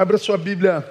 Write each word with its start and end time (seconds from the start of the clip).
Abra 0.00 0.16
sua 0.16 0.38
Bíblia 0.38 0.90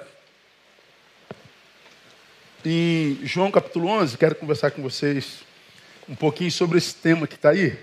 em 2.64 3.18
João 3.24 3.50
capítulo 3.50 3.88
11. 3.88 4.16
Quero 4.16 4.36
conversar 4.36 4.70
com 4.70 4.80
vocês 4.82 5.40
um 6.08 6.14
pouquinho 6.14 6.52
sobre 6.52 6.78
esse 6.78 6.94
tema 6.94 7.26
que 7.26 7.34
está 7.34 7.50
aí. 7.50 7.76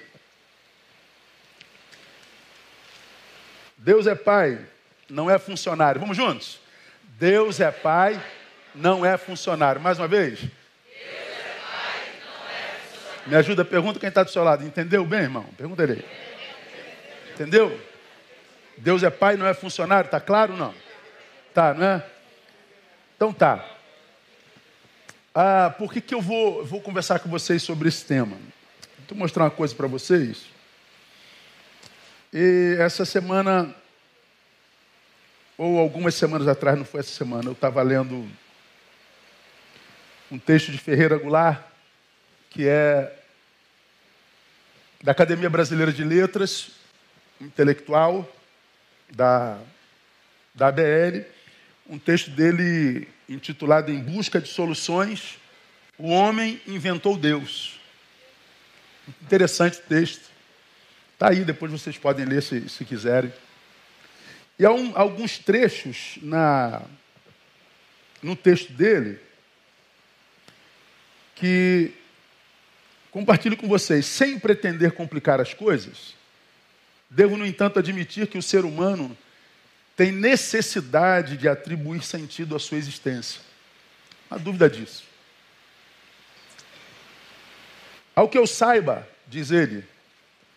Deus 3.77 4.07
é 4.07 4.15
Pai, 4.15 4.65
não 5.09 5.29
é 5.29 5.37
funcionário. 5.37 5.99
Vamos 5.99 6.15
juntos? 6.15 6.61
Deus 7.19 7.59
é 7.59 7.71
Pai, 7.71 8.17
não 8.73 9.05
é 9.05 9.17
funcionário. 9.17 9.81
Mais 9.81 9.99
uma 9.99 10.07
vez. 10.07 10.39
Me 13.25 13.35
ajuda, 13.35 13.65
pergunta 13.65 13.99
quem 13.99 14.07
está 14.07 14.23
do 14.23 14.31
seu 14.31 14.45
lado. 14.45 14.63
Entendeu 14.63 15.03
bem, 15.03 15.23
irmão? 15.23 15.43
Pergunta 15.57 15.83
ele. 15.83 16.05
Entendeu? 17.33 17.77
Deus 18.77 19.03
é 19.03 19.09
pai, 19.09 19.35
não 19.35 19.45
é 19.45 19.53
funcionário, 19.53 20.07
está 20.07 20.21
claro 20.21 20.53
ou 20.53 20.57
não? 20.57 20.86
Tá, 21.57 21.73
não 21.73 21.83
é? 21.83 22.05
Então 23.15 23.33
tá. 23.33 23.67
Ah, 25.33 25.73
por 25.75 25.91
que, 25.91 25.99
que 25.99 26.13
eu 26.13 26.21
vou, 26.21 26.63
vou 26.63 26.79
conversar 26.79 27.17
com 27.17 27.29
vocês 27.29 27.63
sobre 27.63 27.89
esse 27.89 28.05
tema? 28.05 28.37
Vou 29.09 29.17
mostrar 29.17 29.45
uma 29.45 29.49
coisa 29.49 29.73
para 29.73 29.87
vocês. 29.87 30.45
E 32.31 32.75
essa 32.77 33.05
semana, 33.05 33.75
ou 35.57 35.79
algumas 35.79 36.13
semanas 36.13 36.47
atrás, 36.47 36.77
não 36.77 36.85
foi 36.85 36.99
essa 36.99 37.09
semana, 37.09 37.49
eu 37.49 37.53
estava 37.53 37.81
lendo 37.81 38.29
um 40.29 40.37
texto 40.37 40.71
de 40.71 40.77
Ferreira 40.77 41.17
Goulart, 41.17 41.59
que 42.51 42.67
é 42.67 43.19
da 45.01 45.11
Academia 45.11 45.49
Brasileira 45.49 45.91
de 45.91 46.03
Letras, 46.03 46.69
intelectual 47.41 48.31
da, 49.09 49.57
da 50.53 50.67
ABL, 50.67 51.35
um 51.89 51.97
texto 51.97 52.29
dele 52.31 53.07
intitulado 53.29 53.91
Em 53.91 53.99
Busca 53.99 54.41
de 54.41 54.49
Soluções, 54.49 55.37
o 55.97 56.09
homem 56.09 56.61
inventou 56.67 57.17
Deus. 57.17 57.79
Interessante 59.21 59.79
texto. 59.81 60.29
Está 61.13 61.29
aí, 61.29 61.43
depois 61.43 61.71
vocês 61.71 61.97
podem 61.97 62.25
ler 62.25 62.43
se, 62.43 62.67
se 62.69 62.83
quiserem. 62.85 63.33
E 64.59 64.65
há 64.65 64.71
um, 64.71 64.97
alguns 64.97 65.37
trechos 65.37 66.17
na, 66.21 66.81
no 68.21 68.35
texto 68.35 68.73
dele 68.73 69.19
que 71.35 71.91
compartilho 73.11 73.55
com 73.55 73.67
vocês, 73.67 74.05
sem 74.05 74.37
pretender 74.37 74.91
complicar 74.91 75.39
as 75.39 75.53
coisas, 75.53 76.15
devo, 77.09 77.37
no 77.37 77.45
entanto, 77.45 77.79
admitir 77.79 78.27
que 78.27 78.37
o 78.37 78.43
ser 78.43 78.65
humano 78.65 79.17
tem 79.97 80.11
necessidade 80.11 81.35
de 81.35 81.49
atribuir 81.49 82.03
sentido 82.03 82.55
à 82.55 82.59
sua 82.59 82.77
existência. 82.77 83.41
Não 84.29 84.37
há 84.37 84.39
dúvida 84.39 84.69
disso. 84.69 85.03
Ao 88.15 88.29
que 88.29 88.37
eu 88.37 88.47
saiba, 88.47 89.07
diz 89.27 89.51
ele, 89.51 89.83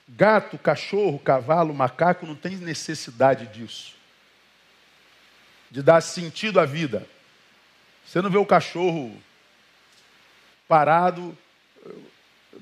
gato, 0.09 0.59
cachorro, 0.59 1.19
cavalo, 1.19 1.75
macaco 1.75 2.27
não 2.27 2.37
tem 2.37 2.57
necessidade 2.57 3.47
disso. 3.47 3.95
De 5.71 5.83
dar 5.83 6.03
sentido 6.03 6.61
à 6.61 6.67
vida. 6.67 7.07
Você 8.07 8.21
não 8.21 8.31
vê 8.31 8.39
o 8.39 8.47
cachorro 8.47 9.21
parado, 10.69 11.37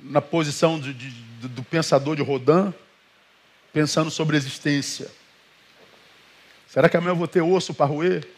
na 0.03 0.21
posição 0.21 0.79
de, 0.79 0.95
de, 0.95 1.11
do 1.49 1.63
pensador 1.63 2.15
de 2.15 2.23
Rodin, 2.23 2.73
pensando 3.73 4.11
sobre 4.11 4.37
a 4.37 4.39
existência. 4.39 5.11
Será 6.69 6.89
que 6.89 6.97
amanhã 6.97 7.13
eu 7.13 7.17
vou 7.17 7.27
ter 7.27 7.41
osso 7.41 7.73
para 7.73 7.87
roer? 7.87 8.29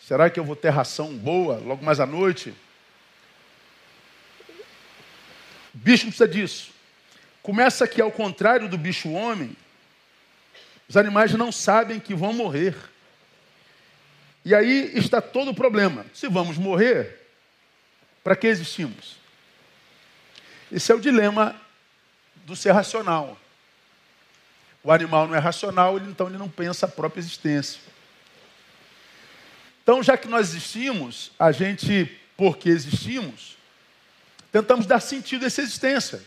Será 0.00 0.30
que 0.30 0.40
eu 0.40 0.44
vou 0.44 0.56
ter 0.56 0.70
ração 0.70 1.14
boa 1.16 1.58
logo 1.58 1.84
mais 1.84 2.00
à 2.00 2.06
noite? 2.06 2.54
Bicho 5.74 6.04
não 6.04 6.10
precisa 6.10 6.26
disso. 6.26 6.70
Começa 7.42 7.86
que, 7.86 8.00
ao 8.00 8.10
contrário 8.10 8.68
do 8.68 8.78
bicho 8.78 9.10
homem, 9.10 9.54
os 10.88 10.96
animais 10.96 11.32
não 11.34 11.52
sabem 11.52 12.00
que 12.00 12.14
vão 12.14 12.32
morrer. 12.32 12.74
E 14.44 14.54
aí 14.54 14.92
está 14.96 15.20
todo 15.20 15.50
o 15.50 15.54
problema. 15.54 16.06
Se 16.14 16.28
vamos 16.28 16.56
morrer, 16.56 17.20
para 18.24 18.34
que 18.34 18.46
existimos? 18.46 19.16
Esse 20.72 20.90
é 20.90 20.94
o 20.94 21.00
dilema 21.00 21.60
do 22.44 22.56
ser 22.56 22.72
racional. 22.72 23.38
O 24.86 24.92
animal 24.92 25.26
não 25.26 25.34
é 25.34 25.40
racional, 25.40 25.98
então 25.98 26.28
ele 26.28 26.38
não 26.38 26.48
pensa 26.48 26.86
a 26.86 26.88
própria 26.88 27.18
existência. 27.18 27.80
Então, 29.82 30.00
já 30.00 30.16
que 30.16 30.28
nós 30.28 30.50
existimos, 30.50 31.32
a 31.36 31.50
gente, 31.50 32.16
porque 32.36 32.68
existimos, 32.68 33.56
tentamos 34.52 34.86
dar 34.86 35.00
sentido 35.00 35.42
a 35.42 35.46
essa 35.48 35.60
existência. 35.60 36.22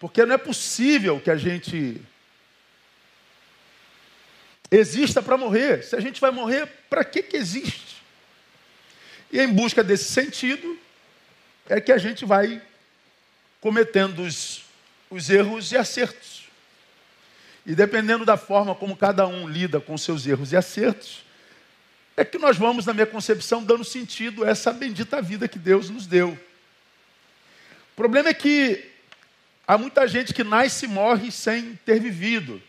Porque 0.00 0.26
não 0.26 0.34
é 0.34 0.38
possível 0.38 1.20
que 1.20 1.30
a 1.30 1.36
gente 1.36 2.02
exista 4.72 5.22
para 5.22 5.36
morrer. 5.36 5.84
Se 5.84 5.94
a 5.94 6.00
gente 6.00 6.20
vai 6.20 6.32
morrer, 6.32 6.66
para 6.90 7.04
que, 7.04 7.22
que 7.22 7.36
existe? 7.36 8.02
E 9.30 9.40
em 9.40 9.52
busca 9.52 9.84
desse 9.84 10.10
sentido, 10.10 10.76
é 11.68 11.80
que 11.80 11.92
a 11.92 11.98
gente 11.98 12.24
vai 12.24 12.60
cometendo 13.60 14.22
os, 14.22 14.64
os 15.08 15.30
erros 15.30 15.70
e 15.70 15.76
acertos. 15.76 16.37
E 17.68 17.74
dependendo 17.74 18.24
da 18.24 18.38
forma 18.38 18.74
como 18.74 18.96
cada 18.96 19.26
um 19.26 19.46
lida 19.46 19.78
com 19.78 19.98
seus 19.98 20.26
erros 20.26 20.52
e 20.52 20.56
acertos, 20.56 21.22
é 22.16 22.24
que 22.24 22.38
nós 22.38 22.56
vamos, 22.56 22.86
na 22.86 22.94
minha 22.94 23.04
concepção, 23.04 23.62
dando 23.62 23.84
sentido 23.84 24.42
a 24.42 24.48
essa 24.48 24.72
bendita 24.72 25.20
vida 25.20 25.46
que 25.46 25.58
Deus 25.58 25.90
nos 25.90 26.06
deu. 26.06 26.30
O 27.92 27.94
problema 27.94 28.30
é 28.30 28.34
que 28.34 28.90
há 29.66 29.76
muita 29.76 30.08
gente 30.08 30.32
que 30.32 30.42
nasce 30.42 30.86
e 30.86 30.88
morre 30.88 31.30
sem 31.30 31.78
ter 31.84 32.00
vivido, 32.00 32.60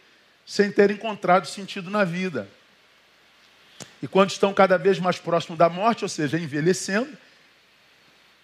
sem 0.46 0.70
ter 0.70 0.92
encontrado 0.92 1.48
sentido 1.48 1.90
na 1.90 2.04
vida. 2.04 2.46
E 4.04 4.08
quando 4.08 4.32
estão 4.32 4.54
cada 4.54 4.78
vez 4.78 5.00
mais 5.00 5.18
próximos 5.18 5.58
da 5.58 5.70
morte, 5.70 6.04
ou 6.04 6.10
seja, 6.10 6.38
envelhecendo, 6.38 7.18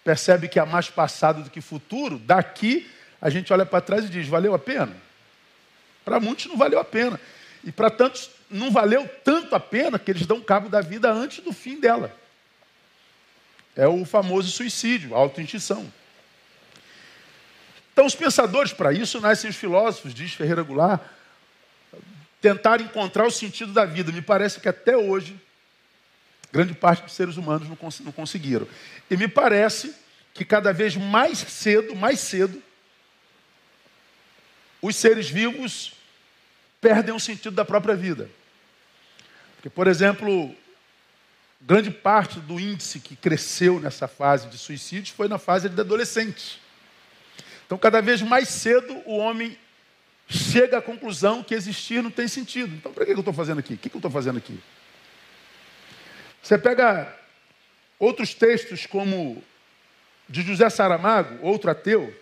percebe 0.02 0.48
que 0.48 0.58
há 0.58 0.64
mais 0.64 0.88
passado 0.88 1.42
do 1.42 1.50
que 1.50 1.60
futuro, 1.60 2.18
daqui 2.18 2.90
a 3.20 3.28
gente 3.28 3.52
olha 3.52 3.66
para 3.66 3.82
trás 3.82 4.06
e 4.06 4.08
diz: 4.08 4.26
valeu 4.26 4.54
a 4.54 4.58
pena? 4.58 5.04
Para 6.06 6.18
muitos 6.18 6.46
não 6.46 6.56
valeu 6.56 6.78
a 6.78 6.84
pena. 6.84 7.20
E 7.62 7.70
para 7.70 7.90
tantos 7.90 8.30
não 8.48 8.70
valeu 8.70 9.06
tanto 9.22 9.54
a 9.54 9.60
pena 9.60 9.98
que 9.98 10.10
eles 10.10 10.24
dão 10.24 10.40
cabo 10.40 10.70
da 10.70 10.80
vida 10.80 11.12
antes 11.12 11.44
do 11.44 11.52
fim 11.52 11.78
dela. 11.78 12.16
É 13.76 13.86
o 13.86 14.06
famoso 14.06 14.50
suicídio, 14.50 15.14
auto-intição. 15.14 15.86
Então, 17.92 18.06
os 18.06 18.14
pensadores, 18.14 18.72
para 18.72 18.90
isso, 18.92 19.20
nascem 19.20 19.50
os 19.50 19.56
filósofos, 19.56 20.14
diz 20.14 20.32
Ferreira 20.32 20.62
Goulart, 20.62 21.02
tentar 22.40 22.80
encontrar 22.80 23.26
o 23.26 23.30
sentido 23.30 23.72
da 23.72 23.84
vida. 23.84 24.12
Me 24.12 24.22
parece 24.22 24.60
que 24.60 24.68
até 24.68 24.96
hoje 24.96 25.38
Grande 26.52 26.72
parte 26.72 27.02
dos 27.02 27.12
seres 27.12 27.36
humanos 27.36 27.68
não, 27.68 27.76
cons 27.76 28.00
não 28.00 28.12
conseguiram. 28.12 28.66
E 29.10 29.16
me 29.16 29.28
parece 29.28 29.94
que 30.32 30.44
cada 30.44 30.72
vez 30.72 30.96
mais 30.96 31.38
cedo, 31.38 31.94
mais 31.94 32.20
cedo, 32.20 32.62
os 34.80 34.96
seres 34.96 35.28
vivos 35.28 35.92
perdem 36.80 37.14
o 37.14 37.20
sentido 37.20 37.54
da 37.54 37.64
própria 37.64 37.94
vida. 37.94 38.30
Porque, 39.56 39.70
por 39.70 39.86
exemplo, 39.86 40.54
grande 41.60 41.90
parte 41.90 42.38
do 42.40 42.60
índice 42.60 43.00
que 43.00 43.16
cresceu 43.16 43.80
nessa 43.80 44.06
fase 44.06 44.48
de 44.48 44.58
suicídios 44.58 45.10
foi 45.10 45.28
na 45.28 45.38
fase 45.38 45.68
de 45.68 45.80
adolescente. 45.80 46.60
Então, 47.66 47.76
cada 47.76 48.00
vez 48.00 48.22
mais 48.22 48.48
cedo, 48.48 49.02
o 49.04 49.16
homem 49.16 49.58
chega 50.28 50.78
à 50.78 50.82
conclusão 50.82 51.42
que 51.42 51.54
existir 51.54 52.02
não 52.02 52.10
tem 52.10 52.28
sentido. 52.28 52.74
Então, 52.74 52.92
para 52.92 53.04
que 53.04 53.12
eu 53.12 53.18
estou 53.18 53.34
fazendo 53.34 53.58
aqui? 53.58 53.74
O 53.74 53.78
que 53.78 53.88
eu 53.88 53.98
estou 53.98 54.10
fazendo 54.10 54.38
aqui? 54.38 54.58
Você 56.42 56.56
pega 56.56 57.12
outros 57.98 58.34
textos, 58.34 58.86
como 58.86 59.42
de 60.28 60.42
José 60.42 60.68
Saramago, 60.70 61.44
outro 61.44 61.70
ateu. 61.70 62.14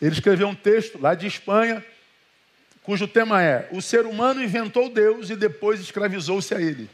Ele 0.00 0.12
escreveu 0.12 0.46
um 0.48 0.54
texto 0.54 1.00
lá 1.00 1.14
de 1.14 1.26
Espanha, 1.26 1.84
cujo 2.84 3.08
tema 3.08 3.42
é: 3.42 3.68
O 3.72 3.82
ser 3.82 4.06
humano 4.06 4.40
inventou 4.40 4.88
Deus 4.88 5.30
e 5.30 5.34
depois 5.34 5.80
escravizou-se 5.80 6.54
a 6.54 6.60
ele. 6.60 6.88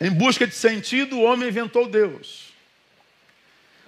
Em 0.00 0.10
busca 0.10 0.46
de 0.46 0.54
sentido, 0.54 1.18
o 1.18 1.22
homem 1.22 1.48
inventou 1.48 1.86
Deus. 1.86 2.52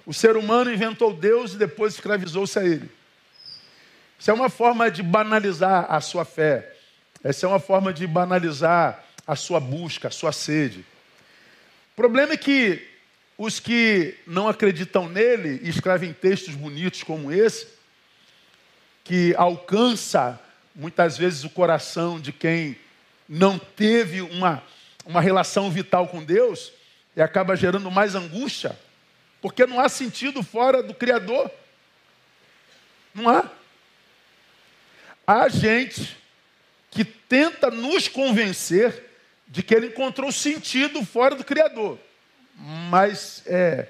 O 0.05 0.13
ser 0.13 0.37
humano 0.37 0.71
inventou 0.71 1.11
Deus 1.13 1.53
e 1.53 1.57
depois 1.57 1.95
escravizou-se 1.95 2.57
a 2.59 2.63
ele. 2.63 2.89
Isso 4.19 4.29
é 4.29 4.33
uma 4.33 4.49
forma 4.49 4.91
de 4.91 5.01
banalizar 5.01 5.87
a 5.89 5.99
sua 5.99 6.23
fé. 6.23 6.75
Essa 7.23 7.45
é 7.45 7.49
uma 7.49 7.59
forma 7.59 7.91
de 7.91 8.05
banalizar 8.05 9.03
a 9.25 9.35
sua 9.35 9.59
busca, 9.59 10.09
a 10.09 10.11
sua 10.11 10.31
sede. 10.31 10.85
O 11.93 11.95
problema 11.95 12.33
é 12.33 12.37
que 12.37 12.87
os 13.37 13.59
que 13.59 14.15
não 14.27 14.47
acreditam 14.47 15.09
nele 15.09 15.59
e 15.63 15.69
escrevem 15.69 16.13
textos 16.13 16.53
bonitos 16.53 17.01
como 17.01 17.31
esse, 17.31 17.67
que 19.03 19.33
alcança 19.37 20.39
muitas 20.73 21.17
vezes 21.17 21.43
o 21.43 21.49
coração 21.49 22.19
de 22.19 22.31
quem 22.31 22.77
não 23.27 23.59
teve 23.59 24.21
uma, 24.21 24.63
uma 25.05 25.21
relação 25.21 25.69
vital 25.69 26.07
com 26.07 26.23
Deus 26.23 26.71
e 27.15 27.21
acaba 27.21 27.55
gerando 27.55 27.91
mais 27.91 28.15
angústia, 28.15 28.77
porque 29.41 29.65
não 29.65 29.79
há 29.79 29.89
sentido 29.89 30.41
fora 30.41 30.81
do 30.81 30.93
Criador. 30.93 31.51
Não 33.13 33.29
há. 33.29 33.49
Há 35.25 35.47
gente 35.47 36.17
que 36.89 37.05
tenta 37.05 37.69
nos 37.69 38.07
convencer 38.07 39.11
de 39.47 39.61
que 39.61 39.73
ele 39.73 39.87
encontrou 39.87 40.31
sentido 40.31 41.03
fora 41.05 41.35
do 41.35 41.43
Criador. 41.43 41.99
Mas 42.89 43.43
é 43.45 43.87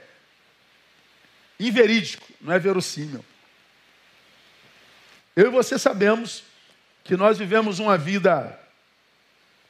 inverídico, 1.60 2.25
não 2.42 2.54
é 2.54 2.60
verossímil. 2.60 3.24
Eu 5.36 5.48
e 5.48 5.50
você 5.50 5.80
sabemos 5.80 6.44
que 7.04 7.18
nós 7.18 7.38
vivemos 7.38 7.80
uma 7.80 7.98
vida 7.98 8.58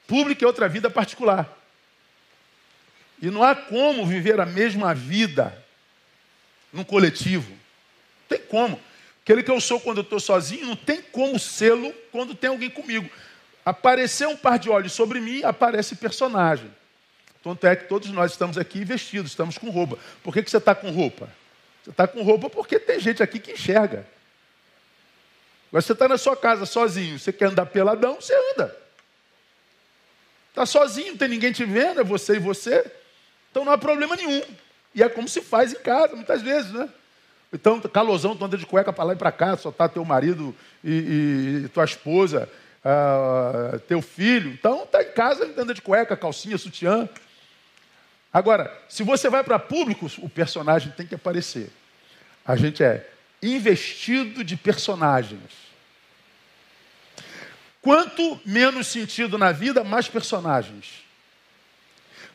pública 0.07 0.43
e 0.43 0.47
outra 0.47 0.67
vida 0.67 0.89
particular. 0.89 1.49
E 3.21 3.31
não 3.31 3.43
há 3.43 3.55
como 3.55 4.05
viver 4.05 4.39
a 4.39 4.45
mesma 4.45 4.93
vida 4.93 5.57
num 6.71 6.83
coletivo. 6.83 7.49
Não 7.51 8.37
tem 8.37 8.39
como. 8.39 8.79
Aquele 9.23 9.41
que 9.41 9.51
eu 9.51 9.61
sou 9.61 9.79
quando 9.79 9.99
eu 9.99 10.03
estou 10.03 10.19
sozinho, 10.19 10.65
não 10.65 10.75
tem 10.75 11.01
como 11.01 11.39
sê-lo 11.39 11.93
quando 12.11 12.35
tem 12.35 12.49
alguém 12.49 12.69
comigo. 12.69 13.09
Aparecer 13.63 14.27
um 14.27 14.35
par 14.35 14.59
de 14.59 14.69
olhos 14.69 14.91
sobre 14.91 15.21
mim, 15.21 15.41
aparece 15.43 15.95
personagem. 15.95 16.69
Tanto 17.41 17.65
é 17.65 17.75
que 17.75 17.85
todos 17.85 18.09
nós 18.09 18.31
estamos 18.31 18.57
aqui 18.57 18.83
vestidos, 18.83 19.31
estamos 19.31 19.57
com 19.57 19.69
roupa. 19.69 19.97
Por 20.21 20.33
que, 20.33 20.43
que 20.43 20.51
você 20.51 20.57
está 20.57 20.75
com 20.75 20.91
roupa? 20.91 21.29
Você 21.83 21.91
está 21.91 22.05
com 22.05 22.21
roupa 22.21 22.49
porque 22.49 22.77
tem 22.77 22.99
gente 22.99 23.23
aqui 23.23 23.39
que 23.39 23.53
enxerga. 23.53 24.05
Agora 25.73 25.81
você 25.81 25.93
está 25.93 26.07
na 26.07 26.19
sua 26.19 26.37
casa 26.37 26.67
sozinho, 26.67 27.17
você 27.17 27.33
quer 27.33 27.45
andar 27.45 27.65
peladão, 27.65 28.21
você 28.21 28.31
anda. 28.53 28.77
Está 30.49 30.67
sozinho, 30.67 31.13
não 31.13 31.17
tem 31.17 31.27
ninguém 31.27 31.51
te 31.51 31.65
vendo, 31.65 31.99
é 31.99 32.03
você 32.03 32.35
e 32.35 32.39
você. 32.39 32.85
Então 33.49 33.65
não 33.65 33.71
há 33.71 33.77
problema 33.77 34.15
nenhum. 34.15 34.43
E 34.93 35.01
é 35.01 35.09
como 35.09 35.27
se 35.27 35.41
faz 35.41 35.73
em 35.73 35.79
casa, 35.79 36.15
muitas 36.15 36.43
vezes, 36.43 36.71
né? 36.71 36.87
Então, 37.51 37.81
calosão, 37.81 38.37
tu 38.37 38.45
anda 38.45 38.55
de 38.55 38.67
cueca 38.67 38.93
para 38.93 39.03
lá 39.03 39.13
e 39.13 39.15
para 39.15 39.31
cá, 39.31 39.57
só 39.57 39.69
está 39.69 39.89
teu 39.89 40.05
marido 40.05 40.55
e, 40.83 41.63
e 41.65 41.69
tua 41.69 41.85
esposa, 41.85 42.47
uh, 42.85 43.79
teu 43.79 43.99
filho. 43.99 44.51
Então, 44.51 44.83
está 44.83 45.01
em 45.01 45.11
casa, 45.11 45.51
anda 45.57 45.73
de 45.73 45.81
cueca, 45.81 46.15
calcinha, 46.15 46.55
sutiã. 46.55 47.09
Agora, 48.31 48.71
se 48.87 49.01
você 49.01 49.27
vai 49.27 49.43
para 49.43 49.57
público, 49.57 50.05
o 50.19 50.29
personagem 50.29 50.91
tem 50.91 51.07
que 51.07 51.15
aparecer. 51.15 51.71
A 52.45 52.55
gente 52.55 52.83
é 52.83 53.09
investido 53.41 54.43
de 54.43 54.55
personagens. 54.55 55.62
Quanto 57.83 58.39
menos 58.45 58.87
sentido 58.87 59.37
na 59.37 59.51
vida, 59.51 59.83
mais 59.83 60.07
personagens. 60.07 61.03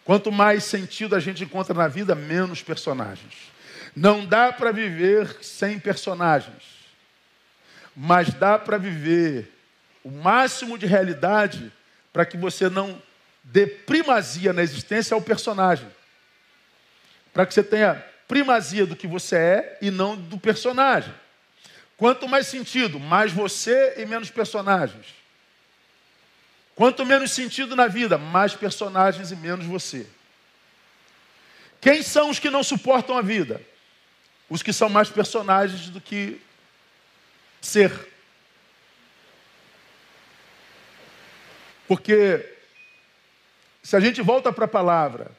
Quanto 0.04 0.30
mais 0.30 0.64
sentido 0.64 1.16
a 1.16 1.20
gente 1.20 1.42
encontra 1.42 1.72
na 1.72 1.88
vida, 1.88 2.14
menos 2.14 2.62
personagens. 2.62 3.34
Não 3.96 4.26
dá 4.26 4.52
para 4.52 4.70
viver 4.70 5.38
sem 5.42 5.78
personagens, 5.78 6.62
mas 7.96 8.28
dá 8.34 8.58
para 8.58 8.76
viver 8.76 9.50
o 10.04 10.10
máximo 10.10 10.76
de 10.76 10.84
realidade 10.84 11.72
para 12.12 12.26
que 12.26 12.36
você 12.36 12.68
não 12.68 13.02
dê 13.42 13.66
primazia 13.66 14.52
na 14.52 14.62
existência 14.62 15.14
ao 15.14 15.22
personagem. 15.22 15.88
Para 17.32 17.46
que 17.46 17.54
você 17.54 17.62
tenha 17.62 17.94
primazia 18.28 18.84
do 18.84 18.94
que 18.94 19.06
você 19.06 19.36
é 19.36 19.78
e 19.80 19.90
não 19.90 20.14
do 20.14 20.36
personagem. 20.38 21.14
Quanto 21.96 22.28
mais 22.28 22.46
sentido, 22.48 23.00
mais 23.00 23.32
você 23.32 23.94
e 23.96 24.04
menos 24.04 24.30
personagens. 24.30 25.17
Quanto 26.78 27.04
menos 27.04 27.32
sentido 27.32 27.76
na 27.76 27.88
vida, 27.88 28.16
mais 28.16 28.54
personagens 28.54 29.30
e 29.30 29.36
menos 29.36 29.66
você. 29.66 30.06
Quem 31.78 32.02
são 32.02 32.30
os 32.30 32.38
que 32.38 32.48
não 32.48 32.64
suportam 32.64 33.18
a 33.18 33.20
vida? 33.22 33.60
os 34.48 34.62
que 34.62 34.72
são 34.72 34.88
mais 34.88 35.10
personagens 35.10 35.90
do 35.90 36.00
que 36.00 36.40
ser. 37.60 37.92
Porque 41.86 42.56
se 43.82 43.96
a 43.96 44.00
gente 44.00 44.22
volta 44.22 44.52
para 44.52 44.64
a 44.64 44.68
palavra 44.68 45.30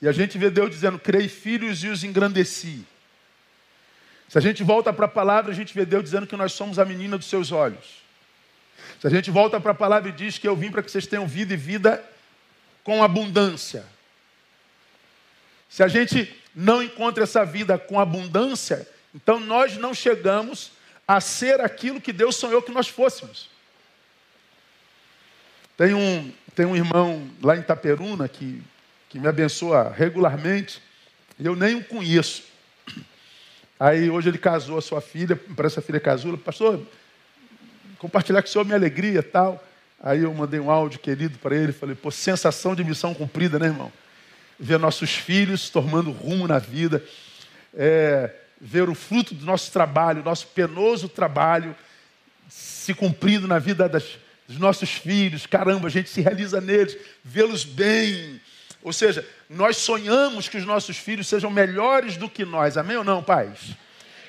e 0.00 0.08
a 0.08 0.12
gente 0.12 0.38
vê 0.38 0.50
Deus 0.50 0.70
dizendo: 0.70 0.98
Criei 0.98 1.28
filhos 1.28 1.82
e 1.84 1.88
os 1.88 2.04
engrandeci. 2.04 2.84
Se 4.28 4.36
a 4.36 4.40
gente 4.40 4.62
volta 4.62 4.92
para 4.92 5.06
a 5.06 5.08
palavra, 5.08 5.52
a 5.52 5.54
gente 5.54 5.74
vê 5.74 5.86
Deus 5.86 6.04
dizendo 6.04 6.26
que 6.26 6.36
nós 6.36 6.52
somos 6.52 6.78
a 6.78 6.84
menina 6.84 7.16
dos 7.16 7.28
seus 7.28 7.50
olhos. 7.50 8.02
Se 9.00 9.06
a 9.06 9.10
gente 9.10 9.30
volta 9.30 9.60
para 9.60 9.72
a 9.72 9.74
palavra 9.74 10.08
e 10.08 10.12
diz 10.12 10.38
que 10.38 10.48
eu 10.48 10.56
vim 10.56 10.70
para 10.70 10.82
que 10.82 10.90
vocês 10.90 11.06
tenham 11.06 11.26
vida 11.26 11.54
e 11.54 11.56
vida 11.56 12.04
com 12.82 13.02
abundância. 13.02 13.84
Se 15.68 15.82
a 15.82 15.88
gente 15.88 16.34
não 16.54 16.82
encontra 16.82 17.22
essa 17.22 17.44
vida 17.44 17.78
com 17.78 18.00
abundância, 18.00 18.88
então 19.14 19.38
nós 19.38 19.76
não 19.76 19.94
chegamos 19.94 20.72
a 21.06 21.20
ser 21.20 21.60
aquilo 21.60 22.00
que 22.00 22.12
Deus 22.12 22.36
sonhou 22.36 22.60
que 22.60 22.72
nós 22.72 22.88
fôssemos. 22.88 23.48
Tem 25.76 25.94
um, 25.94 26.32
tem 26.54 26.66
um 26.66 26.74
irmão 26.74 27.30
lá 27.40 27.56
em 27.56 27.60
Itaperuna 27.60 28.28
que, 28.28 28.60
que 29.08 29.18
me 29.18 29.28
abençoa 29.28 29.94
regularmente, 29.96 30.82
e 31.38 31.46
eu 31.46 31.54
nem 31.54 31.76
o 31.76 31.84
conheço. 31.84 32.42
Aí 33.78 34.10
hoje 34.10 34.28
ele 34.28 34.38
casou 34.38 34.76
a 34.76 34.82
sua 34.82 35.00
filha, 35.00 35.36
para 35.36 35.68
essa 35.68 35.80
filha 35.80 36.00
casou, 36.00 36.36
pastor, 36.36 36.84
compartilhar 37.98 38.42
com 38.42 38.48
o 38.48 38.50
senhor 38.50 38.64
minha 38.64 38.76
alegria 38.76 39.22
tal. 39.22 39.64
Aí 40.00 40.22
eu 40.22 40.32
mandei 40.32 40.60
um 40.60 40.70
áudio 40.70 41.00
querido 41.00 41.38
para 41.38 41.56
ele, 41.56 41.72
falei, 41.72 41.94
pô, 41.94 42.10
sensação 42.10 42.74
de 42.74 42.84
missão 42.84 43.12
cumprida, 43.14 43.58
né, 43.58 43.66
irmão? 43.66 43.92
ver 44.58 44.78
nossos 44.78 45.14
filhos 45.14 45.70
tomando 45.70 46.10
rumo 46.10 46.48
na 46.48 46.58
vida, 46.58 47.04
é, 47.74 48.34
ver 48.60 48.88
o 48.88 48.94
fruto 48.94 49.34
do 49.34 49.46
nosso 49.46 49.70
trabalho, 49.70 50.24
nosso 50.24 50.48
penoso 50.48 51.08
trabalho 51.08 51.76
se 52.48 52.92
cumprindo 52.92 53.46
na 53.46 53.58
vida 53.58 53.88
das, 53.88 54.18
dos 54.48 54.58
nossos 54.58 54.90
filhos. 54.90 55.46
Caramba, 55.46 55.86
a 55.86 55.90
gente 55.90 56.08
se 56.08 56.20
realiza 56.20 56.60
neles, 56.60 56.96
vê-los 57.22 57.64
bem. 57.64 58.40
Ou 58.82 58.92
seja, 58.92 59.24
nós 59.48 59.76
sonhamos 59.76 60.48
que 60.48 60.56
os 60.56 60.64
nossos 60.64 60.96
filhos 60.96 61.28
sejam 61.28 61.50
melhores 61.50 62.16
do 62.16 62.28
que 62.28 62.44
nós. 62.44 62.76
Amém 62.76 62.96
ou 62.96 63.04
não, 63.04 63.22
pais? 63.22 63.76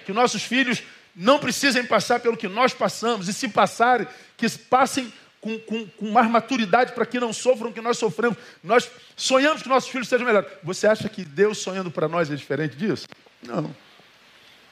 Que 0.06 0.14
nossos 0.14 0.44
filhos 0.44 0.84
não 1.22 1.38
precisem 1.38 1.84
passar 1.84 2.22
pelo 2.22 2.38
que 2.38 2.48
nós 2.48 2.74
passamos, 2.74 3.28
e 3.28 3.34
se 3.34 3.50
passarem, 3.50 4.08
que 4.38 4.50
passem 4.50 5.12
com, 5.42 5.60
com, 5.60 5.86
com 5.86 6.12
mais 6.12 6.32
maturidade 6.32 6.94
para 6.94 7.06
que 7.06 7.20
não 7.20 7.34
sofram 7.34 7.72
o 7.72 7.74
que 7.74 7.82
nós 7.82 7.98
sofremos. 7.98 8.38
Nós 8.64 8.90
sonhamos 9.18 9.62
que 9.62 9.68
nossos 9.68 9.90
filhos 9.90 10.08
sejam 10.08 10.26
melhores. 10.26 10.50
Você 10.64 10.88
acha 10.88 11.10
que 11.10 11.26
Deus 11.26 11.58
sonhando 11.58 11.92
para 11.92 12.08
nós 12.08 12.32
é 12.32 12.36
diferente 12.38 12.78
disso? 12.78 13.06
Não. 13.44 13.76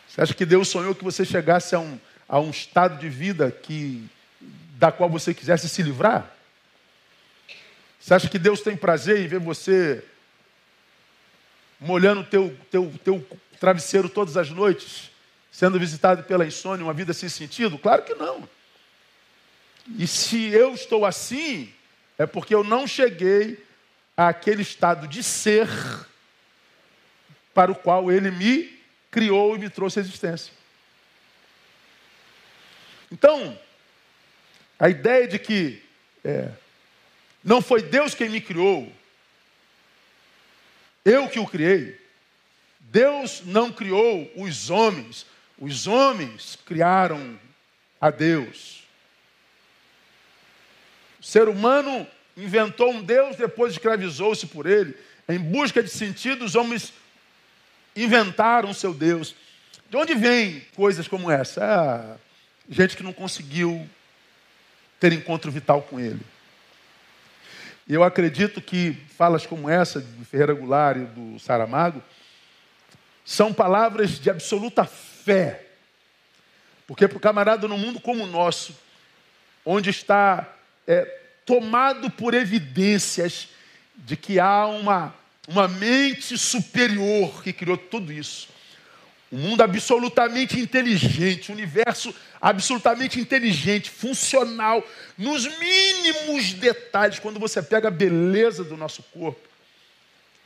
Você 0.08 0.22
acha 0.22 0.34
que 0.34 0.46
Deus 0.46 0.70
sonhou 0.70 0.96
que 0.96 1.04
você 1.04 1.26
chegasse 1.26 1.76
a 1.76 1.80
um, 1.80 2.00
a 2.30 2.40
um 2.40 2.50
estado 2.50 2.98
de 2.98 3.10
vida 3.10 3.52
que, 3.52 4.10
da 4.78 4.90
qual 4.90 5.10
você 5.10 5.34
quisesse 5.34 5.68
se 5.68 5.84
livrar? 5.84 6.34
Você 8.00 8.14
acha 8.14 8.30
que 8.30 8.40
Deus 8.40 8.62
tem 8.62 8.78
prazer 8.78 9.20
em 9.20 9.28
ver 9.28 9.40
você 9.40 10.02
molhando 11.78 12.22
o 12.22 12.24
teu, 12.24 12.58
teu, 12.72 12.94
teu 13.04 13.28
travesseiro 13.60 14.08
todas 14.08 14.38
as 14.38 14.50
noites, 14.50 15.12
sendo 15.58 15.80
visitado 15.80 16.22
pela 16.22 16.46
insônia, 16.46 16.86
uma 16.86 16.94
vida 16.94 17.16
sem 17.16 17.28
sentido? 17.28 17.80
Claro 17.80 18.04
que 18.04 18.14
não. 18.14 18.48
E 19.98 20.06
se 20.06 20.50
eu 20.50 20.76
estou 20.76 21.04
assim, 21.04 21.74
é 22.16 22.28
porque 22.28 22.54
eu 22.54 22.64
não 22.64 22.86
cheguei 22.86 23.66
àquele 24.16 24.62
estado 24.62 25.08
de 25.08 25.24
ser 25.24 25.68
para 27.56 27.72
o 27.72 27.76
qual 27.76 28.12
ele 28.12 28.30
me 28.30 28.80
criou 29.10 29.56
e 29.56 29.58
me 29.58 29.68
trouxe 29.68 29.98
a 29.98 30.04
existência. 30.04 30.54
Então, 33.12 33.58
a 34.78 34.90
ideia 34.90 35.28
de 35.28 35.40
que 35.40 35.84
é, 36.24 36.52
não 37.44 37.64
foi 37.64 37.82
Deus 37.82 38.14
quem 38.14 38.30
me 38.30 38.42
criou, 38.42 38.94
eu 41.04 41.28
que 41.28 41.40
o 41.40 41.48
criei. 41.48 42.00
Deus 42.80 43.42
não 43.44 43.72
criou 43.72 44.32
os 44.36 44.70
homens, 44.70 45.26
os 45.60 45.88
homens 45.88 46.58
criaram 46.66 47.40
a 48.00 48.12
Deus. 48.12 48.84
O 51.20 51.24
ser 51.24 51.48
humano 51.48 52.06
inventou 52.36 52.92
um 52.92 53.02
Deus, 53.02 53.36
depois 53.36 53.74
escravizou-se 53.74 54.46
por 54.48 54.66
ele. 54.66 54.96
Em 55.28 55.40
busca 55.40 55.82
de 55.82 55.90
sentido, 55.90 56.46
os 56.46 56.56
homens 56.56 56.94
inventaram 57.96 58.70
o 58.70 58.74
seu 58.74 58.94
Deus. 58.94 59.36
De 59.90 59.98
onde 59.98 60.14
vem 60.14 60.62
coisas 60.76 61.08
como 61.08 61.32
essa? 61.32 61.64
Ah, 61.64 62.18
gente 62.70 62.96
que 62.96 63.04
não 63.04 63.14
conseguiu 63.14 63.88
ter 65.00 65.12
encontro 65.12 65.52
vital 65.52 65.82
com 65.82 66.00
ele. 66.00 66.22
E 67.88 67.94
eu 67.94 68.04
acredito 68.04 68.62
que 68.62 68.94
falas 69.18 69.46
como 69.46 69.70
essa, 69.70 70.02
do 70.02 70.26
Ferreira 70.26 70.54
Goulart 70.54 70.98
e 70.98 71.06
do 71.06 71.40
Saramago, 71.40 72.04
são 73.24 73.54
palavras 73.54 74.20
de 74.20 74.30
absoluta. 74.30 74.90
Porque 76.86 77.08
para 77.08 77.18
o 77.18 77.22
camarada 77.22 77.68
num 77.68 77.78
mundo 77.78 78.00
como 78.00 78.24
o 78.24 78.28
nosso, 78.28 78.76
onde 79.66 79.90
está 79.90 80.54
é, 80.88 81.04
tomado 81.46 82.10
por 82.10 82.34
evidências 82.34 83.50
de 83.96 84.16
que 84.16 84.40
há 84.40 84.66
uma, 84.68 85.14
uma 85.48 85.68
mente 85.68 86.38
superior 86.38 87.44
que 87.44 87.52
criou 87.52 87.78
tudo 87.78 88.14
isso. 88.14 88.48
Um 89.30 89.38
mundo 89.40 89.62
absolutamente 89.62 90.58
inteligente, 90.58 91.52
um 91.52 91.56
universo 91.56 92.16
absolutamente 92.40 93.20
inteligente, 93.20 93.90
funcional, 93.90 94.82
nos 95.18 95.46
mínimos 95.58 96.54
detalhes. 96.54 97.20
Quando 97.20 97.40
você 97.40 97.62
pega 97.62 97.90
a 97.90 97.92
beleza 97.92 98.64
do 98.64 98.78
nosso 98.78 99.04
corpo, 99.04 99.42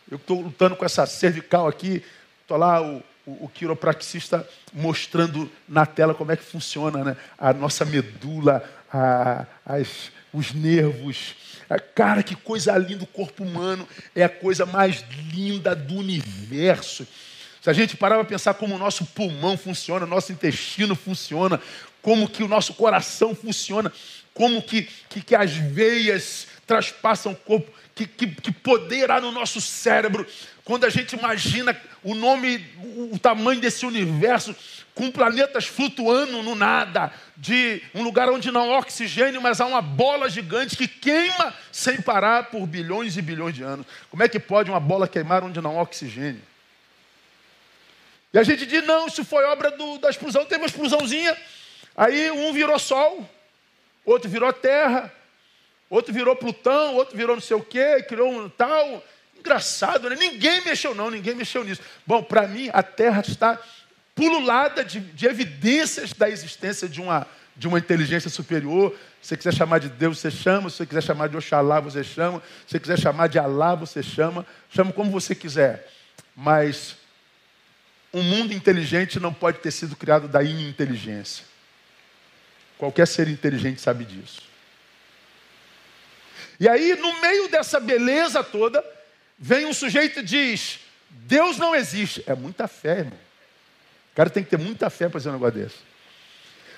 eu 0.10 0.18
estou 0.18 0.42
lutando 0.42 0.76
com 0.76 0.84
essa 0.84 1.06
cervical 1.06 1.68
aqui, 1.68 2.04
estou 2.42 2.58
lá, 2.58 2.82
o, 2.82 3.04
o, 3.26 3.46
o, 3.46 3.50
quiropraxista 3.50 4.48
mostrando 4.74 5.52
na 5.68 5.86
tela 5.86 6.14
como 6.14 6.32
é 6.32 6.38
que 6.38 6.44
funciona 6.44 7.04
né? 7.04 7.18
a 7.38 7.54
nossa 7.54 7.86
medula, 7.86 8.64
a, 8.92 9.46
as, 9.66 10.12
os 10.34 10.54
nervos. 10.54 11.36
Cara, 11.96 12.22
que 12.22 12.36
coisa 12.36 12.78
linda, 12.78 13.04
o 13.04 13.08
corpo 13.08 13.44
humano 13.44 13.88
é 14.16 14.24
a 14.24 14.30
coisa 14.30 14.66
mais 14.66 15.06
linda 15.34 15.76
do 15.76 15.96
universo. 15.96 17.08
Se 17.62 17.70
a 17.70 17.74
gente 17.74 17.96
parar 17.96 18.16
para 18.16 18.26
pensar 18.26 18.56
como 18.56 18.76
o 18.76 18.80
nosso 18.80 19.06
pulmão 19.06 19.56
funciona, 19.56 20.06
nosso 20.06 20.32
intestino 20.32 20.96
funciona, 20.96 21.62
como 22.02 22.28
que 22.28 22.44
o 22.44 22.48
nosso 22.48 22.74
coração 22.74 23.36
funciona, 23.36 23.92
como 24.34 24.62
que, 24.62 24.90
que, 25.08 25.22
que 25.22 25.36
as 25.36 25.52
veias 25.52 26.48
traspassam 26.72 27.34
o 27.34 27.36
corpo, 27.36 27.70
que, 27.94 28.08
que, 28.08 28.26
que 28.26 28.50
poder 28.50 29.12
há 29.12 29.20
no 29.20 29.30
nosso 29.30 29.60
cérebro. 29.60 30.26
Quando 30.64 30.86
a 30.86 30.90
gente 30.90 31.18
imagina 31.18 31.78
o 32.02 32.16
nome, 32.16 32.66
o 33.12 33.20
tamanho 33.20 33.60
desse 33.60 33.86
universo, 33.86 34.56
com 34.96 35.12
planetas 35.12 35.66
flutuando 35.66 36.42
no 36.42 36.56
nada, 36.56 37.12
de 37.36 37.82
um 37.94 38.04
lugar 38.04 38.30
onde 38.30 38.50
não 38.52 38.74
há 38.74 38.80
oxigênio, 38.80 39.42
mas 39.42 39.60
há 39.60 39.66
uma 39.66 39.82
bola 39.82 40.30
gigante 40.30 40.78
que 40.78 40.88
queima 40.88 41.54
sem 41.74 42.02
parar 42.02 42.46
por 42.46 42.66
bilhões 42.66 43.18
e 43.18 43.22
bilhões 43.22 43.54
de 43.54 43.64
anos. 43.64 43.86
Como 44.10 44.24
é 44.24 44.30
que 44.30 44.40
pode 44.40 44.72
uma 44.72 44.80
bola 44.80 45.10
queimar 45.10 45.44
onde 45.44 45.60
não 45.60 45.78
há 45.78 45.82
oxigênio? 45.82 46.42
E 48.34 48.40
a 48.40 48.44
gente 48.44 48.66
diz, 48.66 48.82
não, 48.86 49.08
isso 49.08 49.26
foi 49.26 49.44
obra 49.44 49.72
do, 49.72 49.98
da 49.98 50.10
explosão, 50.10 50.46
teve 50.46 50.62
uma 50.62 50.68
explosãozinha. 50.68 51.36
Aí 51.98 52.32
um 52.32 52.54
virou 52.54 52.80
sol, 52.80 53.30
outro 54.06 54.30
virou 54.30 54.54
terra, 54.54 55.12
outro 55.92 56.14
virou 56.14 56.36
Plutão, 56.36 56.96
outro 56.96 57.16
virou 57.16 57.36
não 57.36 57.42
sei 57.42 57.58
o 57.58 57.62
quê, 57.62 58.02
criou 58.08 58.32
um 58.32 58.50
tal. 58.50 59.04
Engraçado, 59.38 60.10
né? 60.10 60.16
Ninguém 60.16 60.62
mexeu, 60.62 60.96
não, 60.96 61.12
ninguém 61.12 61.36
mexeu 61.36 61.64
nisso. 61.64 61.82
Bom, 62.08 62.24
para 62.24 62.48
mim, 62.48 62.70
a 62.72 62.82
Terra 62.82 63.22
está 63.28 63.60
pululada 64.16 64.86
de, 64.86 65.00
de, 65.00 65.26
evidências 65.26 66.14
da 66.14 66.30
existência 66.30 66.88
de 66.88 67.02
uma, 67.02 67.28
de 67.56 67.68
uma 67.68 67.78
inteligência 67.78 68.30
superior. 68.30 68.96
Se 69.22 69.30
você 69.30 69.38
quiser 69.38 69.54
chamar 69.54 69.80
de 69.80 69.90
Deus, 69.90 70.20
você 70.20 70.32
chama. 70.32 70.70
Se 70.70 70.78
você 70.78 70.86
quiser 70.86 71.04
chamar 71.04 71.28
de 71.28 71.36
Oxalá, 71.36 71.80
você 71.80 72.04
chama. 72.04 72.40
Se 72.66 72.72
você 72.72 72.80
quiser 72.80 73.00
chamar 73.00 73.28
de 73.28 73.38
Alá, 73.38 73.76
você 73.76 74.02
chama. 74.02 74.46
Chama 74.70 74.94
como 74.94 75.12
você 75.12 75.36
quiser. 75.36 75.92
Mas 76.36 76.96
um 78.14 78.22
mundo 78.22 78.54
inteligente 78.54 79.20
não 79.20 79.34
pode 79.34 79.60
ter 79.60 79.72
sido 79.72 79.96
criado 79.96 80.28
da 80.28 80.44
ininteligência. 80.44 81.46
Qualquer 82.78 83.08
ser 83.08 83.28
inteligente 83.28 83.82
sabe 83.82 84.06
disso. 84.06 84.51
E 86.62 86.70
aí, 86.70 86.96
no 86.96 87.20
meio 87.20 87.48
dessa 87.48 87.80
beleza 87.80 88.44
toda, 88.44 88.86
vem 89.36 89.66
um 89.66 89.74
sujeito 89.74 90.20
e 90.20 90.24
diz: 90.24 90.80
Deus 91.10 91.58
não 91.58 91.76
existe. 91.76 92.24
É 92.28 92.36
muita 92.36 92.68
fé, 92.68 93.00
irmão. 93.00 93.20
O 94.12 94.16
cara 94.16 94.30
tem 94.30 94.44
que 94.44 94.52
ter 94.52 94.60
muita 94.60 94.88
fé 94.92 95.06
para 95.06 95.14
fazer 95.14 95.30
um 95.30 95.34
negócio 95.34 95.60
desse. 95.60 95.78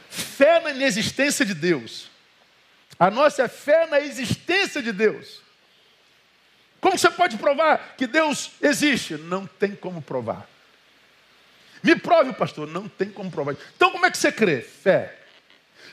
Fé 0.10 0.62
na 0.62 0.70
inexistência 0.70 1.46
de 1.46 1.54
Deus. 1.54 2.10
A 2.98 3.12
nossa 3.12 3.44
é 3.44 3.48
fé 3.50 3.86
na 3.88 4.00
existência 4.00 4.82
de 4.82 4.94
Deus. 4.94 5.42
Como 6.80 6.98
você 6.98 7.10
pode 7.10 7.36
provar 7.36 7.96
que 7.98 8.08
Deus 8.08 8.52
existe? 8.62 9.16
Não 9.16 9.46
tem 9.46 9.76
como 9.76 10.02
provar. 10.02 10.48
Me 11.84 11.98
prove, 11.98 12.32
pastor. 12.32 12.70
Não 12.70 12.88
tem 12.88 13.10
como 13.10 13.30
provar. 13.30 13.58
Então, 13.76 13.92
como 13.92 14.06
é 14.06 14.12
que 14.12 14.18
você 14.18 14.32
crê? 14.32 14.62
Fé. 14.62 15.23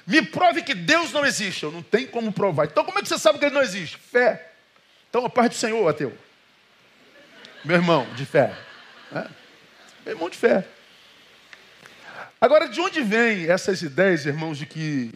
Me 0.07 0.23
prove 0.23 0.63
que 0.63 0.75
Deus 0.75 1.13
não 1.13 1.25
existe. 1.25 1.63
Eu 1.63 1.73
não 1.73 1.83
tenho 1.83 2.09
como 2.09 2.33
provar. 2.33 2.67
Então, 2.67 2.85
como 2.85 2.99
é 2.99 3.03
que 3.03 3.09
você 3.09 3.19
sabe 3.19 3.39
que 3.39 3.45
ele 3.45 3.55
não 3.55 3.63
existe? 3.63 3.97
Fé. 3.97 4.51
Então, 5.09 5.25
a 5.25 5.31
paz 5.31 5.51
do 5.51 5.55
Senhor, 5.55 5.89
ateu. 5.89 6.17
Meu 7.65 7.77
irmão 7.77 8.07
de 8.15 8.25
fé. 8.25 8.57
É? 9.13 9.29
Meu 10.05 10.15
irmão 10.15 10.31
de 10.31 10.37
fé. 10.37 10.67
Agora, 12.41 12.69
de 12.69 12.81
onde 12.81 13.03
vêm 13.03 13.51
essas 13.51 13.83
ideias, 13.83 14.25
irmãos, 14.25 14.57
de 14.57 14.65
que 14.65 15.13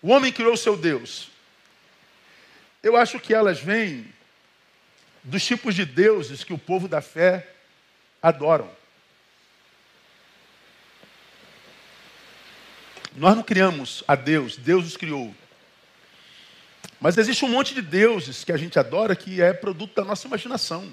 o 0.00 0.08
homem 0.08 0.32
criou 0.32 0.56
seu 0.56 0.76
Deus? 0.76 1.30
Eu 2.82 2.96
acho 2.96 3.20
que 3.20 3.34
elas 3.34 3.60
vêm 3.60 4.06
dos 5.22 5.44
tipos 5.44 5.74
de 5.74 5.84
deuses 5.84 6.44
que 6.44 6.52
o 6.52 6.58
povo 6.58 6.86
da 6.88 7.00
fé 7.00 7.48
adoram. 8.22 8.70
Nós 13.14 13.36
não 13.36 13.42
criamos 13.42 14.02
a 14.08 14.14
Deus, 14.14 14.56
Deus 14.56 14.86
os 14.86 14.96
criou. 14.96 15.34
Mas 17.00 17.16
existe 17.18 17.44
um 17.44 17.48
monte 17.48 17.74
de 17.74 17.82
deuses 17.82 18.44
que 18.44 18.52
a 18.52 18.56
gente 18.56 18.78
adora 18.78 19.14
que 19.14 19.40
é 19.40 19.52
produto 19.52 19.94
da 19.94 20.04
nossa 20.04 20.26
imaginação. 20.26 20.92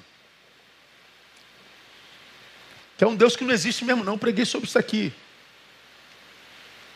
Que 2.97 3.03
é 3.03 3.07
um 3.07 3.15
Deus 3.15 3.35
que 3.35 3.43
não 3.43 3.53
existe 3.53 3.83
mesmo, 3.83 4.03
não. 4.03 4.17
Preguei 4.17 4.45
sobre 4.45 4.67
isso 4.67 4.77
aqui. 4.77 5.11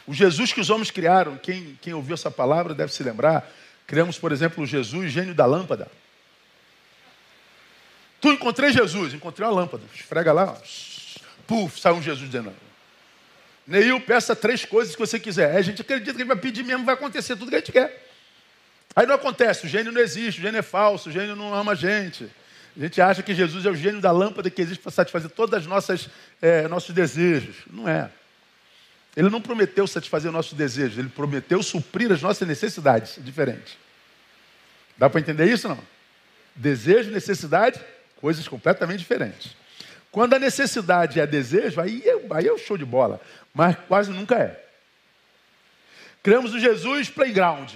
O 0.06 0.14
Jesus 0.14 0.54
que 0.54 0.62
os 0.62 0.70
homens 0.70 0.92
criaram, 0.92 1.38
quem, 1.38 1.80
quem 1.82 1.94
ouviu 1.94 2.14
essa 2.14 2.30
palavra 2.30 2.76
deve 2.76 2.94
se 2.94 3.02
lembrar. 3.02 3.50
Criamos, 3.88 4.20
por 4.20 4.32
exemplo, 4.32 4.64
o 4.64 4.68
Jesus, 4.68 5.12
gênio 5.12 5.34
da 5.34 5.46
lâmpada. 5.46 5.90
Tu 8.22 8.32
encontrei 8.32 8.72
Jesus, 8.72 9.14
encontrei 9.14 9.48
uma 9.48 9.54
lâmpada. 9.54 9.84
Esfrega 9.96 10.32
lá, 10.32 10.62
puf, 11.48 11.80
sai 11.80 11.94
um 11.94 12.02
Jesus 12.02 12.30
dizendo. 12.30 12.54
Neil, 13.68 14.00
peça 14.02 14.36
três 14.36 14.64
coisas 14.64 14.96
que 14.96 15.00
você 15.00 15.20
quiser. 15.20 15.52
Aí 15.52 15.58
a 15.58 15.62
gente 15.62 15.82
acredita 15.82 16.12
que 16.12 16.18
ele 16.18 16.28
vai 16.28 16.38
pedir 16.38 16.64
mesmo, 16.64 16.86
vai 16.86 16.94
acontecer 16.94 17.36
tudo 17.36 17.50
que 17.50 17.56
a 17.56 17.60
gente 17.60 17.72
quer. 17.72 18.04
Aí 18.96 19.06
não 19.06 19.16
acontece, 19.16 19.66
o 19.66 19.70
gênio 19.70 19.92
não 19.92 20.02
existe, 20.02 20.40
o 20.40 20.44
gênio 20.44 20.60
é 20.60 20.62
falso, 20.62 21.10
o 21.10 21.12
gênio 21.12 21.36
não 21.36 21.54
ama 21.54 21.74
a 21.74 21.76
gente. 21.76 22.30
A 22.78 22.80
gente 22.80 23.02
acha 23.02 23.24
que 23.24 23.34
Jesus 23.34 23.66
é 23.66 23.70
o 23.70 23.76
gênio 23.76 24.00
da 24.00 24.12
lâmpada 24.12 24.50
que 24.50 24.62
existe 24.62 24.82
para 24.82 24.92
satisfazer 24.92 25.30
todos 25.30 25.60
os 25.60 25.66
nossos, 25.66 26.10
é, 26.42 26.68
nossos 26.68 26.94
desejos. 26.94 27.56
Não 27.72 27.88
é. 27.90 28.10
Ele 29.16 29.30
não 29.30 29.42
prometeu 29.42 29.88
satisfazer 29.88 30.30
os 30.30 30.36
nossos 30.36 30.54
desejos, 30.54 30.98
ele 30.98 31.10
prometeu 31.10 31.62
suprir 31.64 32.12
as 32.12 32.22
nossas 32.22 32.48
necessidades. 32.48 33.18
É 33.18 33.22
diferente. 33.22 33.78
Dá 34.98 35.10
para 35.10 35.20
entender 35.20 35.46
isso 35.46 35.68
não? 35.68 35.80
Desejo, 36.56 37.12
necessidade, 37.12 37.80
Coisas 38.26 38.48
completamente 38.48 39.00
diferentes. 39.00 39.56
Quando 40.12 40.34
a 40.34 40.40
necessidade 40.40 41.20
é 41.20 41.28
desejo, 41.28 41.80
aí 41.82 42.02
é, 42.06 42.16
aí 42.32 42.48
é 42.48 42.52
o 42.52 42.58
show 42.58 42.78
de 42.78 42.86
bola. 42.86 43.20
Mas 43.56 43.78
quase 43.88 44.12
nunca 44.12 44.36
é. 44.36 44.62
Criamos 46.22 46.54
o 46.54 46.60
Jesus 46.60 47.10
Playground. 47.10 47.72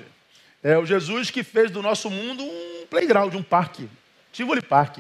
É 0.62 0.77
o 0.77 0.86
Jesus 0.86 1.31
que 1.31 1.41
fez 1.41 1.71
do 1.71 1.81
nosso 1.81 2.09
mundo 2.09 2.43
um 2.43 2.86
playground, 2.88 3.33
um 3.33 3.41
parque. 3.41 3.89
Tivoli 4.33 4.62
Park. 4.62 5.00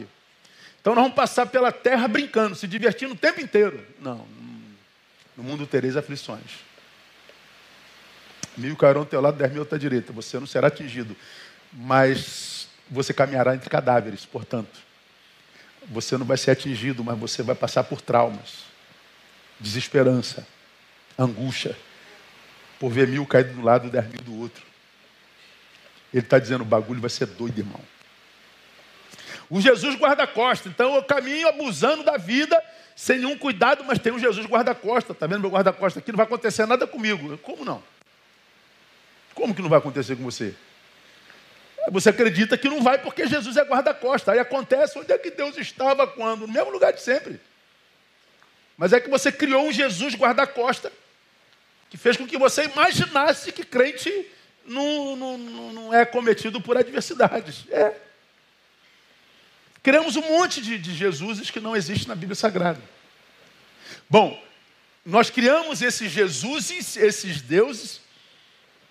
Então 0.79 0.95
nós 0.95 1.03
vamos 1.03 1.15
passar 1.15 1.45
pela 1.45 1.71
terra 1.71 2.07
brincando, 2.07 2.55
se 2.55 2.65
divertindo 2.65 3.13
o 3.13 3.17
tempo 3.17 3.41
inteiro. 3.41 3.85
Não, 3.99 4.25
no 5.35 5.43
mundo 5.43 5.67
tereis 5.67 5.97
aflições. 5.97 6.63
Mil 8.57 8.75
cairão 8.77 9.01
ao 9.01 9.05
teu 9.05 9.19
lado, 9.19 9.37
dez 9.37 9.51
mil 9.51 9.63
à 9.63 9.65
tua 9.65 9.77
direita. 9.77 10.13
Você 10.13 10.39
não 10.39 10.47
será 10.47 10.67
atingido, 10.67 11.15
mas 11.73 12.69
você 12.89 13.13
caminhará 13.13 13.53
entre 13.53 13.69
cadáveres, 13.69 14.25
portanto 14.25 14.87
você 15.87 16.17
não 16.17 16.25
vai 16.25 16.37
ser 16.37 16.51
atingido, 16.51 17.03
mas 17.03 17.17
você 17.17 17.41
vai 17.41 17.55
passar 17.55 17.83
por 17.83 18.01
traumas, 18.01 18.65
desesperança, 19.59 20.45
angústia, 21.19 21.77
por 22.79 22.89
ver 22.89 23.07
mil 23.07 23.25
caídos 23.25 23.53
de 23.53 23.59
um 23.59 23.63
lado 23.63 23.87
e 23.87 23.89
dez 23.89 24.07
mil 24.07 24.21
do 24.21 24.39
outro. 24.39 24.63
Ele 26.13 26.23
está 26.23 26.39
dizendo: 26.39 26.61
o 26.61 26.65
bagulho 26.65 27.01
vai 27.01 27.09
ser 27.09 27.25
doido, 27.27 27.59
irmão. 27.59 27.81
O 29.49 29.59
Jesus 29.59 29.95
guarda-costa. 29.95 30.69
Então 30.69 30.95
eu 30.95 31.03
caminho 31.03 31.47
abusando 31.47 32.03
da 32.03 32.17
vida, 32.17 32.61
sem 32.95 33.17
nenhum 33.17 33.37
cuidado, 33.37 33.83
mas 33.83 33.99
tem 33.99 34.13
um 34.13 34.19
Jesus 34.19 34.45
guarda-costa. 34.45 35.11
Está 35.11 35.27
vendo 35.27 35.41
meu 35.41 35.49
guarda-costa 35.49 35.99
aqui? 35.99 36.11
Não 36.11 36.17
vai 36.17 36.25
acontecer 36.25 36.65
nada 36.65 36.87
comigo. 36.87 37.37
Como 37.39 37.65
não? 37.65 37.83
Como 39.33 39.53
que 39.55 39.61
não 39.61 39.69
vai 39.69 39.79
acontecer 39.79 40.15
com 40.15 40.23
você? 40.23 40.53
Você 41.91 42.09
acredita 42.09 42.57
que 42.57 42.69
não 42.69 42.83
vai 42.83 42.99
porque 42.99 43.25
Jesus 43.25 43.57
é 43.57 43.63
guarda-costa. 43.63 44.31
Aí 44.31 44.39
acontece 44.39 44.99
onde 44.99 45.11
é 45.11 45.17
que 45.17 45.31
Deus 45.31 45.57
estava 45.57 46.05
quando? 46.05 46.45
No 46.45 46.53
mesmo 46.53 46.69
lugar 46.69 46.93
de 46.93 47.01
sempre. 47.01 47.39
Mas 48.77 48.93
é 48.93 48.99
que 48.99 49.09
você 49.09 49.31
criou 49.31 49.65
um 49.65 49.71
Jesus 49.71 50.13
guarda-costa 50.15 50.91
que 51.89 51.97
fez 51.97 52.15
com 52.15 52.27
que 52.27 52.37
você 52.37 52.65
imaginasse 52.65 53.51
que 53.51 53.65
crente 53.65 54.27
não, 54.65 55.15
não, 55.15 55.37
não 55.37 55.93
é 55.93 56.05
cometido 56.05 56.61
por 56.61 56.77
adversidades. 56.77 57.65
É. 57.71 57.95
Criamos 59.81 60.15
um 60.15 60.21
monte 60.21 60.61
de, 60.61 60.77
de 60.77 60.93
Jesuses 60.93 61.49
que 61.49 61.59
não 61.59 61.75
existe 61.75 62.07
na 62.07 62.13
Bíblia 62.13 62.35
Sagrada. 62.35 62.81
Bom, 64.09 64.39
nós 65.03 65.29
criamos 65.29 65.81
esses 65.81 66.11
Jesuses, 66.11 66.95
esses 66.95 67.41
deuses, 67.41 68.01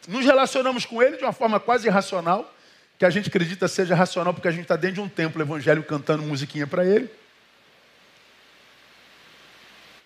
nos 0.09 0.25
relacionamos 0.25 0.85
com 0.85 1.03
Ele 1.03 1.17
de 1.17 1.23
uma 1.23 1.33
forma 1.33 1.61
quase 1.61 1.87
irracional, 1.87 2.53
que 2.99 3.05
a 3.05 3.11
gente 3.11 3.29
acredita 3.29 3.69
seja 3.69 3.95
racional 3.95 4.35
porque 4.35 4.49
a 4.49 4.51
gente 4.51 4.63
está 4.63 4.75
dentro 4.75 4.97
de 4.97 5.01
um 5.03 5.09
templo 5.09 5.41
evangélico 5.41 5.87
cantando 5.87 6.25
musiquinha 6.25 6.67
para 6.67 6.85
Ele. 6.85 7.09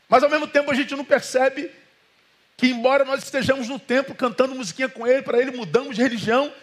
Mas 0.09 0.23
ao 0.23 0.29
mesmo 0.29 0.47
tempo 0.47 0.71
a 0.71 0.75
gente 0.75 0.95
não 0.95 1.05
percebe 1.05 1.71
que, 2.63 2.69
embora 2.69 3.05
nós 3.05 3.25
estejamos 3.25 3.67
no 3.67 3.77
templo 3.77 4.15
cantando 4.15 4.55
musiquinha 4.55 4.89
com 4.89 5.05
Ele, 5.05 5.21
para 5.21 5.37
Ele 5.37 5.51
mudamos 5.51 5.97
de 5.97 6.01
religião, 6.01 6.55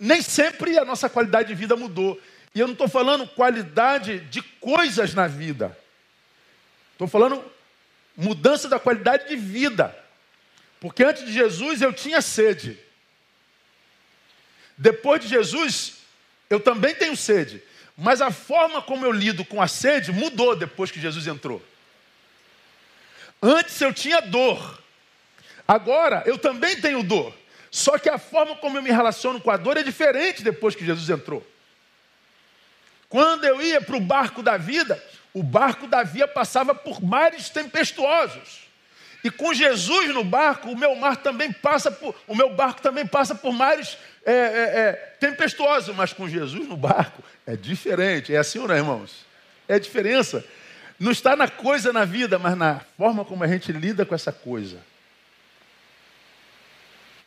nem 0.00 0.22
sempre 0.22 0.78
a 0.78 0.84
nossa 0.84 1.10
qualidade 1.10 1.48
de 1.48 1.54
vida 1.54 1.76
mudou. 1.76 2.18
E 2.54 2.60
eu 2.60 2.66
não 2.66 2.72
estou 2.72 2.88
falando 2.88 3.28
qualidade 3.28 4.20
de 4.20 4.40
coisas 4.40 5.12
na 5.12 5.26
vida. 5.26 5.76
Estou 6.92 7.06
falando 7.06 7.44
mudança 8.16 8.66
da 8.66 8.78
qualidade 8.80 9.28
de 9.28 9.36
vida. 9.36 9.94
Porque 10.80 11.04
antes 11.04 11.26
de 11.26 11.34
Jesus 11.34 11.82
eu 11.82 11.92
tinha 11.92 12.22
sede. 12.22 12.78
Depois 14.78 15.20
de 15.20 15.28
Jesus, 15.28 15.98
eu 16.48 16.60
também 16.60 16.94
tenho 16.94 17.14
sede. 17.14 17.62
Mas 17.94 18.22
a 18.22 18.30
forma 18.30 18.80
como 18.80 19.04
eu 19.04 19.12
lido 19.12 19.44
com 19.44 19.60
a 19.60 19.68
sede 19.68 20.10
mudou 20.12 20.56
depois 20.56 20.90
que 20.90 20.98
Jesus 20.98 21.26
entrou. 21.26 21.62
Antes 23.42 23.80
eu 23.80 23.92
tinha 23.92 24.20
dor. 24.20 24.80
Agora 25.66 26.22
eu 26.26 26.38
também 26.38 26.80
tenho 26.80 27.02
dor. 27.02 27.34
Só 27.70 27.98
que 27.98 28.08
a 28.08 28.18
forma 28.18 28.54
como 28.56 28.78
eu 28.78 28.82
me 28.82 28.90
relaciono 28.90 29.40
com 29.40 29.50
a 29.50 29.56
dor 29.56 29.76
é 29.76 29.82
diferente 29.82 30.42
depois 30.42 30.74
que 30.74 30.84
Jesus 30.84 31.08
entrou. 31.08 31.44
Quando 33.08 33.44
eu 33.44 33.60
ia 33.60 33.80
para 33.80 33.96
o 33.96 34.00
barco 34.00 34.42
da 34.42 34.56
vida, 34.56 35.02
o 35.34 35.42
barco 35.42 35.86
da 35.86 36.02
via 36.02 36.28
passava 36.28 36.74
por 36.74 37.02
mares 37.02 37.48
tempestuosos. 37.48 38.62
E 39.24 39.30
com 39.30 39.54
Jesus 39.54 40.08
no 40.08 40.24
barco, 40.24 40.70
o 40.70 40.76
meu 40.76 40.94
mar 40.96 41.16
também 41.16 41.52
passa 41.52 41.90
por, 41.90 42.14
o 42.26 42.34
meu 42.34 42.50
barco 42.50 42.82
também 42.82 43.06
passa 43.06 43.34
por 43.34 43.52
mares 43.52 43.96
é, 44.24 44.32
é, 44.32 44.34
é, 44.34 44.92
tempestuosos, 45.20 45.94
mas 45.94 46.12
com 46.12 46.28
Jesus 46.28 46.68
no 46.68 46.76
barco 46.76 47.22
é 47.46 47.56
diferente. 47.56 48.34
É 48.34 48.38
assim 48.38 48.58
ou 48.58 48.68
não, 48.68 48.76
irmãos? 48.76 49.24
É 49.68 49.74
a 49.74 49.78
diferença. 49.78 50.44
Não 51.02 51.10
está 51.10 51.34
na 51.34 51.48
coisa 51.48 51.92
na 51.92 52.04
vida, 52.04 52.38
mas 52.38 52.56
na 52.56 52.78
forma 52.96 53.24
como 53.24 53.42
a 53.42 53.48
gente 53.48 53.72
lida 53.72 54.06
com 54.06 54.14
essa 54.14 54.30
coisa. 54.30 54.78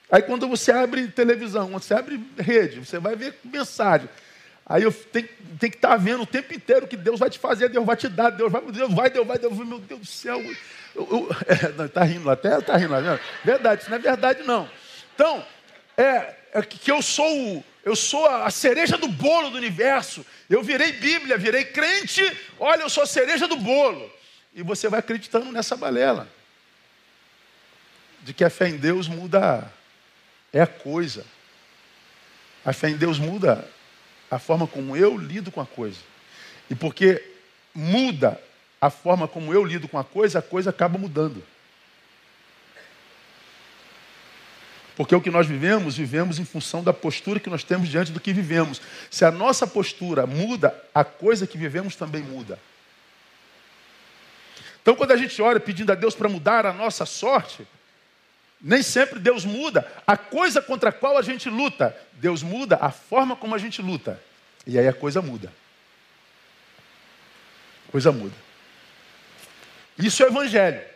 Aí 0.10 0.22
quando 0.22 0.48
você 0.48 0.72
abre 0.72 1.10
televisão, 1.10 1.67
você 1.72 1.94
abre 1.94 2.25
rede, 2.38 2.79
você 2.79 3.00
vai 3.00 3.17
ver 3.17 3.38
mensagem. 3.44 4.08
Aí 4.65 4.84
eu 4.84 4.94
tenho, 4.94 5.27
tenho 5.60 5.72
que 5.74 5.77
estar 5.77 5.89
tá 5.89 5.98
vendo 5.98 6.24
o 6.24 6.25
tempo 6.25 6.53
inteiro 6.53 6.88
que 6.88 6.96
Deus 6.96 7.20
vai 7.20 7.29
te 7.29 7.38
fazer, 7.38 7.67
Deus 7.67 7.86
vai 7.86 7.98
te 7.98 8.08
dar, 8.08 8.29
Deus 8.29 8.50
vai, 8.50 8.62
Deus 8.62 8.94
vai, 8.94 9.10
Deus 9.10 9.27
vai, 9.27 9.39
Deus 9.39 9.58
vai, 9.58 9.67
meu 9.67 9.79
Deus 9.79 10.00
do 10.00 10.05
céu. 10.05 10.39
Está 11.86 12.03
rindo 12.08 12.29
até, 12.29 12.58
está 12.58 12.77
rindo 12.77 12.94
lá. 12.94 13.20
Verdade, 13.44 13.82
isso 13.82 13.89
não 13.89 13.98
é 13.98 14.00
verdade 14.00 14.44
não. 14.44 14.70
Então, 15.13 15.46
é, 15.98 16.34
é 16.53 16.62
que 16.62 16.89
eu 16.89 17.01
sou 17.01 17.62
eu 17.86 17.96
sou 17.96 18.25
a 18.25 18.50
cereja 18.50 18.98
do 18.98 19.08
bolo 19.08 19.51
do 19.51 19.58
universo. 19.58 20.25
Eu 20.50 20.63
virei 20.63 20.94
Bíblia, 20.94 21.38
virei 21.38 21.63
crente. 21.63 22.24
Olha, 22.60 22.82
eu 22.82 22.89
sou 22.89 23.04
a 23.04 23.08
cereja 23.08 23.48
do 23.48 23.56
bolo. 23.56 24.12
E 24.56 24.63
você 24.63 24.89
vai 24.89 25.00
acreditando 25.00 25.51
nessa 25.51 25.77
balela. 25.77 26.27
De 28.24 28.34
que 28.34 28.44
a 28.44 28.50
fé 28.50 28.70
em 28.70 28.77
Deus 28.77 29.08
muda 29.08 29.72
é 30.51 30.62
a 30.62 30.68
coisa. 30.68 31.24
A 32.65 32.74
fé 32.74 32.89
em 32.89 32.98
Deus 32.98 33.20
muda 33.20 33.70
a 34.32 34.39
forma 34.39 34.65
como 34.65 34.98
eu 34.98 35.15
lido 35.15 35.51
com 35.51 35.62
a 35.62 35.65
coisa. 35.65 36.00
E 36.68 36.74
porque 36.74 37.24
muda 37.72 38.42
a 38.82 38.89
forma 38.89 39.27
como 39.27 39.54
eu 39.54 39.63
lido 39.63 39.88
com 39.88 40.00
a 40.00 40.04
coisa, 40.04 40.39
a 40.39 40.42
coisa 40.42 40.72
acaba 40.72 40.98
mudando. 40.98 41.44
Porque 44.96 45.14
o 45.14 45.22
que 45.22 45.30
nós 45.30 45.46
vivemos, 45.46 45.98
vivemos 45.98 46.40
em 46.40 46.46
função 46.46 46.84
da 46.84 46.93
postura 46.93 47.39
que 47.39 47.50
nós 47.50 47.63
temos 47.63 47.89
diante 47.89 48.12
do 48.12 48.19
que 48.19 48.32
vivemos. 48.32 48.82
Se 49.12 49.26
a 49.26 49.32
nossa 49.32 49.67
postura 49.67 50.26
muda, 50.26 50.74
a 50.93 51.04
coisa 51.04 51.46
que 51.46 51.58
vivemos 51.58 51.96
também 51.96 52.24
muda. 52.24 52.58
Então, 54.82 54.96
quando 54.96 55.12
a 55.12 55.17
gente 55.17 55.41
ora 55.41 55.60
pedindo 55.60 55.91
a 55.91 55.96
Deus 55.96 56.15
para 56.15 56.30
mudar 56.30 56.65
a 56.65 56.72
nossa 56.72 57.06
sorte, 57.06 57.67
nem 58.62 58.82
sempre 58.82 59.19
Deus 59.19 59.43
muda 59.43 59.86
a 60.08 60.15
coisa 60.15 60.62
contra 60.62 60.89
a 60.89 60.93
qual 60.93 61.17
a 61.17 61.22
gente 61.22 61.50
luta. 61.50 61.96
Deus 62.13 62.41
muda 62.41 62.78
a 62.80 62.91
forma 62.91 63.36
como 63.36 63.54
a 63.54 63.58
gente 63.58 63.82
luta. 63.82 64.22
E 64.65 64.80
aí 64.80 64.88
a 64.88 64.93
coisa 64.93 65.22
muda. 65.22 65.52
A 67.88 67.91
coisa 67.91 68.12
muda. 68.12 68.36
Isso 69.98 70.24
é 70.24 70.28
o 70.28 70.30
Evangelho. 70.30 70.94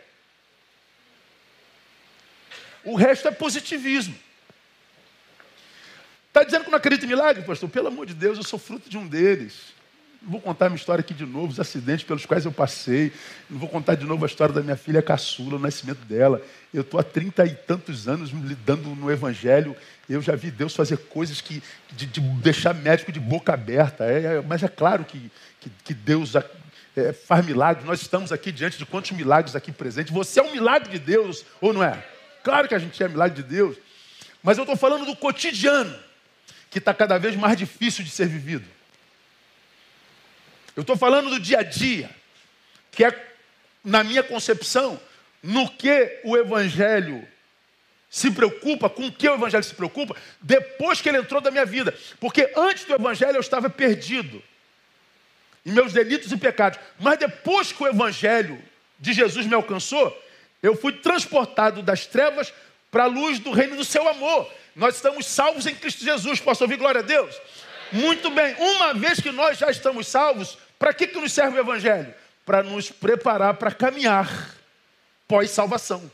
O 2.84 2.94
resto 2.94 3.28
é 3.28 3.30
positivismo. 3.30 4.14
Está 6.28 6.44
dizendo 6.44 6.64
que 6.64 6.70
não 6.70 6.78
acredita 6.78 7.04
em 7.04 7.08
milagre, 7.08 7.42
pastor? 7.42 7.68
Pelo 7.68 7.88
amor 7.88 8.06
de 8.06 8.14
Deus, 8.14 8.38
eu 8.38 8.44
sou 8.44 8.58
fruto 8.58 8.88
de 8.88 8.96
um 8.96 9.06
deles. 9.06 9.74
Não 10.22 10.32
vou 10.32 10.40
contar 10.40 10.68
minha 10.68 10.76
história 10.76 11.00
aqui 11.00 11.14
de 11.14 11.24
novo, 11.24 11.48
os 11.48 11.58
acidentes 11.58 12.04
pelos 12.04 12.24
quais 12.24 12.44
eu 12.44 12.52
passei. 12.52 13.12
Não 13.48 13.58
vou 13.58 13.68
contar 13.68 13.94
de 13.94 14.04
novo 14.04 14.24
a 14.24 14.28
história 14.28 14.54
da 14.54 14.62
minha 14.62 14.76
filha 14.76 15.02
caçula, 15.02 15.56
o 15.56 15.58
nascimento 15.58 16.04
dela. 16.04 16.40
Eu 16.72 16.82
estou 16.82 17.00
há 17.00 17.02
trinta 17.02 17.44
e 17.46 17.54
tantos 17.54 18.06
anos 18.06 18.30
lidando 18.30 18.90
no 18.90 19.10
Evangelho. 19.10 19.74
Eu 20.08 20.22
já 20.22 20.36
vi 20.36 20.50
Deus 20.50 20.76
fazer 20.76 20.98
coisas 20.98 21.40
que 21.40 21.62
de, 21.92 22.06
de 22.06 22.20
deixar 22.20 22.74
médico 22.74 23.10
de 23.10 23.18
boca 23.18 23.54
aberta. 23.54 24.04
É, 24.04 24.36
é, 24.36 24.40
mas 24.42 24.62
é 24.62 24.68
claro 24.68 25.04
que, 25.04 25.32
que, 25.58 25.70
que 25.82 25.94
Deus 25.94 26.34
é, 26.96 27.12
faz 27.12 27.44
milagres. 27.44 27.84
Nós 27.84 28.02
estamos 28.02 28.30
aqui 28.30 28.52
diante 28.52 28.78
de 28.78 28.86
quantos 28.86 29.10
milagres 29.12 29.56
aqui 29.56 29.72
presentes. 29.72 30.12
Você 30.12 30.38
é 30.38 30.42
um 30.42 30.52
milagre 30.52 30.90
de 30.90 30.98
Deus, 30.98 31.44
ou 31.60 31.72
não 31.72 31.82
é? 31.82 32.04
Claro 32.42 32.68
que 32.68 32.74
a 32.74 32.78
gente 32.78 33.02
é 33.02 33.08
milagre 33.08 33.42
de 33.42 33.48
Deus, 33.48 33.76
mas 34.42 34.56
eu 34.56 34.64
estou 34.64 34.76
falando 34.76 35.04
do 35.04 35.16
cotidiano, 35.16 35.98
que 36.70 36.78
está 36.78 36.94
cada 36.94 37.18
vez 37.18 37.36
mais 37.36 37.56
difícil 37.56 38.04
de 38.04 38.10
ser 38.10 38.26
vivido. 38.26 38.66
Eu 40.76 40.82
estou 40.82 40.96
falando 40.96 41.30
do 41.30 41.40
dia 41.40 41.58
a 41.58 41.62
dia, 41.62 42.10
que 42.90 43.04
é, 43.04 43.34
na 43.84 44.02
minha 44.02 44.22
concepção, 44.22 45.00
no 45.42 45.68
que 45.68 46.20
o 46.24 46.36
Evangelho 46.36 47.26
se 48.10 48.30
preocupa, 48.30 48.90
com 48.90 49.06
o 49.06 49.12
que 49.12 49.28
o 49.28 49.34
Evangelho 49.34 49.62
se 49.62 49.74
preocupa, 49.74 50.16
depois 50.40 51.00
que 51.00 51.08
ele 51.08 51.18
entrou 51.18 51.40
da 51.40 51.50
minha 51.50 51.64
vida. 51.64 51.96
Porque 52.18 52.52
antes 52.56 52.84
do 52.84 52.94
Evangelho 52.94 53.36
eu 53.36 53.40
estava 53.40 53.70
perdido 53.70 54.42
em 55.64 55.72
meus 55.72 55.92
delitos 55.92 56.32
e 56.32 56.36
pecados. 56.36 56.78
Mas 56.98 57.18
depois 57.18 57.72
que 57.72 57.82
o 57.82 57.86
Evangelho 57.86 58.60
de 58.98 59.12
Jesus 59.12 59.46
me 59.46 59.54
alcançou, 59.54 60.16
eu 60.62 60.76
fui 60.76 60.92
transportado 60.92 61.82
das 61.82 62.06
trevas 62.06 62.52
para 62.90 63.04
a 63.04 63.06
luz 63.06 63.38
do 63.38 63.50
reino 63.50 63.76
do 63.76 63.84
seu 63.84 64.08
amor. 64.08 64.50
Nós 64.74 64.96
estamos 64.96 65.26
salvos 65.26 65.66
em 65.66 65.74
Cristo 65.74 66.04
Jesus. 66.04 66.40
Posso 66.40 66.64
ouvir 66.64 66.76
glória 66.76 67.00
a 67.00 67.04
Deus? 67.04 67.34
Muito 67.92 68.30
bem. 68.30 68.54
Uma 68.58 68.94
vez 68.94 69.20
que 69.20 69.30
nós 69.30 69.58
já 69.58 69.70
estamos 69.70 70.06
salvos, 70.06 70.58
para 70.78 70.92
que, 70.92 71.06
que 71.06 71.18
nos 71.18 71.32
serve 71.32 71.58
o 71.58 71.60
Evangelho? 71.60 72.14
Para 72.44 72.62
nos 72.62 72.90
preparar 72.90 73.54
para 73.54 73.72
caminhar 73.72 74.54
pós-salvação. 75.26 76.10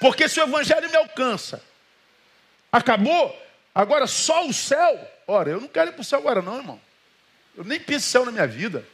Porque 0.00 0.28
se 0.28 0.38
o 0.40 0.42
Evangelho 0.42 0.90
me 0.90 0.96
alcança, 0.96 1.62
acabou, 2.70 3.34
agora 3.74 4.06
só 4.06 4.46
o 4.46 4.52
céu. 4.52 5.00
Ora, 5.26 5.50
eu 5.50 5.60
não 5.60 5.68
quero 5.68 5.90
ir 5.90 5.92
para 5.92 6.02
o 6.02 6.04
céu 6.04 6.18
agora, 6.18 6.42
não, 6.42 6.58
irmão. 6.58 6.80
Eu 7.56 7.64
nem 7.64 7.80
penso 7.80 8.06
em 8.06 8.10
céu 8.10 8.24
na 8.24 8.32
minha 8.32 8.46
vida. 8.46 8.86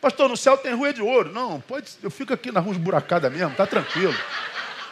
Pastor, 0.00 0.28
no 0.28 0.36
céu 0.36 0.56
tem 0.56 0.74
rua 0.74 0.92
de 0.92 1.02
ouro. 1.02 1.30
Não, 1.30 1.60
pode, 1.60 1.90
eu 2.02 2.10
fico 2.10 2.32
aqui 2.32 2.50
na 2.50 2.60
rua 2.60 2.72
esburacada 2.72 3.28
mesmo, 3.28 3.54
tá 3.54 3.66
tranquilo. 3.66 4.14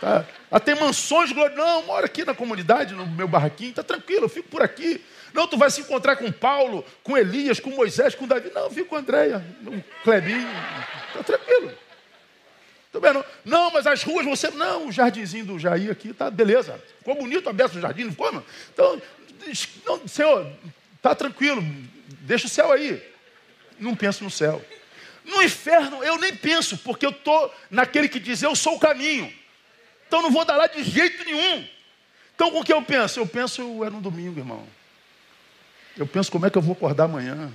Tá? 0.01 0.25
Ah, 0.51 0.61
tem 0.61 0.75
mansões 0.75 1.33
gloriosas. 1.33 1.57
Não, 1.57 1.83
moro 1.85 2.05
aqui 2.05 2.25
na 2.25 2.35
comunidade, 2.35 2.95
no 2.95 3.07
meu 3.07 3.27
barraquinho, 3.27 3.73
tá 3.73 3.83
tranquilo, 3.83 4.27
eu 4.27 4.29
fico 4.29 4.49
por 4.49 4.63
aqui. 4.63 5.03
Não, 5.33 5.47
tu 5.47 5.57
vai 5.57 5.71
se 5.71 5.81
encontrar 5.81 6.17
com 6.17 6.31
Paulo, 6.31 6.85
com 7.03 7.17
Elias, 7.17 7.61
com 7.61 7.71
Moisés, 7.71 8.15
com 8.15 8.27
Davi. 8.27 8.51
Não, 8.55 8.65
eu 8.65 8.71
fico 8.71 8.89
com 8.89 8.97
Andréia, 8.97 9.45
com 9.65 9.83
Clebinho. 10.05 10.49
Tá 11.15 11.23
tranquilo. 11.23 11.73
Tá 12.93 12.99
vendo? 12.99 13.25
Não, 13.45 13.71
mas 13.71 13.87
as 13.87 14.03
ruas 14.03 14.25
você. 14.25 14.51
Não, 14.51 14.89
o 14.89 14.93
jardinzinho 14.93 15.45
do 15.45 15.59
Jair 15.59 15.91
aqui 15.91 16.13
tá 16.13 16.31
beleza. 16.31 16.83
Ficou 16.99 17.15
bonito 17.15 17.49
aberto 17.49 17.77
o 17.77 17.81
jardim, 17.81 18.05
não 18.05 18.11
ficou? 18.11 18.33
Não? 18.33 18.43
Então, 18.73 19.03
não, 19.87 20.09
Senhor, 20.09 20.47
tá 21.03 21.15
tranquilo, 21.15 21.63
deixa 22.21 22.47
o 22.47 22.51
céu 22.51 22.73
aí. 22.73 23.03
Não 23.79 23.95
penso 23.95 24.25
no 24.25 24.31
céu. 24.31 24.65
No 25.29 25.43
inferno 25.43 26.03
eu 26.03 26.19
nem 26.19 26.35
penso, 26.35 26.79
porque 26.79 27.05
eu 27.05 27.11
estou 27.11 27.55
naquele 27.71 28.09
que 28.09 28.19
diz 28.19 28.43
eu 28.43 28.57
sou 28.57 28.77
o 28.77 28.81
caminho. 28.81 29.33
Então 30.07 30.23
não 30.23 30.31
vou 30.31 30.45
dar 30.45 30.57
lá 30.57 30.67
de 30.67 30.83
jeito 30.83 31.23
nenhum. 31.25 31.69
Então 32.35 32.51
com 32.51 32.61
o 32.61 32.65
que 32.65 32.73
eu 32.73 32.83
penso? 32.83 33.21
Eu 33.21 33.27
penso 33.27 33.85
é 33.85 33.91
no 33.91 34.01
domingo, 34.01 34.41
irmão. 34.41 34.67
Eu 35.97 36.07
penso 36.07 36.33
como 36.33 36.47
é 36.47 36.51
que 36.51 36.57
eu 36.57 36.63
vou 36.63 36.73
acordar 36.73 37.05
amanhã. 37.05 37.53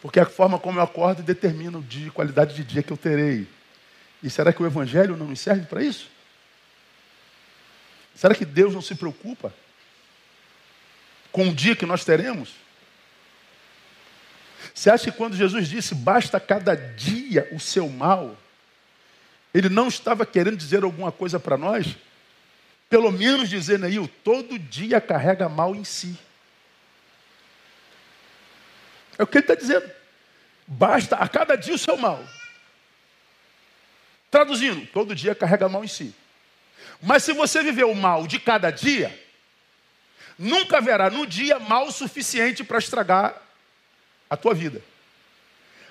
Porque 0.00 0.18
a 0.18 0.26
forma 0.26 0.58
como 0.58 0.80
eu 0.80 0.82
acordo 0.82 1.22
determina 1.22 1.78
o 1.78 1.82
dia, 1.82 2.10
qualidade 2.10 2.56
de 2.56 2.64
dia 2.64 2.82
que 2.82 2.92
eu 2.92 2.96
terei. 2.96 3.46
E 4.20 4.28
será 4.28 4.52
que 4.52 4.60
o 4.60 4.66
Evangelho 4.66 5.16
não 5.16 5.26
nos 5.26 5.38
serve 5.38 5.66
para 5.66 5.84
isso? 5.84 6.10
Será 8.16 8.34
que 8.34 8.44
Deus 8.44 8.74
não 8.74 8.82
se 8.82 8.96
preocupa 8.96 9.54
com 11.30 11.48
o 11.48 11.54
dia 11.54 11.76
que 11.76 11.86
nós 11.86 12.04
teremos? 12.04 12.61
Você 14.74 14.90
acha 14.90 15.10
que 15.10 15.16
quando 15.16 15.36
Jesus 15.36 15.68
disse 15.68 15.94
basta 15.94 16.40
cada 16.40 16.74
dia 16.74 17.48
o 17.52 17.60
seu 17.60 17.88
mal, 17.88 18.36
Ele 19.52 19.68
não 19.68 19.88
estava 19.88 20.24
querendo 20.24 20.56
dizer 20.56 20.82
alguma 20.82 21.12
coisa 21.12 21.38
para 21.38 21.56
nós? 21.56 21.96
Pelo 22.88 23.10
menos 23.10 23.48
dizer, 23.48 23.78
Neil, 23.78 24.08
todo 24.22 24.58
dia 24.58 25.00
carrega 25.00 25.48
mal 25.48 25.74
em 25.74 25.84
si. 25.84 26.18
É 29.18 29.22
o 29.22 29.26
que 29.26 29.38
ele 29.38 29.44
está 29.44 29.54
dizendo. 29.54 29.90
Basta 30.66 31.16
a 31.16 31.28
cada 31.28 31.56
dia 31.56 31.74
o 31.74 31.78
seu 31.78 31.96
mal. 31.96 32.22
Traduzindo, 34.30 34.86
todo 34.86 35.14
dia 35.14 35.34
carrega 35.34 35.68
mal 35.68 35.84
em 35.84 35.88
si. 35.88 36.14
Mas 37.00 37.22
se 37.22 37.32
você 37.32 37.62
viver 37.62 37.84
o 37.84 37.94
mal 37.94 38.26
de 38.26 38.38
cada 38.38 38.70
dia, 38.70 39.18
nunca 40.38 40.78
haverá 40.78 41.10
no 41.10 41.26
dia 41.26 41.58
mal 41.58 41.90
suficiente 41.90 42.64
para 42.64 42.78
estragar 42.78 43.41
a 44.32 44.36
tua 44.36 44.54
vida. 44.54 44.80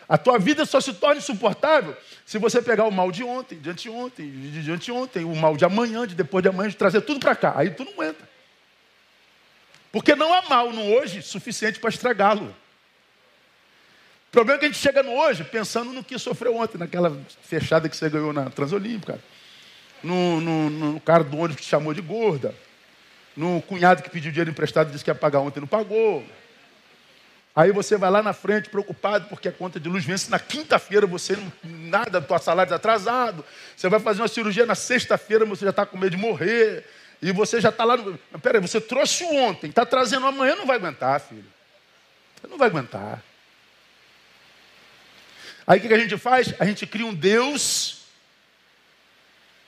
A 0.09 0.17
tua 0.17 0.39
vida 0.39 0.65
só 0.65 0.81
se 0.81 0.93
torna 0.93 1.19
insuportável 1.19 1.95
se 2.25 2.39
você 2.39 2.59
pegar 2.59 2.85
o 2.85 2.91
mal 2.91 3.11
de 3.11 3.23
ontem, 3.23 3.59
de 3.59 3.69
anteontem, 3.69 4.29
de, 4.29 4.71
anteontem, 4.71 5.23
o 5.23 5.35
mal 5.35 5.55
de 5.55 5.63
amanhã, 5.63 6.07
de 6.07 6.15
depois 6.15 6.41
de 6.41 6.49
amanhã, 6.49 6.69
de 6.69 6.75
trazer 6.75 7.01
tudo 7.01 7.19
para 7.19 7.35
cá. 7.35 7.53
Aí 7.55 7.69
tu 7.69 7.85
não 7.85 7.93
aguenta. 7.93 8.27
Porque 9.91 10.15
não 10.15 10.33
há 10.33 10.41
mal 10.49 10.73
no 10.73 10.81
hoje 10.91 11.21
suficiente 11.21 11.79
para 11.79 11.91
estragá-lo. 11.91 12.47
O 14.29 14.31
problema 14.31 14.57
é 14.57 14.59
que 14.59 14.65
a 14.65 14.69
gente 14.69 14.81
chega 14.81 15.03
no 15.03 15.11
hoje 15.11 15.43
pensando 15.43 15.93
no 15.93 16.03
que 16.03 16.17
sofreu 16.17 16.57
ontem, 16.57 16.79
naquela 16.79 17.15
fechada 17.43 17.87
que 17.87 17.95
você 17.95 18.09
ganhou 18.09 18.33
na 18.33 18.49
Transolímpica, 18.49 19.19
no, 20.01 20.41
no, 20.41 20.69
no 20.69 20.99
cara 20.99 21.23
do 21.23 21.37
ônibus 21.37 21.57
que 21.57 21.61
te 21.61 21.69
chamou 21.69 21.93
de 21.93 22.01
gorda, 22.01 22.55
no 23.37 23.61
cunhado 23.61 24.01
que 24.01 24.09
pediu 24.09 24.31
dinheiro 24.31 24.49
emprestado 24.49 24.89
e 24.89 24.91
disse 24.93 25.03
que 25.03 25.11
ia 25.11 25.15
pagar 25.15 25.39
ontem 25.39 25.59
e 25.59 25.61
não 25.61 25.67
pagou. 25.67 26.25
Aí 27.55 27.71
você 27.71 27.97
vai 27.97 28.09
lá 28.09 28.23
na 28.23 28.31
frente 28.31 28.69
preocupado 28.69 29.27
porque 29.27 29.49
a 29.49 29.51
conta 29.51 29.79
de 29.79 29.89
luz 29.89 30.05
vence 30.05 30.31
na 30.31 30.39
quinta-feira, 30.39 31.05
você 31.05 31.35
não, 31.35 31.51
nada, 31.63 32.21
tua 32.21 32.39
salário 32.39 32.69
está 32.69 32.77
atrasado. 32.77 33.43
Você 33.75 33.89
vai 33.89 33.99
fazer 33.99 34.21
uma 34.21 34.27
cirurgia 34.27 34.65
na 34.65 34.75
sexta-feira, 34.75 35.45
você 35.45 35.65
já 35.65 35.71
está 35.71 35.85
com 35.85 35.97
medo 35.97 36.15
de 36.15 36.21
morrer. 36.21 36.85
E 37.21 37.31
você 37.31 37.59
já 37.59 37.69
está 37.69 37.83
lá. 37.83 37.97
No... 37.97 38.17
Peraí, 38.41 38.61
você 38.61 38.79
trouxe 38.79 39.23
ontem, 39.25 39.69
está 39.69 39.85
trazendo 39.85 40.25
amanhã, 40.25 40.55
não 40.55 40.65
vai 40.65 40.77
aguentar, 40.77 41.19
filho. 41.19 41.45
Não 42.49 42.57
vai 42.57 42.69
aguentar. 42.69 43.21
Aí 45.67 45.77
o 45.77 45.81
que 45.81 45.93
a 45.93 45.99
gente 45.99 46.17
faz? 46.17 46.53
A 46.59 46.65
gente 46.65 46.87
cria 46.87 47.05
um 47.05 47.13
Deus 47.13 48.01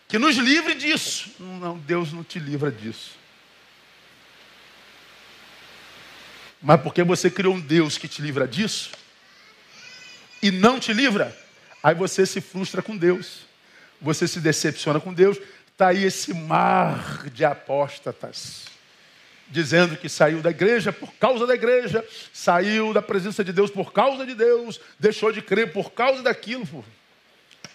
que 0.08 0.18
nos 0.18 0.36
livre 0.38 0.74
disso. 0.74 1.32
Não, 1.40 1.78
Deus 1.78 2.12
não 2.12 2.24
te 2.24 2.40
livra 2.40 2.72
disso. 2.72 3.23
Mas 6.64 6.82
porque 6.82 7.04
você 7.04 7.30
criou 7.30 7.56
um 7.56 7.60
Deus 7.60 7.98
que 7.98 8.08
te 8.08 8.22
livra 8.22 8.48
disso 8.48 8.92
e 10.42 10.50
não 10.50 10.80
te 10.80 10.94
livra, 10.94 11.38
aí 11.84 11.94
você 11.94 12.26
se 12.26 12.40
frustra 12.40 12.82
com 12.82 12.96
Deus, 12.96 13.42
você 14.02 14.26
se 14.26 14.40
decepciona 14.40 14.98
com 14.98 15.14
Deus. 15.14 15.38
Está 15.74 15.90
aí 15.90 16.06
esse 16.06 16.34
mar 16.34 17.28
de 17.30 17.44
apóstatas, 17.44 18.66
dizendo 19.50 19.98
que 19.98 20.08
saiu 20.08 20.42
da 20.42 20.52
igreja 20.52 20.94
por 20.94 21.14
causa 21.16 21.46
da 21.46 21.54
igreja, 21.54 22.06
saiu 22.32 22.94
da 22.94 23.02
presença 23.02 23.44
de 23.44 23.52
Deus 23.52 23.70
por 23.70 23.92
causa 23.92 24.26
de 24.26 24.34
Deus, 24.34 24.80
deixou 24.98 25.34
de 25.34 25.42
crer 25.42 25.74
por 25.74 25.92
causa 25.92 26.24
daquilo. 26.24 26.86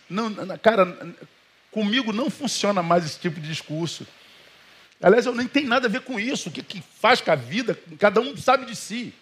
Não, 0.08 0.32
cara, 0.62 1.14
comigo 1.70 2.10
não 2.10 2.30
funciona 2.30 2.82
mais 2.82 3.04
esse 3.04 3.18
tipo 3.18 3.38
de 3.38 3.48
discurso. 3.48 4.06
Aliás, 5.00 5.26
eu 5.26 5.34
nem 5.34 5.46
tenho 5.46 5.68
nada 5.68 5.86
a 5.86 5.90
ver 5.90 6.00
com 6.00 6.18
isso. 6.18 6.48
O 6.48 6.52
que, 6.52 6.62
que 6.62 6.82
faz 7.00 7.20
com 7.20 7.30
a 7.30 7.36
vida? 7.36 7.78
Cada 7.98 8.20
um 8.20 8.36
sabe 8.36 8.66
de 8.66 8.74
si. 8.74 9.14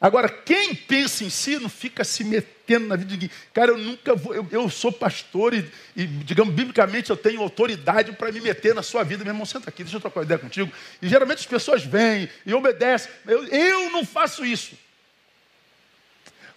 Agora, 0.00 0.28
quem 0.28 0.74
pensa 0.74 1.24
em 1.24 1.30
si 1.30 1.58
não 1.58 1.68
fica 1.68 2.04
se 2.04 2.22
metendo 2.22 2.86
na 2.86 2.94
vida 2.94 3.08
de 3.08 3.14
ninguém. 3.14 3.30
Cara, 3.52 3.72
eu 3.72 3.78
nunca 3.78 4.14
vou. 4.14 4.34
Eu, 4.34 4.46
eu 4.50 4.70
sou 4.70 4.92
pastor 4.92 5.54
e, 5.54 5.68
e, 5.96 6.06
digamos, 6.06 6.54
biblicamente 6.54 7.10
eu 7.10 7.16
tenho 7.16 7.42
autoridade 7.42 8.12
para 8.12 8.30
me 8.30 8.40
meter 8.40 8.74
na 8.74 8.82
sua 8.82 9.02
vida. 9.02 9.24
Meu 9.24 9.32
irmão, 9.32 9.44
senta 9.44 9.70
aqui, 9.70 9.82
deixa 9.82 9.96
eu 9.96 10.00
trocar 10.00 10.20
uma 10.20 10.24
ideia 10.24 10.38
contigo. 10.38 10.70
E 11.02 11.08
geralmente 11.08 11.38
as 11.38 11.46
pessoas 11.46 11.84
vêm 11.84 12.28
e 12.46 12.54
obedecem. 12.54 13.10
Eu, 13.26 13.44
eu 13.46 13.90
não 13.90 14.04
faço 14.04 14.44
isso. 14.44 14.76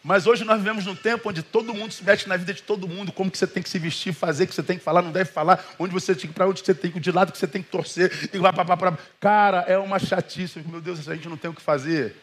Mas 0.04 0.26
hoje 0.26 0.44
nós 0.44 0.58
vivemos 0.58 0.86
num 0.86 0.96
tempo 0.96 1.30
onde 1.30 1.44
todo 1.44 1.74
mundo 1.74 1.92
se 1.92 2.04
mete 2.04 2.28
na 2.28 2.36
vida 2.36 2.54
de 2.54 2.64
todo 2.64 2.88
mundo, 2.88 3.12
como 3.12 3.30
que 3.30 3.38
você 3.38 3.46
tem 3.46 3.62
que 3.62 3.70
se 3.70 3.78
vestir, 3.78 4.14
fazer, 4.14 4.48
que 4.48 4.56
você 4.56 4.64
tem 4.64 4.78
que 4.78 4.84
falar, 4.84 5.04
não 5.04 5.12
deve 5.12 5.30
falar, 5.32 5.64
onde 5.78 5.94
você 5.94 6.16
tem 6.16 6.28
que 6.28 6.34
para 6.34 6.48
onde 6.48 6.62
você 6.66 6.74
tem 6.74 6.90
que 6.90 7.00
de 7.00 7.12
lado 7.12 7.32
que 7.32 7.38
você 7.38 7.48
tem 7.48 7.62
que 7.62 7.70
torcer, 7.70 8.12
e 8.34 8.40
blá. 8.40 8.52
Cara, 9.20 9.60
é 9.68 9.78
uma 9.78 10.00
chatice. 10.00 10.60
Meu 10.68 10.82
Deus, 10.82 11.08
a 11.08 11.14
gente 11.14 11.30
não 11.30 11.38
tem 11.38 11.52
o 11.52 11.54
que 11.54 11.62
fazer. 11.62 12.16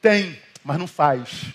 Tem, 0.00 0.38
mas 0.62 0.78
não 0.78 0.86
faz. 0.86 1.46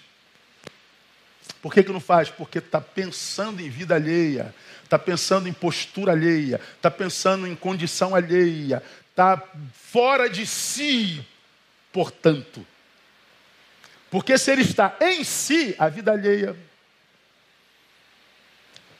Por 1.61 1.73
que, 1.73 1.83
que 1.83 1.91
não 1.91 2.01
faz? 2.01 2.29
Porque 2.29 2.57
está 2.57 2.81
pensando 2.81 3.61
em 3.61 3.69
vida 3.69 3.95
alheia, 3.95 4.53
está 4.83 4.99
pensando 4.99 5.47
em 5.47 5.53
postura 5.53 6.11
alheia, 6.11 6.59
está 6.75 6.91
pensando 6.91 7.47
em 7.47 7.55
condição 7.55 8.13
alheia, 8.13 8.83
está 9.09 9.41
fora 9.73 10.29
de 10.29 10.45
si, 10.45 11.25
portanto. 11.93 12.65
Porque 14.11 14.37
se 14.37 14.51
ele 14.51 14.61
está 14.61 14.95
em 14.99 15.23
si, 15.23 15.73
a 15.79 15.87
vida 15.87 16.11
alheia. 16.11 16.53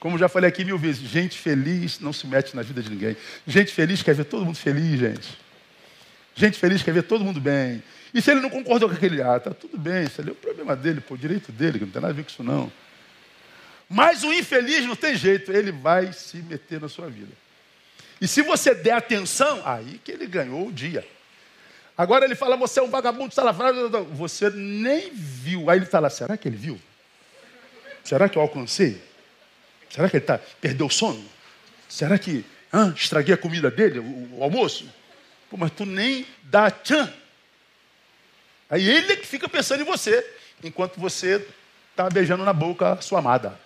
Como 0.00 0.18
já 0.18 0.26
falei 0.26 0.48
aqui 0.48 0.64
mil 0.64 0.78
vezes, 0.78 1.02
gente 1.02 1.38
feliz 1.38 2.00
não 2.00 2.14
se 2.14 2.26
mete 2.26 2.56
na 2.56 2.62
vida 2.62 2.82
de 2.82 2.88
ninguém. 2.88 3.16
Gente 3.46 3.72
feliz 3.72 4.02
quer 4.02 4.14
ver 4.14 4.24
todo 4.24 4.44
mundo 4.44 4.56
feliz, 4.56 4.98
gente. 4.98 5.38
Gente 6.34 6.58
feliz 6.58 6.82
quer 6.82 6.94
ver 6.94 7.02
todo 7.02 7.22
mundo 7.22 7.40
bem. 7.40 7.82
E 8.14 8.22
se 8.22 8.30
ele 8.30 8.40
não 8.40 8.48
concordou 8.48 8.88
com 8.88 8.94
aquele 8.94 9.20
ah, 9.22 9.38
tá 9.38 9.52
tudo 9.52 9.76
bem, 9.76 10.04
isso 10.04 10.18
ali 10.20 10.30
é 10.30 10.32
o 10.32 10.34
problema 10.34 10.74
dele, 10.74 11.02
pô, 11.02 11.14
o 11.14 11.18
direito 11.18 11.52
dele, 11.52 11.78
que 11.78 11.84
não 11.84 11.92
tem 11.92 12.00
nada 12.00 12.14
a 12.14 12.16
ver 12.16 12.24
com 12.24 12.30
isso 12.30 12.42
não. 12.42 12.72
Mas 13.88 14.24
o 14.24 14.32
infeliz 14.32 14.86
não 14.86 14.96
tem 14.96 15.14
jeito, 15.14 15.52
ele 15.52 15.70
vai 15.70 16.10
se 16.14 16.38
meter 16.38 16.80
na 16.80 16.88
sua 16.88 17.10
vida. 17.10 17.32
E 18.18 18.26
se 18.26 18.40
você 18.40 18.74
der 18.74 18.92
atenção, 18.92 19.60
aí 19.62 20.00
que 20.02 20.10
ele 20.10 20.26
ganhou 20.26 20.68
o 20.68 20.72
dia. 20.72 21.06
Agora 21.96 22.24
ele 22.24 22.34
fala, 22.34 22.56
você 22.56 22.80
é 22.80 22.82
um 22.82 22.90
vagabundo 22.90 23.34
salafrário. 23.34 23.90
Você 24.12 24.50
nem 24.50 25.10
viu. 25.12 25.68
Aí 25.68 25.78
ele 25.78 25.84
está 25.84 26.00
lá, 26.00 26.08
será 26.08 26.36
que 26.36 26.48
ele 26.48 26.56
viu? 26.56 26.80
Será 28.02 28.28
que 28.28 28.36
eu 28.36 28.42
alcancei? 28.42 29.00
Será 29.90 30.08
que 30.08 30.16
ele 30.16 30.24
tá, 30.24 30.40
perdeu 30.60 30.86
o 30.86 30.90
sono? 30.90 31.24
Será 31.88 32.18
que 32.18 32.44
estraguei 32.96 33.34
a 33.34 33.38
comida 33.38 33.70
dele, 33.70 33.98
o, 33.98 34.38
o 34.38 34.42
almoço? 34.42 34.88
Pô, 35.50 35.56
mas 35.56 35.70
tu 35.70 35.84
nem 35.84 36.26
dá 36.44 36.70
tchan. 36.70 37.12
Aí 38.70 38.88
ele 38.88 39.12
é 39.12 39.16
que 39.16 39.26
fica 39.26 39.48
pensando 39.48 39.82
em 39.82 39.84
você, 39.84 40.26
enquanto 40.64 40.98
você 40.98 41.46
está 41.90 42.08
beijando 42.08 42.42
na 42.42 42.54
boca 42.54 42.92
a 42.92 43.00
sua 43.02 43.18
amada. 43.18 43.60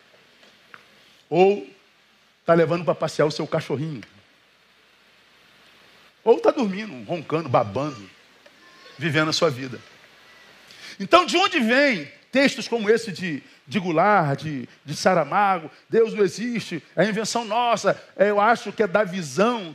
Ou 1.31 1.65
está 2.41 2.55
levando 2.55 2.85
para 2.85 2.95
passear 2.95 3.25
o 3.25 3.31
seu 3.31 3.47
cachorrinho. 3.47 4.03
Ou 6.25 6.39
está 6.39 6.51
dormindo, 6.51 7.05
roncando, 7.05 7.49
babando 7.49 8.15
vivendo 8.98 9.28
a 9.28 9.32
sua 9.32 9.50
vida. 9.50 9.80
Então, 10.98 11.26
de 11.26 11.37
onde 11.37 11.61
vem 11.61 12.11
textos 12.32 12.68
como 12.68 12.90
esse 12.90 13.12
de, 13.12 13.42
de 13.66 13.78
Goulart, 13.78 14.42
de, 14.42 14.68
de 14.85 14.96
Saramago? 14.96 15.70
Deus 15.88 16.14
não 16.14 16.24
existe, 16.24 16.82
é 16.94 17.04
invenção 17.04 17.44
nossa. 17.44 18.00
É, 18.16 18.30
eu 18.30 18.40
acho 18.40 18.72
que 18.72 18.82
é 18.82 18.87
da 18.87 19.04
visão 19.04 19.74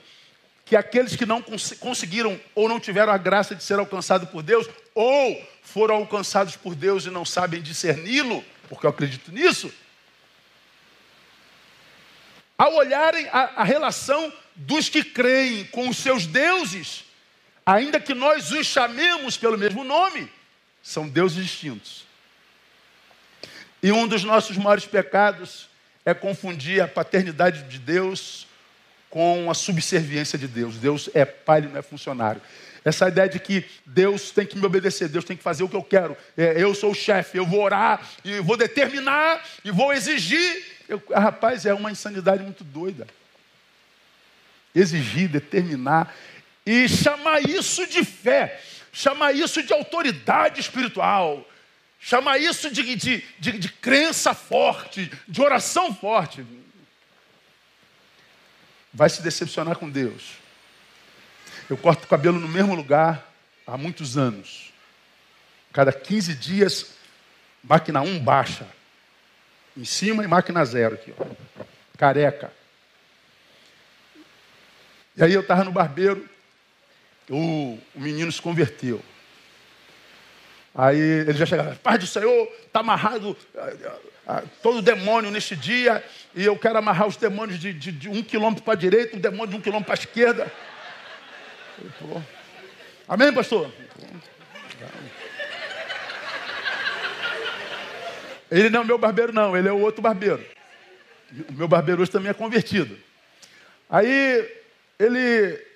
que 0.65 0.75
aqueles 0.75 1.15
que 1.15 1.25
não 1.25 1.41
cons 1.41 1.73
conseguiram 1.79 2.39
ou 2.55 2.69
não 2.69 2.79
tiveram 2.79 3.11
a 3.11 3.17
graça 3.17 3.53
de 3.53 3.63
ser 3.63 3.77
alcançados 3.77 4.29
por 4.29 4.41
Deus, 4.41 4.69
ou 4.95 5.49
foram 5.61 5.95
alcançados 5.95 6.55
por 6.55 6.75
Deus 6.75 7.05
e 7.05 7.09
não 7.09 7.25
sabem 7.25 7.61
discerni-lo, 7.61 8.43
porque 8.69 8.85
eu 8.85 8.89
acredito 8.89 9.31
nisso, 9.33 9.69
ao 12.57 12.73
olharem 12.75 13.27
a, 13.33 13.51
a 13.57 13.63
relação 13.63 14.31
dos 14.55 14.87
que 14.87 15.03
creem 15.03 15.65
com 15.65 15.89
os 15.89 15.97
seus 15.97 16.25
deuses, 16.25 17.03
ainda 17.65 17.99
que 17.99 18.13
nós 18.13 18.51
os 18.51 18.67
chamemos 18.67 19.37
pelo 19.37 19.57
mesmo 19.57 19.83
nome, 19.83 20.29
são 20.81 21.07
deuses 21.07 21.43
distintos. 21.43 22.05
E 23.83 23.91
um 23.91 24.07
dos 24.07 24.23
nossos 24.23 24.57
maiores 24.57 24.85
pecados 24.85 25.69
é 26.05 26.13
confundir 26.13 26.81
a 26.81 26.87
paternidade 26.87 27.63
de 27.63 27.79
Deus 27.79 28.47
com 29.09 29.49
a 29.49 29.53
subserviência 29.53 30.37
de 30.37 30.47
Deus. 30.47 30.77
Deus 30.77 31.09
é 31.13 31.25
pai, 31.25 31.61
não 31.61 31.77
é 31.77 31.81
funcionário. 31.81 32.41
Essa 32.83 33.07
ideia 33.07 33.29
de 33.29 33.39
que 33.39 33.63
Deus 33.85 34.31
tem 34.31 34.45
que 34.45 34.57
me 34.57 34.65
obedecer, 34.65 35.07
Deus 35.07 35.25
tem 35.25 35.37
que 35.37 35.43
fazer 35.43 35.63
o 35.63 35.69
que 35.69 35.75
eu 35.75 35.83
quero. 35.83 36.17
É, 36.35 36.55
eu 36.57 36.73
sou 36.73 36.91
o 36.91 36.95
chefe, 36.95 37.37
eu 37.37 37.45
vou 37.45 37.61
orar, 37.61 38.01
e 38.23 38.39
vou 38.39 38.57
determinar, 38.57 39.43
e 39.63 39.69
vou 39.69 39.93
exigir. 39.93 40.65
Eu, 40.89 41.01
ah, 41.13 41.19
rapaz, 41.19 41.65
é 41.65 41.73
uma 41.73 41.91
insanidade 41.91 42.41
muito 42.41 42.63
doida. 42.63 43.05
Exigir, 44.73 45.29
determinar, 45.29 46.15
e 46.65 46.87
chamar 46.87 47.41
isso 47.41 47.87
de 47.87 48.03
fé, 48.03 48.61
chamar 48.91 49.33
isso 49.33 49.63
de 49.63 49.73
autoridade 49.73 50.59
espiritual, 50.59 51.47
chamar 51.99 52.37
isso 52.39 52.69
de, 52.69 52.95
de, 52.95 53.23
de, 53.39 53.51
de 53.53 53.71
crença 53.71 54.33
forte, 54.33 55.11
de 55.27 55.41
oração 55.41 55.93
forte. 55.93 56.45
Vai 58.93 59.09
se 59.09 59.21
decepcionar 59.21 59.77
com 59.77 59.89
Deus. 59.89 60.33
Eu 61.69 61.77
corto 61.77 62.03
o 62.03 62.07
cabelo 62.07 62.39
no 62.39 62.47
mesmo 62.47 62.75
lugar 62.75 63.31
há 63.65 63.77
muitos 63.77 64.17
anos. 64.17 64.73
Cada 65.71 65.93
15 65.93 66.35
dias, 66.35 66.93
máquina 67.63 68.01
1 68.01 68.19
baixa. 68.19 68.67
Em 69.75 69.85
cima 69.85 70.23
e 70.23 70.27
máquina 70.27 70.65
0 70.65 70.95
aqui. 70.95 71.13
Ó. 71.17 71.25
careca. 71.97 72.51
E 75.15 75.23
aí 75.23 75.33
eu 75.33 75.41
estava 75.41 75.63
no 75.63 75.71
barbeiro, 75.71 76.29
o, 77.31 77.79
o 77.95 77.99
menino 77.99 78.31
se 78.31 78.41
converteu. 78.41 79.01
Aí 80.73 80.97
ele 80.99 81.33
já 81.33 81.45
chegava, 81.45 81.75
Pai 81.75 81.97
do 81.97 82.07
Senhor, 82.07 82.47
está 82.65 82.79
amarrado 82.79 83.35
todo 84.61 84.81
demônio 84.81 85.31
neste 85.31 85.55
dia, 85.55 86.03
e 86.33 86.45
eu 86.45 86.57
quero 86.57 86.77
amarrar 86.77 87.07
os 87.07 87.17
demônios 87.17 87.59
de, 87.59 87.73
de, 87.73 87.91
de 87.91 88.09
um 88.09 88.21
quilômetro 88.21 88.63
para 88.63 88.73
a 88.73 88.77
direita, 88.77 89.17
o 89.17 89.19
demônio 89.19 89.47
de 89.47 89.55
um 89.55 89.61
quilômetro 89.61 89.87
para 89.87 89.99
a 89.99 90.01
esquerda. 90.01 90.51
Amém, 93.07 93.33
pastor? 93.33 93.71
Ele 98.49 98.69
não 98.69 98.81
é 98.81 98.83
o 98.83 98.87
meu 98.87 98.97
barbeiro, 98.97 99.33
não, 99.33 99.55
ele 99.55 99.67
é 99.67 99.71
o 99.71 99.79
outro 99.79 100.01
barbeiro. 100.01 100.45
O 101.49 101.53
meu 101.53 101.67
barbeiro 101.67 102.01
hoje 102.01 102.11
também 102.11 102.29
é 102.29 102.33
convertido. 102.33 102.97
Aí 103.89 104.49
ele 104.99 105.70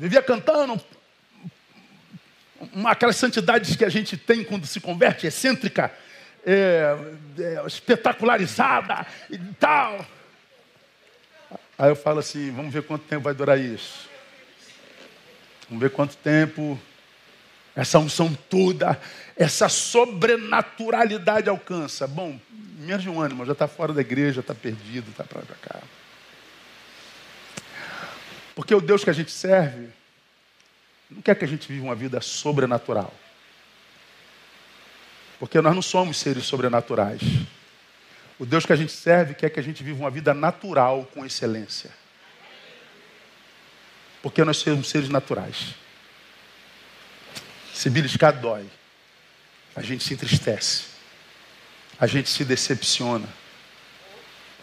vivia 0.00 0.22
cantando 0.22 0.80
uma, 2.72 2.92
aquelas 2.92 3.16
santidades 3.16 3.76
que 3.76 3.84
a 3.84 3.90
gente 3.90 4.16
tem 4.16 4.42
quando 4.42 4.66
se 4.66 4.80
converte, 4.80 5.26
excêntrica, 5.26 5.92
é, 6.44 6.96
é, 7.38 7.66
espetacularizada 7.66 9.06
e 9.28 9.36
tal. 9.58 10.06
Aí 11.78 11.90
eu 11.90 11.96
falo 11.96 12.20
assim: 12.20 12.50
vamos 12.50 12.72
ver 12.72 12.82
quanto 12.82 13.04
tempo 13.04 13.24
vai 13.24 13.34
durar 13.34 13.58
isso. 13.60 14.08
Vamos 15.68 15.82
ver 15.82 15.90
quanto 15.90 16.16
tempo 16.16 16.80
essa 17.76 17.98
unção 17.98 18.34
toda, 18.48 18.98
essa 19.36 19.68
sobrenaturalidade 19.68 21.50
alcança. 21.50 22.06
Bom, 22.06 22.40
menos 22.78 23.02
de 23.02 23.10
um 23.10 23.20
ano, 23.20 23.44
já 23.44 23.52
está 23.52 23.68
fora 23.68 23.92
da 23.92 24.00
igreja, 24.00 24.40
está 24.40 24.54
perdido, 24.54 25.10
está 25.10 25.24
para 25.24 25.42
cá. 25.60 25.80
Porque 28.60 28.74
o 28.74 28.80
Deus 28.82 29.02
que 29.02 29.08
a 29.08 29.14
gente 29.14 29.30
serve 29.30 29.88
não 31.08 31.22
quer 31.22 31.34
que 31.34 31.46
a 31.46 31.48
gente 31.48 31.66
viva 31.66 31.82
uma 31.82 31.94
vida 31.94 32.20
sobrenatural. 32.20 33.10
Porque 35.38 35.62
nós 35.62 35.74
não 35.74 35.80
somos 35.80 36.18
seres 36.18 36.44
sobrenaturais. 36.44 37.22
O 38.38 38.44
Deus 38.44 38.66
que 38.66 38.72
a 38.74 38.76
gente 38.76 38.92
serve 38.92 39.32
quer 39.32 39.48
que 39.48 39.58
a 39.58 39.62
gente 39.62 39.82
viva 39.82 39.98
uma 39.98 40.10
vida 40.10 40.34
natural 40.34 41.08
com 41.14 41.24
excelência. 41.24 41.90
Porque 44.20 44.44
nós 44.44 44.58
somos 44.58 44.90
seres 44.90 45.08
naturais. 45.08 45.74
Se 47.72 47.88
beliscar 47.88 48.38
dói. 48.38 48.66
A 49.74 49.80
gente 49.80 50.04
se 50.04 50.12
entristece. 50.12 50.84
A 51.98 52.06
gente 52.06 52.28
se 52.28 52.44
decepciona. 52.44 53.26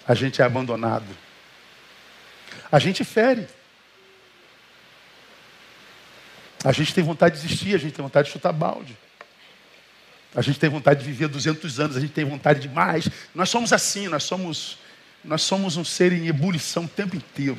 A 0.07 0.13
gente 0.13 0.39
é 0.39 0.45
abandonado. 0.45 1.17
A 2.71 2.77
gente 2.77 3.03
fere. 3.03 3.56
A 6.63 6.71
gente 6.71 6.93
tem 6.93 7.03
vontade 7.03 7.35
de 7.35 7.41
desistir, 7.41 7.75
a 7.75 7.77
gente 7.77 7.93
tem 7.93 8.03
vontade 8.03 8.27
de 8.27 8.33
chutar 8.33 8.51
balde. 8.51 8.97
A 10.35 10.41
gente 10.41 10.59
tem 10.59 10.69
vontade 10.69 10.99
de 10.99 11.05
viver 11.05 11.27
200 11.27 11.79
anos, 11.79 11.97
a 11.97 11.99
gente 11.99 12.13
tem 12.13 12.25
vontade 12.25 12.59
de 12.59 12.69
mais. 12.69 13.07
Nós 13.33 13.49
somos 13.49 13.71
assim, 13.73 14.07
nós 14.07 14.23
somos, 14.23 14.77
nós 15.23 15.41
somos 15.41 15.77
um 15.77 15.83
ser 15.83 16.11
em 16.11 16.27
ebulição 16.27 16.85
o 16.85 16.87
tempo 16.87 17.15
inteiro. 17.15 17.57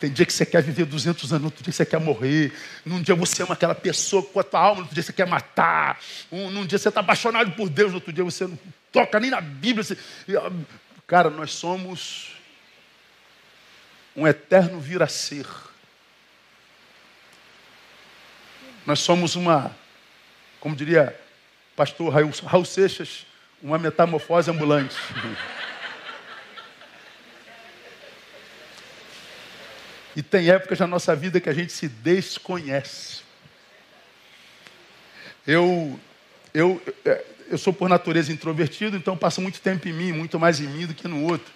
Tem 0.00 0.12
dia 0.12 0.24
que 0.24 0.32
você 0.32 0.46
quer 0.46 0.62
viver 0.62 0.84
200 0.84 1.32
anos, 1.32 1.42
no 1.42 1.46
outro 1.48 1.62
dia 1.62 1.72
você 1.72 1.84
quer 1.84 1.98
morrer. 1.98 2.52
Num 2.84 3.02
dia 3.02 3.14
você 3.14 3.42
ama 3.42 3.54
aquela 3.54 3.74
pessoa 3.74 4.22
com 4.22 4.38
a 4.38 4.44
tua 4.44 4.60
alma, 4.60 4.80
outro 4.82 4.94
dia 4.94 5.02
você 5.02 5.12
quer 5.12 5.26
matar. 5.26 6.00
Um, 6.30 6.50
num 6.50 6.64
dia 6.64 6.78
você 6.78 6.88
está 6.88 7.00
apaixonado 7.00 7.50
por 7.52 7.68
Deus, 7.68 7.92
outro 7.92 8.12
dia 8.12 8.22
você 8.22 8.46
não 8.46 8.58
toca 8.92 9.18
nem 9.18 9.30
na 9.30 9.40
Bíblia. 9.40 9.82
Você... 9.82 9.98
Cara, 11.06 11.30
nós 11.30 11.52
somos 11.52 12.32
um 14.14 14.26
eterno 14.26 14.80
vir 14.80 15.02
a 15.02 15.08
ser. 15.08 15.46
Nós 18.88 19.00
somos 19.00 19.36
uma, 19.36 19.70
como 20.60 20.74
diria 20.74 21.14
pastor 21.76 22.10
Raul, 22.10 22.30
Raul 22.46 22.64
Seixas, 22.64 23.26
uma 23.62 23.78
metamorfose 23.78 24.50
ambulante. 24.50 24.96
E 30.16 30.22
tem 30.22 30.48
épocas 30.48 30.78
na 30.78 30.86
nossa 30.86 31.14
vida 31.14 31.38
que 31.38 31.50
a 31.50 31.52
gente 31.52 31.70
se 31.70 31.86
desconhece. 31.86 33.20
Eu, 35.46 36.00
eu, 36.54 36.82
é, 37.04 37.26
eu 37.50 37.58
sou 37.58 37.74
por 37.74 37.90
natureza 37.90 38.32
introvertido, 38.32 38.96
então 38.96 39.18
passo 39.18 39.42
muito 39.42 39.60
tempo 39.60 39.86
em 39.86 39.92
mim, 39.92 40.12
muito 40.12 40.40
mais 40.40 40.60
em 40.60 40.66
mim 40.66 40.86
do 40.86 40.94
que 40.94 41.06
no 41.06 41.24
outro. 41.24 41.52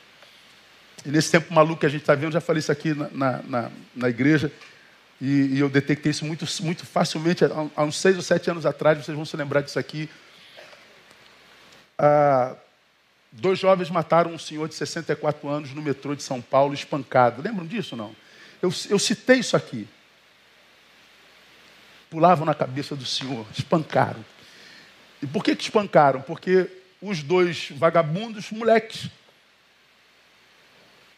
E 1.02 1.08
nesse 1.08 1.30
tempo 1.30 1.54
maluco 1.54 1.80
que 1.80 1.86
a 1.86 1.88
gente 1.88 2.02
está 2.02 2.14
vendo, 2.14 2.34
já 2.34 2.42
falei 2.42 2.60
isso 2.60 2.70
aqui 2.70 2.92
na, 2.92 3.40
na, 3.42 3.70
na 3.96 4.10
igreja, 4.10 4.52
e, 5.24 5.54
e, 5.54 5.60
eu 5.60 5.68
detectei 5.68 6.10
isso 6.10 6.24
muito, 6.24 6.44
muito 6.62 6.84
facilmente, 6.84 7.44
há, 7.76 7.84
uns 7.84 7.96
seis 7.96 8.16
ou 8.16 8.22
sete 8.22 8.50
anos 8.50 8.66
atrás, 8.66 8.98
vocês 8.98 9.14
vão 9.14 9.24
se 9.24 9.36
lembrar 9.36 9.60
disso 9.60 9.78
aqui. 9.78 10.10
Ah, 11.96 12.56
dois 13.30 13.56
jovens 13.56 13.88
mataram 13.88 14.32
um 14.32 14.38
senhor 14.38 14.68
de 14.68 14.74
64 14.74 15.48
anos 15.48 15.72
no 15.72 15.80
metrô 15.80 16.16
de 16.16 16.24
São 16.24 16.42
Paulo, 16.42 16.74
espancado. 16.74 17.40
Lembram 17.40 17.64
disso 17.64 17.94
não? 17.94 18.16
Eu, 18.60 18.74
eu 18.90 18.98
citei 18.98 19.38
isso 19.38 19.56
aqui. 19.56 19.86
Pulavam 22.10 22.44
na 22.44 22.52
cabeça 22.52 22.96
do 22.96 23.06
Senhor, 23.06 23.46
espancaram. 23.56 24.24
E 25.22 25.26
por 25.28 25.44
que, 25.44 25.54
que 25.54 25.62
espancaram? 25.62 26.20
Porque 26.20 26.68
os 27.00 27.22
dois 27.22 27.70
vagabundos, 27.76 28.50
moleques, 28.50 29.08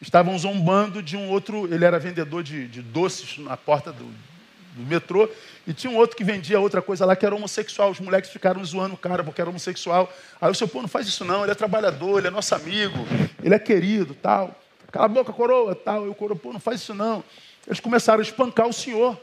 estavam 0.04 0.38
zombando 0.38 1.02
de 1.02 1.16
um 1.16 1.28
outro. 1.28 1.72
Ele 1.72 1.84
era 1.84 1.98
vendedor 1.98 2.42
de, 2.42 2.68
de 2.68 2.82
doces 2.82 3.38
na 3.38 3.56
porta 3.56 3.92
do, 3.92 4.04
do, 4.04 4.82
metrô. 4.86 5.28
E 5.66 5.72
tinha 5.72 5.90
um 5.90 5.96
outro 5.96 6.16
que 6.16 6.22
vendia 6.22 6.60
outra 6.60 6.82
coisa 6.82 7.04
lá 7.06 7.16
que 7.16 7.24
era 7.24 7.34
homossexual. 7.34 7.90
Os 7.90 8.00
moleques 8.00 8.30
ficaram 8.30 8.64
zoando 8.64 8.94
o 8.94 8.98
cara 8.98 9.24
porque 9.24 9.40
era 9.40 9.50
homossexual. 9.50 10.12
Aí 10.40 10.50
o 10.50 10.54
seu 10.54 10.68
pô, 10.68 10.82
não 10.82 10.88
faz 10.88 11.06
isso 11.06 11.24
não, 11.24 11.42
ele 11.42 11.52
é 11.52 11.54
trabalhador, 11.54 12.18
ele 12.18 12.28
é 12.28 12.30
nosso 12.30 12.54
amigo, 12.54 12.98
ele 13.42 13.54
é 13.54 13.58
querido, 13.58 14.14
tal. 14.14 14.54
Cala 14.92 15.06
a 15.06 15.08
boca, 15.08 15.32
coroa, 15.32 15.74
tal. 15.74 16.06
E 16.06 16.08
o 16.08 16.14
coroa, 16.14 16.38
pô, 16.38 16.52
não 16.52 16.60
faz 16.60 16.80
isso 16.80 16.94
não. 16.94 17.24
Eles 17.66 17.80
começaram 17.80 18.20
a 18.20 18.22
espancar 18.22 18.68
o 18.68 18.72
senhor. 18.72 19.18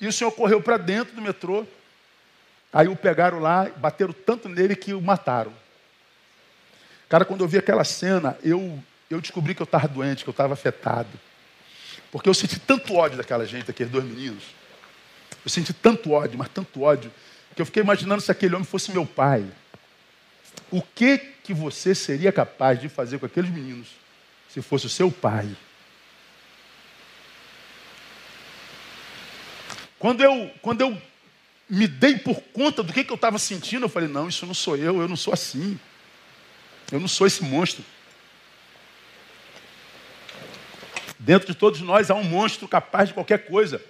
E 0.00 0.06
o 0.06 0.12
senhor 0.12 0.30
correu 0.32 0.60
para 0.60 0.76
dentro 0.76 1.14
do 1.14 1.22
metrô. 1.22 1.66
Aí 2.72 2.88
o 2.88 2.96
pegaram 2.96 3.38
lá, 3.38 3.70
bateram 3.76 4.12
tanto 4.12 4.48
nele 4.48 4.74
que 4.74 4.94
o 4.94 5.00
mataram. 5.00 5.52
Cara, 7.08 7.24
quando 7.26 7.42
eu 7.42 7.48
vi 7.48 7.58
aquela 7.58 7.84
cena, 7.84 8.38
eu, 8.42 8.82
eu 9.12 9.20
descobri 9.20 9.54
que 9.54 9.62
eu 9.62 9.64
estava 9.64 9.88
doente, 9.88 10.24
que 10.24 10.30
eu 10.30 10.32
estava 10.32 10.54
afetado. 10.54 11.08
Porque 12.10 12.28
eu 12.28 12.34
senti 12.34 12.58
tanto 12.58 12.94
ódio 12.94 13.16
daquela 13.16 13.46
gente, 13.46 13.66
daqueles 13.66 13.92
dois 13.92 14.04
meninos. 14.04 14.44
Eu 15.44 15.50
senti 15.50 15.72
tanto 15.72 16.12
ódio, 16.12 16.38
mas 16.38 16.48
tanto 16.48 16.82
ódio, 16.82 17.10
que 17.54 17.62
eu 17.62 17.66
fiquei 17.66 17.82
imaginando 17.82 18.20
se 18.20 18.30
aquele 18.30 18.54
homem 18.54 18.66
fosse 18.66 18.92
meu 18.92 19.06
pai. 19.06 19.44
O 20.70 20.82
que 20.82 21.18
que 21.18 21.52
você 21.54 21.94
seria 21.94 22.30
capaz 22.30 22.80
de 22.80 22.88
fazer 22.88 23.18
com 23.18 23.26
aqueles 23.26 23.50
meninos? 23.50 24.02
se 24.52 24.60
fosse 24.60 24.84
o 24.84 24.90
seu 24.90 25.10
pai. 25.10 25.48
Quando 29.98 30.22
eu, 30.22 30.50
quando 30.60 30.82
eu 30.82 31.00
me 31.68 31.88
dei 31.88 32.18
por 32.18 32.38
conta 32.52 32.82
do 32.82 32.92
que, 32.92 33.02
que 33.02 33.10
eu 33.10 33.16
estava 33.16 33.38
sentindo, 33.38 33.86
eu 33.86 33.88
falei: 33.88 34.08
não, 34.08 34.28
isso 34.28 34.44
não 34.44 34.52
sou 34.52 34.76
eu, 34.76 35.00
eu 35.00 35.08
não 35.08 35.16
sou 35.16 35.32
assim. 35.32 35.78
Eu 36.90 37.00
não 37.00 37.08
sou 37.08 37.26
esse 37.26 37.42
monstro. 37.42 37.82
Dentro 41.24 41.46
de 41.46 41.54
todos 41.54 41.80
nós 41.80 42.10
há 42.10 42.16
um 42.16 42.24
monstro 42.24 42.66
capaz 42.66 43.08
de 43.08 43.14
qualquer 43.14 43.46
coisa. 43.46 43.80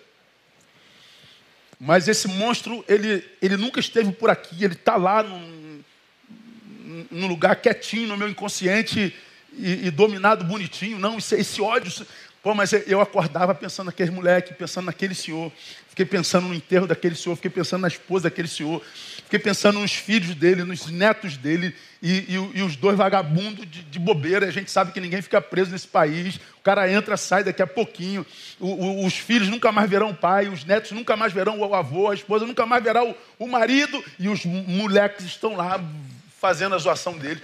Mas 1.81 2.07
esse 2.07 2.29
monstro, 2.29 2.85
ele, 2.87 3.25
ele 3.41 3.57
nunca 3.57 3.81
esteve 3.81 4.13
por 4.13 4.29
aqui, 4.29 4.63
ele 4.63 4.75
está 4.75 4.97
lá 4.97 5.23
num, 5.23 5.83
num 7.11 7.27
lugar 7.27 7.57
quietinho 7.57 8.07
no 8.07 8.19
meu 8.19 8.29
inconsciente 8.29 9.17
e, 9.55 9.87
e 9.87 9.91
dominado 9.91 10.45
bonitinho. 10.45 10.99
Não, 10.99 11.17
esse, 11.17 11.35
esse 11.35 11.63
ódio. 11.63 12.07
Pô, 12.43 12.55
mas 12.55 12.73
eu 12.87 13.01
acordava 13.01 13.55
pensando 13.55 13.87
naquele 13.87 14.11
moleque, 14.11 14.53
pensando 14.53 14.85
naquele 14.85 15.15
senhor. 15.15 15.51
Fiquei 15.89 16.05
pensando 16.05 16.49
no 16.49 16.55
enterro 16.55 16.87
daquele 16.87 17.15
senhor, 17.15 17.35
fiquei 17.37 17.51
pensando 17.51 17.81
na 17.81 17.89
esposa 17.89 18.25
daquele 18.25 18.49
senhor. 18.49 18.83
Fiquei 19.33 19.45
pensando 19.45 19.79
nos 19.79 19.95
filhos 19.95 20.35
dele, 20.35 20.63
nos 20.63 20.89
netos 20.89 21.39
dele 21.39 21.75
e, 22.03 22.11
e, 22.11 22.59
e 22.59 22.63
os 22.63 22.77
dois 22.77 22.99
vagabundos 22.99 23.65
de, 23.65 23.83
de, 23.83 23.99
bobeira. 23.99 24.47
A 24.47 24.51
gente 24.51 24.71
sabe 24.71 24.93
que 24.93 25.01
ninguém 25.01 25.23
fica 25.23 25.41
preso 25.41 25.71
nesse 25.71 25.89
país. 25.89 26.37
O 26.37 26.61
cara 26.63 26.93
entra, 26.93 27.17
sai 27.17 27.43
daqui 27.43 27.63
a 27.63 27.67
pouquinho. 27.67 28.27
O, 28.61 28.67
o, 28.67 29.07
os 29.07 29.15
filhos 29.15 29.49
nunca 29.49 29.73
mais 29.73 29.89
verão 29.89 30.11
o 30.11 30.15
pai, 30.15 30.49
os 30.49 30.67
netos 30.67 30.91
nunca 30.91 31.17
mais 31.17 31.33
verão 31.33 31.59
o 31.59 31.75
avô, 31.75 32.11
a 32.11 32.15
esposa 32.15 32.45
nunca 32.45 32.67
mais 32.67 32.85
verá 32.85 33.03
o, 33.03 33.15
o 33.39 33.49
marido 33.49 34.05
e 34.19 34.29
os 34.29 34.45
moleques 34.45 35.25
estão 35.25 35.57
lá 35.57 35.83
fazendo 36.39 36.75
a 36.75 36.79
zoação 36.79 37.17
dele. 37.17 37.41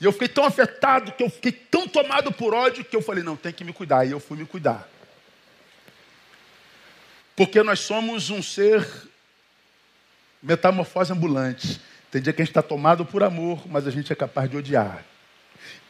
E 0.00 0.04
eu 0.04 0.12
fiquei 0.12 0.28
tão 0.28 0.44
afetado, 0.44 1.10
que 1.10 1.24
eu 1.24 1.28
fiquei 1.30 1.50
tão 1.50 1.88
tomado 1.88 2.30
por 2.30 2.54
ódio, 2.54 2.84
que 2.84 2.94
eu 2.94 3.02
falei, 3.02 3.24
não, 3.24 3.34
tem 3.34 3.52
que 3.52 3.64
me 3.64 3.72
cuidar. 3.72 4.06
E 4.06 4.12
eu 4.12 4.20
fui 4.20 4.38
me 4.38 4.46
cuidar. 4.46 4.88
Porque 7.34 7.60
nós 7.64 7.80
somos 7.80 8.30
um 8.30 8.40
ser 8.40 8.86
metamorfose 10.44 11.12
ambulante. 11.12 11.80
Tem 12.10 12.22
dia 12.22 12.32
que 12.32 12.42
a 12.42 12.44
gente 12.44 12.50
está 12.50 12.62
tomado 12.62 13.04
por 13.04 13.22
amor, 13.22 13.66
mas 13.66 13.86
a 13.86 13.90
gente 13.90 14.12
é 14.12 14.16
capaz 14.16 14.48
de 14.48 14.56
odiar. 14.56 15.02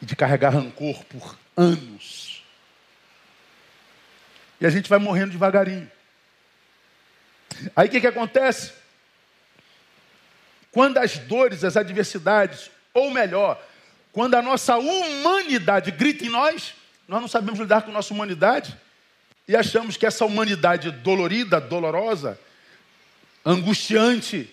E 0.01 0.05
de 0.05 0.15
carregar 0.15 0.51
rancor 0.51 1.03
por 1.05 1.37
anos. 1.55 2.43
E 4.59 4.65
a 4.65 4.69
gente 4.69 4.89
vai 4.89 4.97
morrendo 4.97 5.31
devagarinho. 5.31 5.91
Aí 7.75 7.87
o 7.87 7.91
que, 7.91 8.01
que 8.01 8.07
acontece? 8.07 8.73
Quando 10.71 10.97
as 10.97 11.17
dores, 11.17 11.63
as 11.63 11.77
adversidades, 11.77 12.71
ou 12.93 13.11
melhor, 13.11 13.61
quando 14.11 14.35
a 14.35 14.41
nossa 14.41 14.77
humanidade 14.77 15.91
grita 15.91 16.25
em 16.25 16.29
nós, 16.29 16.73
nós 17.07 17.21
não 17.21 17.27
sabemos 17.27 17.59
lidar 17.59 17.81
com 17.81 17.91
a 17.91 17.93
nossa 17.93 18.13
humanidade 18.13 18.75
e 19.47 19.55
achamos 19.55 19.95
que 19.95 20.05
essa 20.05 20.25
humanidade 20.25 20.89
dolorida, 20.91 21.61
dolorosa, 21.61 22.39
angustiante, 23.45 24.49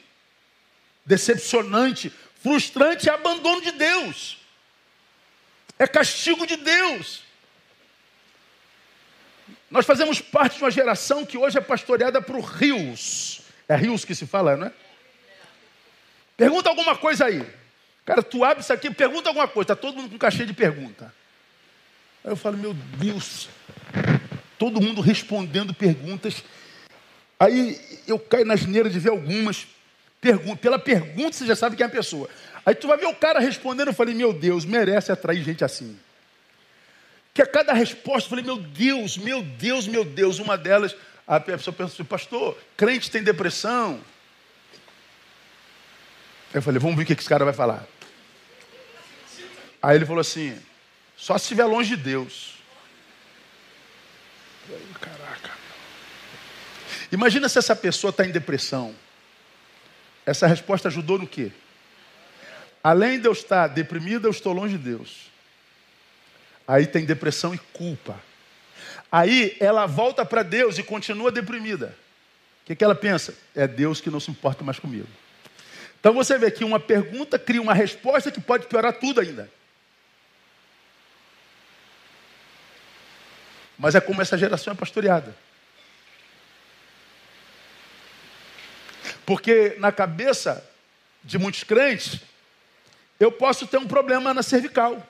decepcionante, 1.05 2.12
frustrante 2.42 3.09
é 3.09 3.12
abandono 3.12 3.62
de 3.62 3.72
Deus. 3.72 4.38
É 5.78 5.87
castigo 5.87 6.46
de 6.46 6.57
Deus. 6.57 7.22
Nós 9.70 9.87
fazemos 9.87 10.20
parte 10.20 10.59
de 10.59 10.64
uma 10.64 10.70
geração 10.70 11.24
que 11.24 11.38
hoje 11.38 11.57
é 11.57 11.61
pastoreada 11.61 12.20
por 12.20 12.40
rios. 12.40 13.40
É 13.66 13.74
rios 13.74 14.05
que 14.05 14.14
se 14.14 14.26
fala, 14.26 14.57
não 14.57 14.66
é? 14.66 14.72
Pergunta 16.37 16.68
alguma 16.68 16.96
coisa 16.96 17.24
aí. 17.24 17.42
Cara, 18.05 18.22
tu 18.22 18.44
abre 18.44 18.62
isso 18.62 18.72
aqui, 18.72 18.90
pergunta 18.90 19.31
alguma 19.31 19.48
coisa. 19.48 19.72
Está 19.72 19.76
todo 19.76 19.96
mundo 19.96 20.11
com 20.11 20.18
cachê 20.18 20.44
de 20.44 20.52
pergunta. 20.52 21.14
Aí 22.24 22.31
eu 22.33 22.37
falo, 22.37 22.59
meu 22.59 22.74
Deus, 22.74 23.48
todo 24.59 24.81
mundo 24.81 25.00
respondendo 25.00 25.72
perguntas. 25.72 26.44
Aí 27.42 27.76
eu 28.07 28.20
caio 28.20 28.44
na 28.44 28.55
asneira 28.55 28.88
de 28.88 29.00
ver 29.00 29.11
algumas. 29.11 29.66
Pergun 30.20 30.55
pela 30.55 30.78
pergunta 30.78 31.37
você 31.37 31.44
já 31.44 31.57
sabe 31.57 31.74
quem 31.74 31.83
é 31.83 31.88
a 31.88 31.90
pessoa. 31.90 32.28
Aí 32.64 32.72
tu 32.72 32.87
vai 32.87 32.96
ver 32.96 33.07
o 33.07 33.14
cara 33.16 33.40
respondendo, 33.40 33.88
eu 33.88 33.94
falei, 33.94 34.14
meu 34.14 34.33
Deus, 34.33 34.64
merece 34.64 35.11
atrair 35.11 35.42
gente 35.42 35.64
assim. 35.64 35.98
Que 37.35 37.42
a 37.42 37.46
cada 37.46 37.72
resposta, 37.72 38.26
eu 38.26 38.31
falei, 38.31 38.44
meu 38.44 38.59
Deus, 38.59 39.18
meu 39.18 39.42
Deus, 39.42 39.88
meu 39.88 40.05
Deus. 40.05 40.38
Uma 40.38 40.57
delas, 40.57 40.94
a 41.26 41.40
pessoa 41.40 41.74
pensou 41.74 41.94
assim, 41.94 42.05
pastor, 42.05 42.57
crente 42.76 43.11
tem 43.11 43.24
depressão. 43.24 44.00
Aí 46.50 46.59
eu 46.59 46.62
falei, 46.62 46.78
vamos 46.78 46.96
ver 46.96 47.02
o 47.02 47.07
que 47.07 47.14
esse 47.14 47.28
cara 47.28 47.44
vai 47.44 47.55
falar. 47.55 47.85
Aí 49.83 49.96
ele 49.96 50.07
falou 50.07 50.20
assim, 50.20 50.57
só 51.16 51.37
se 51.37 51.46
estiver 51.46 51.64
longe 51.64 51.96
de 51.96 52.02
Deus. 52.05 52.55
Caraca. 55.00 55.32
Imagina 57.12 57.46
se 57.46 57.59
essa 57.59 57.77
pessoa 57.77 58.11
está 58.11 58.25
em 58.25 58.31
depressão. 58.31 58.94
Essa 60.25 60.46
resposta 60.46 60.88
ajudou 60.88 61.18
no 61.18 61.27
quê? 61.27 61.53
Além 62.83 63.20
de 63.20 63.29
eu 63.29 63.33
estar 63.33 63.68
deprimida, 63.68 64.27
eu 64.27 64.31
estou 64.31 64.55
longe 64.55 64.79
de 64.79 64.85
Deus. 64.85 65.31
Aí 66.66 66.87
tem 66.87 67.05
depressão 67.05 67.55
e 67.55 67.59
culpa. 67.59 68.18
Aí 69.11 69.55
ela 69.61 69.85
volta 69.85 70.25
para 70.25 70.42
Deus 70.42 70.79
e 70.79 70.83
continua 70.83 71.31
deprimida. 71.31 71.94
O 72.62 72.64
que, 72.64 72.75
que 72.75 72.83
ela 72.83 72.94
pensa? 72.94 73.35
É 73.55 73.68
Deus 73.68 74.01
que 74.01 74.11
não 74.11 74.18
se 74.18 74.31
importa 74.31 74.64
mais 74.64 74.79
comigo. 74.79 75.09
Então 76.01 76.14
você 76.14 76.38
vê 76.38 76.51
que 76.51 76.64
uma 76.64 76.81
pergunta 76.81 77.38
cria 77.38 77.61
uma 77.61 77.75
resposta 77.75 78.31
que 78.31 78.40
pode 78.40 78.66
piorar 78.66 78.94
tudo 78.94 79.20
ainda. 79.20 79.51
Mas 83.79 83.94
é 83.94 84.01
como 84.01 84.22
essa 84.22 84.38
geração 84.38 84.72
é 84.72 84.77
pastoreada. 84.77 85.37
Porque 89.24 89.76
na 89.78 89.92
cabeça 89.92 90.68
de 91.22 91.38
muitos 91.38 91.62
crentes, 91.64 92.20
eu 93.18 93.30
posso 93.30 93.66
ter 93.66 93.78
um 93.78 93.87
problema 93.87 94.35
na 94.35 94.42
cervical. 94.42 95.06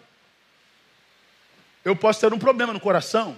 Eu 1.85 1.97
posso 1.97 2.21
ter 2.21 2.33
um 2.33 2.39
problema 2.39 2.73
no 2.73 2.81
coração. 2.81 3.37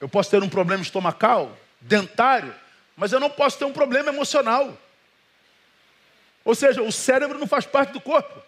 Eu 0.00 0.08
posso 0.08 0.30
ter 0.30 0.42
um 0.42 0.48
problema 0.48 0.82
estomacal, 0.82 1.56
dentário, 1.80 2.54
mas 2.96 3.12
eu 3.12 3.20
não 3.20 3.30
posso 3.30 3.58
ter 3.58 3.64
um 3.64 3.72
problema 3.72 4.08
emocional. 4.08 4.76
Ou 6.44 6.54
seja, 6.54 6.82
o 6.82 6.90
cérebro 6.90 7.38
não 7.38 7.46
faz 7.46 7.64
parte 7.64 7.92
do 7.92 8.00
corpo. 8.00 8.42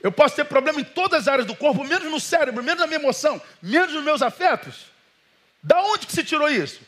Eu 0.00 0.10
posso 0.10 0.34
ter 0.34 0.44
problema 0.44 0.80
em 0.80 0.84
todas 0.84 1.22
as 1.22 1.28
áreas 1.28 1.46
do 1.46 1.54
corpo, 1.54 1.84
menos 1.84 2.10
no 2.10 2.20
cérebro, 2.20 2.62
menos 2.62 2.80
na 2.80 2.86
minha 2.86 3.00
emoção, 3.00 3.40
menos 3.60 3.92
nos 3.92 4.04
meus 4.04 4.22
afetos. 4.22 4.86
Da 5.62 5.82
onde 5.82 6.06
que 6.06 6.12
se 6.12 6.24
tirou 6.24 6.48
isso? 6.48 6.80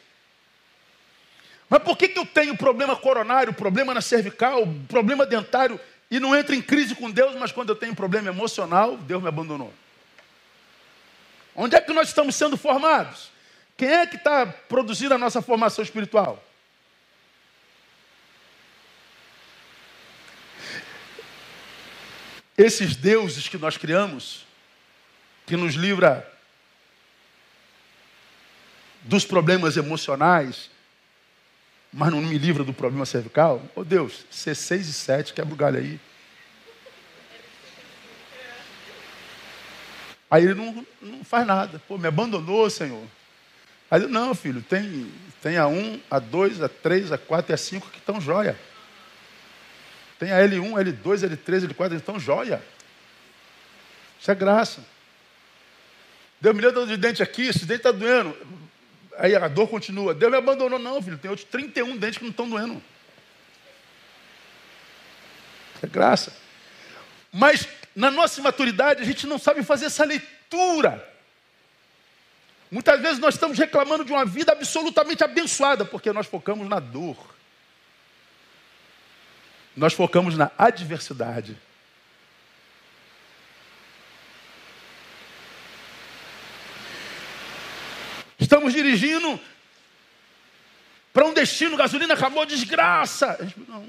Mas 1.71 1.85
por 1.85 1.97
que, 1.97 2.09
que 2.09 2.19
eu 2.19 2.27
tenho 2.27 2.57
problema 2.57 2.97
coronário, 2.97 3.55
problema 3.55 3.95
na 3.95 4.01
cervical, 4.01 4.67
problema 4.89 5.25
dentário 5.25 5.79
e 6.11 6.19
não 6.19 6.35
entro 6.35 6.53
em 6.53 6.61
crise 6.61 6.97
com 6.97 7.09
Deus, 7.09 7.37
mas 7.37 7.53
quando 7.53 7.69
eu 7.69 7.77
tenho 7.77 7.95
problema 7.95 8.29
emocional, 8.29 8.97
Deus 8.97 9.23
me 9.23 9.29
abandonou? 9.29 9.73
Onde 11.55 11.77
é 11.77 11.81
que 11.81 11.93
nós 11.93 12.09
estamos 12.09 12.35
sendo 12.35 12.57
formados? 12.57 13.31
Quem 13.77 13.89
é 13.89 14.05
que 14.05 14.17
está 14.17 14.47
produzindo 14.47 15.15
a 15.15 15.19
nossa 15.19 15.41
formação 15.41 15.85
espiritual? 15.85 16.43
Esses 22.59 22.97
deuses 22.97 23.47
que 23.47 23.57
nós 23.57 23.77
criamos, 23.77 24.45
que 25.47 25.57
nos 25.57 25.75
livra 25.75 26.29
dos 29.03 29.25
problemas 29.25 29.77
emocionais, 29.77 30.69
mas 31.93 32.11
não 32.11 32.21
me 32.21 32.39
livra 32.39 32.63
do 32.63 32.73
problema 32.73 33.05
cervical? 33.05 33.63
Ô 33.75 33.81
oh, 33.81 33.85
Deus, 33.85 34.25
C6 34.33 34.81
e 34.81 34.85
7, 34.85 35.35
quebra 35.35 35.53
o 35.53 35.57
galho 35.57 35.79
aí. 35.79 36.01
Aí 40.31 40.45
ele 40.45 40.55
não, 40.55 40.87
não 41.03 41.25
faz 41.25 41.45
nada. 41.47 41.81
Pô, 41.89 41.99
me 41.99 42.07
abandonou, 42.07 42.71
Senhor. 42.71 43.05
Aí 43.91 44.01
ele, 44.01 44.13
não, 44.13 44.33
filho, 44.35 44.63
tem, 44.63 45.11
tem 45.43 45.57
a 45.57 45.67
1, 45.67 46.01
a 46.09 46.21
2, 46.21 46.63
a 46.63 46.69
3, 46.69 47.11
a 47.11 47.19
4 47.19 47.51
e 47.51 47.55
a 47.55 47.57
5 47.57 47.91
que 47.91 47.99
estão 47.99 48.21
jóia. 48.21 48.57
Tem 50.21 50.31
a 50.31 50.37
L1, 50.37 50.75
L2, 50.75 51.29
L3, 51.29 51.69
L4, 51.69 51.97
estão 51.97 52.21
jóia. 52.21 52.63
Isso 54.21 54.31
é 54.31 54.35
graça. 54.35 54.85
Deus 56.41 56.55
me 56.55 56.63
deu 56.63 56.87
de 56.87 56.97
dente 56.97 57.23
aqui, 57.23 57.49
esse 57.49 57.65
dente 57.65 57.81
está 57.81 57.91
doendo. 57.91 58.37
Aí 59.19 59.35
a 59.35 59.49
dor 59.49 59.69
continua. 59.69 60.15
Deus 60.15 60.31
me 60.31 60.39
abandonou. 60.39 60.79
Não, 60.79 61.03
filho, 61.03 61.19
tem 61.19 61.31
outros 61.31 61.49
31 61.49 61.97
dentes 61.97 62.19
que 62.19 62.25
não 62.25 62.31
estão 62.31 62.49
doendo. 62.49 62.83
É 65.83 65.87
graça. 65.87 66.37
Mas 67.33 67.69
na 67.95 68.11
nossa 68.11 68.41
imaturidade 68.41 69.03
a 69.03 69.05
gente 69.05 69.27
não 69.27 69.39
sabe 69.39 69.63
fazer 69.63 69.87
essa 69.87 70.05
leitura. 70.05 71.07
Muitas 72.71 73.01
vezes 73.01 73.19
nós 73.19 73.35
estamos 73.35 73.59
reclamando 73.59 74.05
de 74.05 74.13
uma 74.13 74.25
vida 74.25 74.53
absolutamente 74.53 75.25
abençoada, 75.25 75.85
porque 75.85 76.13
nós 76.13 76.27
focamos 76.27 76.69
na 76.69 76.79
dor. 76.79 77.17
Nós 79.77 79.93
focamos 79.93 80.37
na 80.37 80.51
adversidade. 80.57 81.57
Estamos 88.51 88.73
dirigindo 88.73 89.39
para 91.13 91.25
um 91.25 91.33
destino, 91.33 91.77
gasolina 91.77 92.15
acabou, 92.15 92.45
desgraça. 92.45 93.39
Não, 93.69 93.87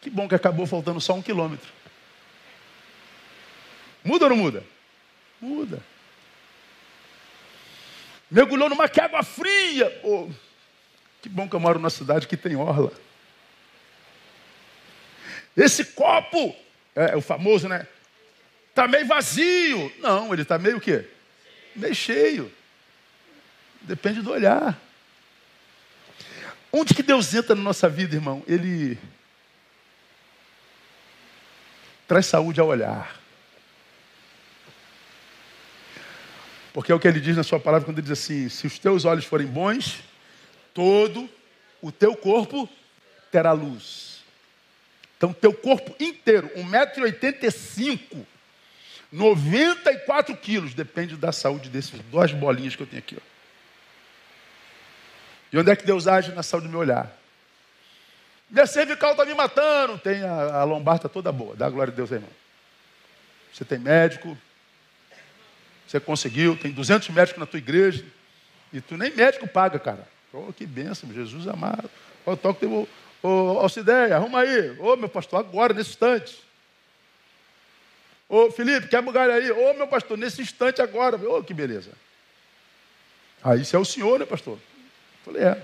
que 0.00 0.08
bom 0.08 0.28
que 0.28 0.34
acabou 0.36 0.64
faltando 0.64 1.00
só 1.00 1.14
um 1.14 1.20
quilômetro. 1.20 1.68
Muda 4.04 4.26
ou 4.26 4.30
não 4.30 4.36
muda? 4.36 4.64
Muda. 5.40 5.82
Mergulhou 8.30 8.68
numa 8.68 8.88
que 8.88 9.00
água 9.00 9.24
fria. 9.24 10.00
Oh, 10.04 10.30
que 11.20 11.28
bom 11.28 11.48
que 11.48 11.56
eu 11.56 11.60
moro 11.60 11.80
numa 11.80 11.90
cidade 11.90 12.28
que 12.28 12.36
tem 12.36 12.54
orla. 12.54 12.92
Esse 15.56 15.84
copo, 15.84 16.54
é, 16.94 17.10
é 17.10 17.16
o 17.16 17.20
famoso, 17.20 17.68
né? 17.68 17.84
Está 18.68 18.86
meio 18.86 19.04
vazio. 19.04 19.92
Não, 19.98 20.32
ele 20.32 20.42
está 20.42 20.56
meio 20.60 20.76
o 20.76 20.80
quê? 20.80 21.08
Meio 21.74 21.94
cheio. 21.94 22.52
Depende 23.86 24.20
do 24.20 24.32
olhar. 24.32 24.78
Onde 26.72 26.92
que 26.92 27.02
Deus 27.02 27.32
entra 27.32 27.54
na 27.54 27.62
nossa 27.62 27.88
vida, 27.88 28.16
irmão? 28.16 28.42
Ele 28.46 28.98
traz 32.06 32.26
saúde 32.26 32.60
ao 32.60 32.66
olhar. 32.66 33.18
Porque 36.72 36.92
é 36.92 36.94
o 36.94 37.00
que 37.00 37.08
ele 37.08 37.20
diz 37.20 37.36
na 37.36 37.44
sua 37.44 37.58
palavra 37.58 37.86
quando 37.86 37.98
ele 37.98 38.08
diz 38.08 38.18
assim: 38.18 38.48
se 38.48 38.66
os 38.66 38.78
teus 38.78 39.04
olhos 39.04 39.24
forem 39.24 39.46
bons, 39.46 40.00
todo 40.74 41.30
o 41.80 41.92
teu 41.92 42.16
corpo 42.16 42.68
terá 43.30 43.52
luz. 43.52 44.24
Então, 45.16 45.32
teu 45.32 45.54
corpo 45.54 45.94
inteiro, 45.98 46.50
1,85m, 46.56 48.26
94 49.10 50.36
quilos, 50.36 50.74
depende 50.74 51.16
da 51.16 51.32
saúde 51.32 51.70
desses 51.70 51.98
duas 52.10 52.32
bolinhas 52.32 52.76
que 52.76 52.82
eu 52.82 52.86
tenho 52.86 52.98
aqui. 52.98 53.16
Ó. 53.16 53.35
E 55.56 55.58
onde 55.58 55.70
é 55.70 55.74
que 55.74 55.86
Deus 55.86 56.06
age 56.06 56.32
na 56.32 56.42
saúde 56.42 56.66
do 56.66 56.70
meu 56.70 56.80
olhar? 56.80 57.10
Minha 58.50 58.66
cervical 58.66 59.12
está 59.12 59.24
me 59.24 59.32
matando. 59.32 59.96
Tem 59.96 60.22
a, 60.22 60.56
a 60.56 60.64
lombar 60.64 60.96
está 60.96 61.08
toda 61.08 61.32
boa. 61.32 61.56
Dá 61.56 61.70
glória 61.70 61.90
a 61.90 61.96
Deus, 61.96 62.10
irmão. 62.10 62.28
Você 63.50 63.64
tem 63.64 63.78
médico, 63.78 64.36
Você 65.88 65.98
conseguiu, 65.98 66.58
tem 66.58 66.70
200 66.72 67.08
médicos 67.08 67.40
na 67.40 67.46
tua 67.46 67.56
igreja. 67.56 68.04
E 68.70 68.82
tu 68.82 68.98
nem 68.98 69.10
médico 69.16 69.48
paga, 69.48 69.78
cara. 69.78 70.06
Oh, 70.30 70.52
que 70.52 70.66
bênção, 70.66 71.10
Jesus 71.10 71.48
amado. 71.48 71.88
Ó, 72.26 72.32
oh, 72.32 72.36
toque 72.36 72.60
teu. 72.60 72.70
Ô, 72.70 72.88
oh, 73.22 73.58
Alcideia, 73.60 74.14
arruma 74.14 74.40
aí. 74.40 74.72
Ô, 74.72 74.92
oh, 74.92 74.96
meu 74.96 75.08
pastor, 75.08 75.40
agora, 75.40 75.72
nesse 75.72 75.88
instante. 75.88 76.38
Ô, 78.28 78.50
Felipe, 78.50 78.88
quer 78.88 79.00
bugar 79.00 79.30
aí? 79.30 79.50
Ô, 79.50 79.72
meu 79.72 79.88
pastor, 79.88 80.18
nesse 80.18 80.42
instante 80.42 80.82
agora. 80.82 81.16
Ô, 81.16 81.42
que 81.42 81.54
beleza. 81.54 81.92
Ah, 83.42 83.56
isso 83.56 83.74
é 83.74 83.78
o 83.78 83.86
senhor, 83.86 84.18
né, 84.18 84.26
pastor? 84.26 84.58
Falei, 85.26 85.42
é. 85.42 85.60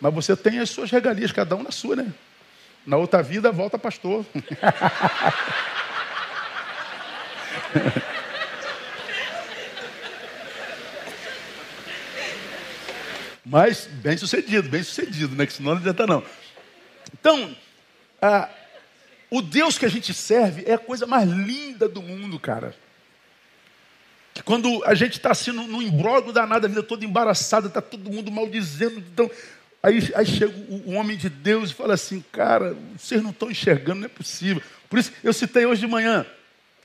Mas 0.00 0.12
você 0.12 0.36
tem 0.36 0.58
as 0.58 0.68
suas 0.68 0.90
regalias, 0.90 1.30
cada 1.30 1.54
um 1.54 1.62
na 1.62 1.70
sua, 1.70 1.94
né? 1.94 2.12
Na 2.84 2.96
outra 2.96 3.22
vida, 3.22 3.52
volta 3.52 3.78
pastor. 3.78 4.26
Mas 13.46 13.86
bem 13.86 14.16
sucedido, 14.16 14.68
bem 14.68 14.82
sucedido, 14.82 15.36
né? 15.36 15.46
Que 15.46 15.52
senão 15.52 15.74
não 15.74 15.78
adianta 15.78 16.04
não. 16.08 16.24
Então, 17.12 17.54
o 19.30 19.40
Deus 19.40 19.78
que 19.78 19.86
a 19.86 19.90
gente 19.90 20.12
serve 20.12 20.64
é 20.66 20.74
a 20.74 20.78
coisa 20.78 21.06
mais 21.06 21.28
linda 21.28 21.88
do 21.88 22.02
mundo, 22.02 22.40
cara. 22.40 22.74
Que 24.34 24.42
quando 24.42 24.82
a 24.84 24.94
gente 24.94 25.18
está 25.18 25.30
assim 25.30 25.52
no 25.52 25.82
imbróglio 25.82 26.32
danado, 26.32 26.66
a 26.66 26.68
vida 26.68 26.82
toda 26.82 27.04
embaraçada, 27.04 27.66
está 27.66 27.82
todo 27.82 28.10
mundo 28.10 28.30
maldizendo. 28.30 28.98
Então, 28.98 29.30
aí, 29.82 30.10
aí 30.14 30.24
chega 30.24 30.52
o, 30.68 30.90
o, 30.90 30.92
homem 30.94 31.16
de 31.16 31.28
Deus 31.28 31.70
e 31.70 31.74
fala 31.74 31.94
assim, 31.94 32.24
cara, 32.32 32.76
vocês 32.96 33.22
não 33.22 33.30
estão 33.30 33.50
enxergando, 33.50 34.00
não 34.00 34.06
é 34.06 34.08
possível. 34.08 34.62
Por 34.88 34.98
isso, 34.98 35.12
eu 35.22 35.32
citei 35.32 35.66
hoje 35.66 35.82
de 35.82 35.86
manhã, 35.86 36.24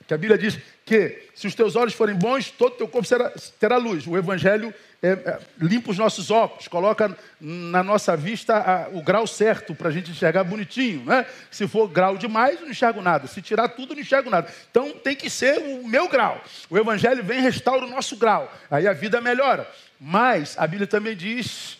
que 0.08 0.14
a 0.14 0.16
Bíblia 0.16 0.38
diz 0.38 0.58
que 0.86 1.28
se 1.34 1.46
os 1.46 1.54
teus 1.54 1.76
olhos 1.76 1.92
forem 1.92 2.14
bons, 2.14 2.50
todo 2.50 2.72
o 2.72 2.76
teu 2.76 2.88
corpo 2.88 3.06
será, 3.06 3.30
terá 3.60 3.76
luz. 3.76 4.06
O 4.06 4.16
Evangelho 4.16 4.72
é, 5.02 5.10
é, 5.10 5.38
limpa 5.60 5.90
os 5.90 5.98
nossos 5.98 6.30
óculos, 6.30 6.66
coloca 6.66 7.14
na 7.38 7.82
nossa 7.82 8.16
vista 8.16 8.56
a, 8.56 8.88
o 8.88 9.02
grau 9.02 9.26
certo 9.26 9.74
para 9.74 9.90
a 9.90 9.92
gente 9.92 10.10
enxergar 10.10 10.44
bonitinho. 10.44 11.04
Né? 11.04 11.26
Se 11.50 11.68
for 11.68 11.86
grau 11.88 12.16
demais, 12.16 12.58
não 12.58 12.70
enxergo 12.70 13.02
nada. 13.02 13.26
Se 13.26 13.42
tirar 13.42 13.68
tudo, 13.68 13.94
não 13.94 14.00
enxergo 14.00 14.30
nada. 14.30 14.50
Então 14.70 14.92
tem 14.92 15.14
que 15.14 15.28
ser 15.28 15.58
o 15.58 15.86
meu 15.86 16.08
grau. 16.08 16.42
O 16.70 16.78
Evangelho 16.78 17.22
vem 17.22 17.40
e 17.40 17.42
restaura 17.42 17.84
o 17.84 17.90
nosso 17.90 18.16
grau. 18.16 18.50
Aí 18.70 18.88
a 18.88 18.94
vida 18.94 19.20
melhora. 19.20 19.70
Mas 20.00 20.56
a 20.56 20.66
Bíblia 20.66 20.86
também 20.86 21.14
diz 21.14 21.76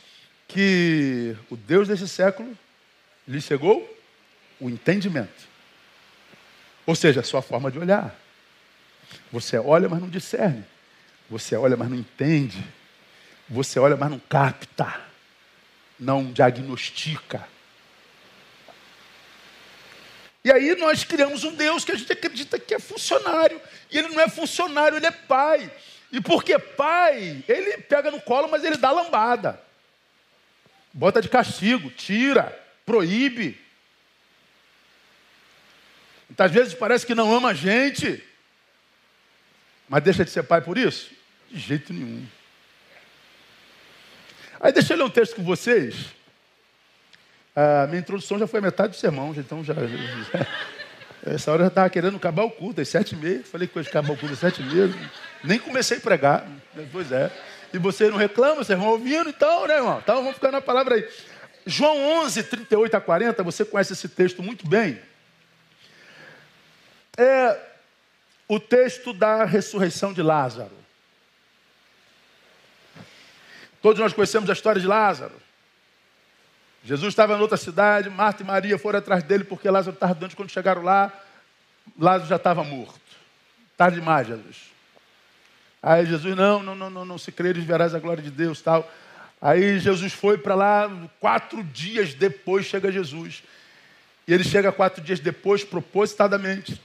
que 0.46 1.34
o 1.48 1.56
Deus 1.56 1.88
desse 1.88 2.06
século 2.06 2.54
lhe 3.26 3.40
cegou 3.40 3.88
o 4.60 4.68
entendimento. 4.68 5.47
Ou 6.88 6.94
seja, 6.94 7.20
a 7.20 7.22
sua 7.22 7.42
forma 7.42 7.70
de 7.70 7.78
olhar. 7.78 8.18
Você 9.30 9.58
olha, 9.58 9.90
mas 9.90 10.00
não 10.00 10.08
discerne. 10.08 10.64
Você 11.28 11.54
olha, 11.54 11.76
mas 11.76 11.90
não 11.90 11.98
entende. 11.98 12.64
Você 13.46 13.78
olha, 13.78 13.94
mas 13.94 14.10
não 14.10 14.18
capta. 14.18 14.98
Não 16.00 16.32
diagnostica. 16.32 17.46
E 20.42 20.50
aí 20.50 20.74
nós 20.76 21.04
criamos 21.04 21.44
um 21.44 21.54
Deus 21.54 21.84
que 21.84 21.92
a 21.92 21.94
gente 21.94 22.10
acredita 22.10 22.58
que 22.58 22.74
é 22.74 22.78
funcionário. 22.78 23.60
E 23.90 23.98
ele 23.98 24.08
não 24.08 24.22
é 24.22 24.28
funcionário, 24.30 24.96
ele 24.96 25.04
é 25.04 25.10
pai. 25.10 25.70
E 26.10 26.22
porque 26.22 26.58
pai, 26.58 27.44
ele 27.46 27.82
pega 27.82 28.10
no 28.10 28.22
colo, 28.22 28.48
mas 28.50 28.64
ele 28.64 28.78
dá 28.78 28.90
lambada. 28.90 29.60
Bota 30.90 31.20
de 31.20 31.28
castigo, 31.28 31.90
tira, 31.90 32.58
proíbe. 32.86 33.60
Muitas 36.38 36.52
vezes 36.52 36.74
parece 36.74 37.04
que 37.04 37.16
não 37.16 37.34
ama 37.34 37.48
a 37.48 37.54
gente. 37.54 38.22
Mas 39.88 40.04
deixa 40.04 40.24
de 40.24 40.30
ser 40.30 40.44
pai 40.44 40.60
por 40.60 40.78
isso? 40.78 41.10
De 41.50 41.58
jeito 41.58 41.92
nenhum. 41.92 42.24
Aí 44.60 44.70
deixa 44.70 44.92
eu 44.92 44.98
ler 44.98 45.02
um 45.02 45.10
texto 45.10 45.34
com 45.34 45.42
vocês. 45.42 45.96
A 47.56 47.88
minha 47.88 47.98
introdução 47.98 48.38
já 48.38 48.46
foi 48.46 48.60
metade 48.60 48.90
do 48.90 48.96
sermão, 48.96 49.34
então 49.36 49.64
já. 49.64 49.74
já 49.74 50.46
essa 51.26 51.50
hora 51.50 51.62
eu 51.62 51.64
já 51.64 51.70
estava 51.70 51.90
querendo 51.90 52.16
acabar 52.16 52.44
o 52.44 52.50
culto, 52.52 52.80
às 52.80 52.88
sete 52.88 53.16
e 53.16 53.18
meia. 53.18 53.42
Falei 53.42 53.66
que 53.66 53.76
hoje 53.76 53.88
acabar 53.88 54.12
o 54.12 54.16
culto 54.16 54.34
às 54.34 54.38
sete 54.38 54.62
e 54.62 54.64
meia. 54.64 54.94
Nem 55.42 55.58
comecei 55.58 55.96
a 55.98 56.00
pregar. 56.00 56.46
Pois 56.92 57.10
é. 57.10 57.32
E 57.74 57.78
vocês 57.78 58.12
não 58.12 58.16
reclamam, 58.16 58.62
vocês 58.62 58.78
vão 58.78 58.90
ouvindo, 58.90 59.28
então, 59.28 59.66
né, 59.66 59.78
irmão? 59.78 59.98
Então 60.00 60.18
vamos 60.18 60.34
ficar 60.34 60.52
na 60.52 60.60
palavra 60.60 60.94
aí. 60.94 61.08
João 61.66 61.98
11, 62.22 62.44
38 62.44 62.96
a 62.96 63.00
40, 63.00 63.42
você 63.42 63.64
conhece 63.64 63.92
esse 63.92 64.08
texto 64.08 64.40
muito 64.40 64.68
bem. 64.68 65.00
É, 67.18 67.60
o 68.46 68.60
texto 68.60 69.12
da 69.12 69.44
ressurreição 69.44 70.12
de 70.12 70.22
Lázaro. 70.22 70.78
Todos 73.82 74.00
nós 74.00 74.12
conhecemos 74.12 74.48
a 74.48 74.52
história 74.52 74.80
de 74.80 74.86
Lázaro. 74.86 75.34
Jesus 76.84 77.12
estava 77.12 77.34
em 77.34 77.40
outra 77.40 77.56
cidade, 77.56 78.08
Marta 78.08 78.42
e 78.42 78.46
Maria 78.46 78.78
foram 78.78 79.00
atrás 79.00 79.22
dele 79.22 79.44
porque 79.44 79.68
Lázaro 79.68 79.94
estava 79.94 80.14
doente. 80.14 80.36
Quando 80.36 80.50
chegaram 80.50 80.82
lá, 80.82 81.12
Lázaro 81.98 82.28
já 82.28 82.36
estava 82.36 82.62
morto. 82.64 83.00
Tarde 83.76 83.98
demais, 83.98 84.26
Jesus. 84.26 84.70
Aí 85.82 86.06
Jesus, 86.06 86.36
não, 86.36 86.62
não, 86.62 86.74
não, 86.74 86.90
não, 86.90 87.04
não 87.04 87.18
se 87.18 87.30
creres, 87.30 87.64
verás 87.64 87.94
a 87.94 87.98
glória 87.98 88.22
de 88.22 88.30
Deus, 88.30 88.60
tal. 88.60 88.90
Aí 89.40 89.78
Jesus 89.78 90.12
foi 90.12 90.38
para 90.38 90.54
lá, 90.54 90.90
quatro 91.20 91.62
dias 91.62 92.14
depois 92.14 92.66
chega 92.66 92.90
Jesus. 92.90 93.42
E 94.26 94.32
ele 94.32 94.44
chega 94.44 94.72
quatro 94.72 95.02
dias 95.02 95.20
depois, 95.20 95.62
propositadamente. 95.64 96.80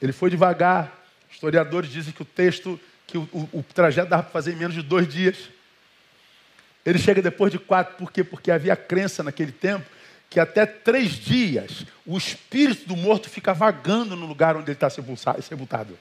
Ele 0.00 0.12
foi 0.12 0.30
devagar. 0.30 0.92
Historiadores 1.30 1.90
dizem 1.90 2.12
que 2.12 2.22
o 2.22 2.24
texto, 2.24 2.78
que 3.06 3.18
o, 3.18 3.28
o, 3.32 3.58
o 3.58 3.62
trajeto 3.62 4.08
dava 4.08 4.22
para 4.22 4.32
fazer 4.32 4.52
em 4.52 4.56
menos 4.56 4.74
de 4.74 4.82
dois 4.82 5.06
dias. 5.06 5.36
Ele 6.84 6.98
chega 6.98 7.20
depois 7.20 7.52
de 7.52 7.58
quatro, 7.58 7.96
por 7.96 8.10
quê? 8.10 8.24
Porque 8.24 8.50
havia 8.50 8.74
crença 8.76 9.22
naquele 9.22 9.52
tempo 9.52 9.84
que 10.30 10.38
até 10.38 10.66
três 10.66 11.12
dias 11.12 11.86
o 12.04 12.16
espírito 12.16 12.86
do 12.86 12.96
morto 12.96 13.30
fica 13.30 13.54
vagando 13.54 14.14
no 14.14 14.26
lugar 14.26 14.56
onde 14.56 14.70
ele 14.70 14.76
está 14.76 14.90
sepultado. 14.90 15.98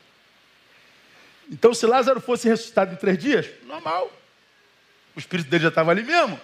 Então, 1.50 1.74
se 1.74 1.86
Lázaro 1.86 2.20
fosse 2.20 2.48
ressuscitado 2.48 2.94
em 2.94 2.98
três 2.98 3.18
dias, 3.18 3.48
normal. 3.66 4.12
O 5.16 5.20
espírito 5.20 5.50
dele 5.50 5.64
já 5.64 5.70
estava 5.70 5.92
ali 5.92 6.04
mesmo. 6.04 6.40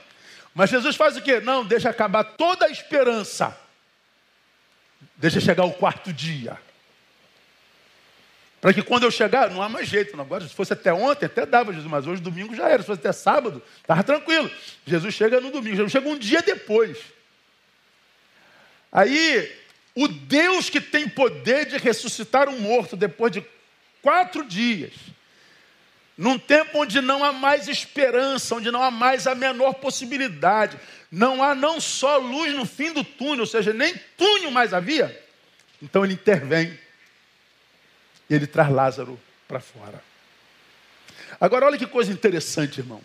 Mas 0.56 0.70
Jesus 0.70 0.96
faz 0.96 1.18
o 1.18 1.22
quê? 1.22 1.40
Não, 1.42 1.66
deixa 1.66 1.90
acabar 1.90 2.24
toda 2.24 2.66
a 2.66 2.70
esperança. 2.70 3.58
Deixa 5.18 5.42
chegar 5.42 5.66
o 5.66 5.74
quarto 5.74 6.14
dia. 6.14 6.58
Para 8.64 8.74
que 8.74 8.82
quando 8.82 9.04
eu 9.04 9.12
chegar, 9.12 9.50
não 9.50 9.62
há 9.62 9.68
mais 9.68 9.90
jeito. 9.90 10.16
Não. 10.16 10.24
Agora, 10.24 10.48
se 10.48 10.54
fosse 10.54 10.72
até 10.72 10.94
ontem, 10.94 11.26
até 11.26 11.46
dava 11.46 11.74
Jesus, 11.74 11.92
mas 11.92 12.08
hoje 12.08 12.22
domingo 12.22 12.56
já 12.56 12.70
era. 12.70 12.82
Se 12.82 12.88
fosse 12.88 13.02
até 13.02 13.12
sábado, 13.12 13.62
estava 13.82 14.02
tranquilo. 14.04 14.50
Jesus 14.88 15.14
chega 15.14 15.42
no 15.42 15.52
domingo, 15.52 15.76
Jesus 15.76 15.92
chega 15.92 16.08
um 16.08 16.18
dia 16.18 16.42
depois. 16.42 16.98
Aí, 18.90 19.52
o 19.94 20.08
Deus 20.08 20.70
que 20.70 20.80
tem 20.80 21.10
poder 21.10 21.66
de 21.66 21.78
ressuscitar 21.78 22.48
um 22.48 22.58
morto 22.58 22.96
depois 22.96 23.34
de 23.34 23.46
quatro 24.02 24.46
dias, 24.46 24.94
num 26.18 26.40
tempo 26.40 26.80
onde 26.80 27.02
não 27.02 27.22
há 27.22 27.34
mais 27.34 27.68
esperança, 27.68 28.56
onde 28.56 28.72
não 28.72 28.82
há 28.82 28.90
mais 28.90 29.28
a 29.28 29.36
menor 29.36 29.74
possibilidade, 29.74 30.80
não 31.12 31.44
há 31.44 31.54
não 31.54 31.82
só 31.82 32.16
luz 32.16 32.54
no 32.54 32.66
fim 32.66 32.94
do 32.94 33.04
túnel, 33.04 33.42
ou 33.42 33.46
seja, 33.46 33.74
nem 33.74 33.94
túnel 34.16 34.52
mais 34.52 34.74
havia, 34.74 35.22
então 35.82 36.06
ele 36.06 36.14
intervém 36.14 36.80
ele 38.30 38.48
traz 38.48 38.72
Lázaro 38.72 39.20
para 39.48 39.60
fora. 39.60 40.02
Agora, 41.40 41.66
olha 41.66 41.78
que 41.78 41.88
coisa 41.88 42.12
interessante, 42.12 42.80
irmão. 42.80 43.02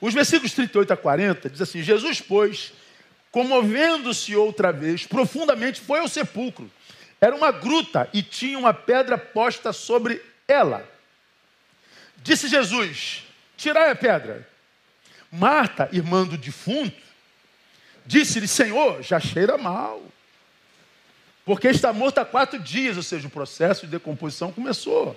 Os 0.00 0.12
versículos 0.12 0.52
38 0.52 0.92
a 0.92 0.96
40 0.96 1.48
diz 1.48 1.60
assim: 1.60 1.82
Jesus, 1.82 2.20
pois, 2.20 2.72
comovendo-se 3.30 4.34
outra 4.34 4.72
vez, 4.72 5.06
profundamente 5.06 5.80
foi 5.80 6.00
ao 6.00 6.08
sepulcro. 6.08 6.70
Era 7.20 7.36
uma 7.36 7.52
gruta 7.52 8.08
e 8.12 8.22
tinha 8.22 8.58
uma 8.58 8.74
pedra 8.74 9.16
posta 9.16 9.72
sobre 9.72 10.20
ela. 10.48 10.88
Disse 12.16 12.48
Jesus: 12.48 13.22
Tirai 13.56 13.90
a 13.90 13.94
pedra. 13.94 14.48
Marta, 15.30 15.88
irmã 15.92 16.26
do 16.26 16.36
defunto, 16.36 17.00
disse-lhe: 18.04 18.48
Senhor, 18.48 19.02
já 19.02 19.20
cheira 19.20 19.56
mal. 19.56 20.02
Porque 21.44 21.68
está 21.68 21.92
morto 21.92 22.18
há 22.18 22.24
quatro 22.24 22.58
dias, 22.58 22.96
ou 22.96 23.02
seja, 23.02 23.26
o 23.26 23.30
processo 23.30 23.86
de 23.86 23.92
decomposição 23.92 24.52
começou. 24.52 25.16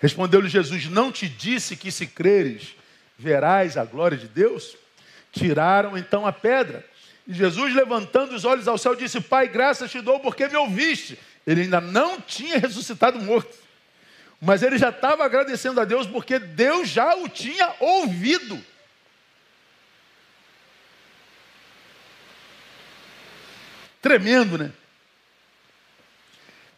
Respondeu-lhe 0.00 0.48
Jesus: 0.48 0.86
Não 0.86 1.10
te 1.10 1.28
disse 1.28 1.76
que 1.76 1.90
se 1.90 2.06
creres, 2.06 2.74
verás 3.18 3.76
a 3.76 3.84
glória 3.84 4.16
de 4.16 4.28
Deus? 4.28 4.76
Tiraram 5.32 5.98
então 5.98 6.26
a 6.26 6.32
pedra. 6.32 6.84
E 7.26 7.34
Jesus, 7.34 7.74
levantando 7.74 8.34
os 8.34 8.44
olhos 8.44 8.68
ao 8.68 8.78
céu, 8.78 8.94
disse: 8.94 9.20
Pai, 9.20 9.48
graças 9.48 9.90
te 9.90 10.00
dou 10.00 10.20
porque 10.20 10.48
me 10.48 10.56
ouviste. 10.56 11.18
Ele 11.46 11.62
ainda 11.62 11.80
não 11.80 12.20
tinha 12.20 12.58
ressuscitado 12.58 13.20
morto. 13.20 13.56
Mas 14.40 14.62
ele 14.62 14.78
já 14.78 14.90
estava 14.90 15.24
agradecendo 15.24 15.80
a 15.80 15.84
Deus 15.84 16.06
porque 16.06 16.38
Deus 16.38 16.88
já 16.88 17.16
o 17.16 17.28
tinha 17.28 17.74
ouvido. 17.80 18.62
Tremendo, 24.00 24.58
né? 24.58 24.72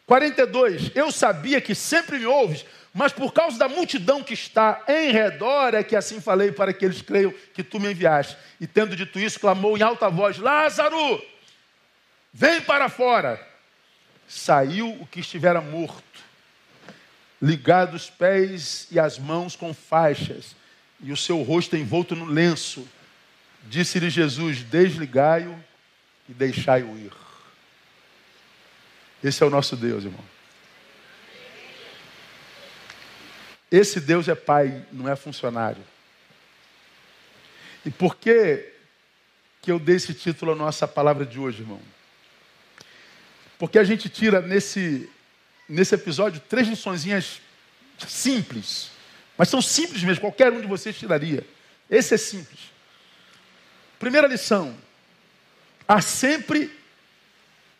42. 0.06 0.90
Eu 0.94 1.12
sabia 1.12 1.60
que 1.60 1.72
sempre 1.72 2.18
me 2.18 2.26
ouves, 2.26 2.64
mas 2.92 3.12
por 3.12 3.32
causa 3.32 3.56
da 3.56 3.68
multidão 3.68 4.24
que 4.24 4.34
está 4.34 4.82
em 4.88 5.12
redor 5.12 5.72
é 5.72 5.84
que 5.84 5.94
assim 5.94 6.20
falei 6.20 6.50
para 6.50 6.72
que 6.72 6.84
eles 6.84 7.00
creiam 7.00 7.32
que 7.54 7.62
tu 7.62 7.78
me 7.78 7.92
enviaste. 7.92 8.36
E 8.60 8.66
tendo 8.66 8.96
dito 8.96 9.20
isso, 9.20 9.38
clamou 9.38 9.78
em 9.78 9.82
alta 9.82 10.10
voz: 10.10 10.38
Lázaro, 10.38 11.22
vem 12.32 12.60
para 12.60 12.88
fora. 12.88 13.40
Saiu 14.26 14.90
o 15.00 15.06
que 15.06 15.20
estivera 15.20 15.60
morto, 15.60 16.02
ligado 17.40 17.94
os 17.94 18.10
pés 18.10 18.88
e 18.90 18.98
as 18.98 19.18
mãos 19.18 19.54
com 19.54 19.72
faixas, 19.72 20.56
e 21.00 21.12
o 21.12 21.16
seu 21.16 21.42
rosto 21.42 21.76
envolto 21.76 22.16
no 22.16 22.24
lenço. 22.24 22.84
Disse-lhe 23.62 24.10
Jesus: 24.10 24.64
Desligai-o 24.64 25.69
e 26.30 26.32
deixai-o 26.32 26.96
ir. 26.96 27.12
Esse 29.22 29.42
é 29.42 29.46
o 29.46 29.50
nosso 29.50 29.76
Deus, 29.76 30.04
irmão. 30.04 30.24
Esse 33.70 34.00
Deus 34.00 34.28
é 34.28 34.34
pai, 34.34 34.86
não 34.92 35.08
é 35.08 35.16
funcionário. 35.16 35.82
E 37.84 37.90
por 37.90 38.16
que, 38.16 38.72
que 39.60 39.72
eu 39.72 39.78
dei 39.78 39.96
esse 39.96 40.14
título 40.14 40.52
à 40.52 40.54
nossa 40.54 40.86
palavra 40.86 41.26
de 41.26 41.38
hoje, 41.38 41.62
irmão? 41.62 41.80
Porque 43.58 43.78
a 43.78 43.84
gente 43.84 44.08
tira 44.08 44.40
nesse, 44.40 45.10
nesse 45.68 45.94
episódio 45.94 46.40
três 46.48 46.68
liçõezinhas 46.68 47.40
simples. 48.08 48.90
Mas 49.36 49.48
são 49.48 49.60
simples 49.60 50.02
mesmo, 50.02 50.20
qualquer 50.20 50.52
um 50.52 50.60
de 50.60 50.66
vocês 50.66 50.96
tiraria. 50.96 51.44
Esse 51.90 52.14
é 52.14 52.16
simples. 52.16 52.60
Primeira 53.98 54.26
lição: 54.26 54.76
há 55.90 56.00
sempre 56.00 56.70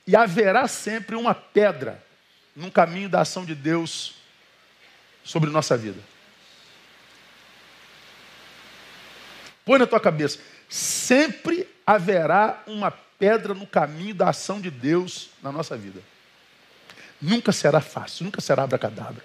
e 0.05 0.17
haverá 0.17 0.67
sempre 0.67 1.15
uma 1.15 1.33
pedra 1.33 2.05
no 2.57 2.69
caminho 2.69 3.09
da 3.09 3.21
ação 3.21 3.45
de 3.45 3.55
Deus 3.55 4.17
sobre 5.23 5.49
nossa 5.49 5.77
vida. 5.77 6.01
Põe 9.65 9.79
na 9.79 9.87
tua 9.87 10.01
cabeça, 10.01 10.41
sempre 10.69 11.69
haverá 11.87 12.65
uma 12.67 12.91
pedra 12.91 13.55
no 13.55 13.65
caminho 13.65 14.15
da 14.15 14.31
ação 14.31 14.61
de 14.61 14.73
Deus 14.73 15.31
na 15.41 15.53
nossa 15.53 15.77
vida. 15.77 16.03
Nunca 17.23 17.53
será 17.53 17.81
fácil, 17.81 18.25
nunca 18.25 18.41
será 18.41 18.65
abracadabra. 18.65 19.23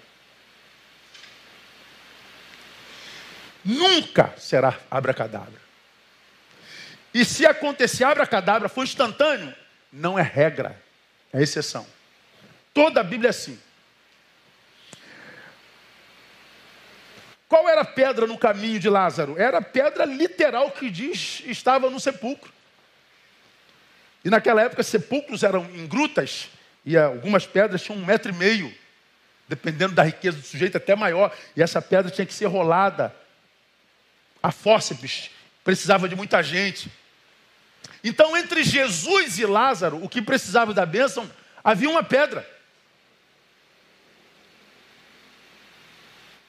Nunca 3.64 4.32
será 4.38 4.78
abracadabra. 4.88 5.65
E 7.16 7.24
se 7.24 7.46
acontecer 7.46 8.04
abracadabra, 8.04 8.68
foi 8.68 8.84
instantâneo, 8.84 9.54
não 9.90 10.18
é 10.18 10.22
regra, 10.22 10.78
é 11.32 11.40
exceção. 11.42 11.86
Toda 12.74 13.00
a 13.00 13.02
Bíblia 13.02 13.28
é 13.28 13.30
assim. 13.30 13.58
Qual 17.48 17.66
era 17.70 17.80
a 17.80 17.86
pedra 17.86 18.26
no 18.26 18.36
caminho 18.36 18.78
de 18.78 18.90
Lázaro? 18.90 19.40
Era 19.40 19.56
a 19.56 19.62
pedra 19.62 20.04
literal 20.04 20.70
que 20.72 20.90
diz 20.90 21.42
estava 21.46 21.88
no 21.88 21.98
sepulcro. 21.98 22.52
E 24.22 24.28
naquela 24.28 24.60
época, 24.60 24.82
sepulcros 24.82 25.42
eram 25.42 25.64
em 25.74 25.86
grutas, 25.86 26.50
e 26.84 26.98
algumas 26.98 27.46
pedras 27.46 27.82
tinham 27.82 27.98
um 27.98 28.04
metro 28.04 28.30
e 28.30 28.34
meio, 28.34 28.70
dependendo 29.48 29.94
da 29.94 30.02
riqueza 30.02 30.36
do 30.36 30.44
sujeito, 30.44 30.76
até 30.76 30.94
maior. 30.94 31.34
E 31.56 31.62
essa 31.62 31.80
pedra 31.80 32.10
tinha 32.10 32.26
que 32.26 32.34
ser 32.34 32.44
rolada 32.44 33.16
a 34.42 34.52
fósseis, 34.52 35.30
precisava 35.64 36.06
de 36.10 36.14
muita 36.14 36.42
gente. 36.42 36.92
Então, 38.02 38.36
entre 38.36 38.62
Jesus 38.62 39.38
e 39.38 39.46
Lázaro, 39.46 40.02
o 40.02 40.08
que 40.08 40.22
precisava 40.22 40.72
da 40.72 40.86
bênção, 40.86 41.30
havia 41.62 41.90
uma 41.90 42.02
pedra. 42.02 42.48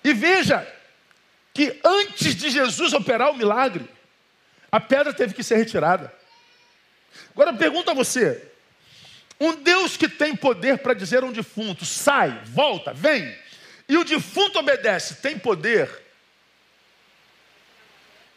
E 0.04 0.14
veja, 0.14 0.66
que 1.54 1.80
antes 1.84 2.36
de 2.36 2.52
Jesus 2.52 2.94
operar 2.94 3.32
o 3.32 3.36
milagre, 3.36 3.90
a 4.72 4.80
pedra 4.80 5.12
teve 5.12 5.34
que 5.34 5.42
ser 5.42 5.58
retirada. 5.58 6.14
Agora 7.32 7.52
pergunta 7.52 7.92
a 7.92 7.96
você: 7.96 8.52
um 9.40 9.56
Deus 9.56 9.98
que 9.98 10.08
tem 10.08 10.36
poder 10.36 10.78
para 10.78 10.94
dizer 10.94 11.24
a 11.24 11.26
um 11.26 11.32
defunto, 11.32 11.84
sai, 11.84 12.42
volta, 12.46 12.94
vem, 12.94 13.36
e 13.90 13.98
o 13.98 14.04
defunto 14.04 14.60
obedece, 14.60 15.16
tem 15.16 15.40
poder 15.40 15.90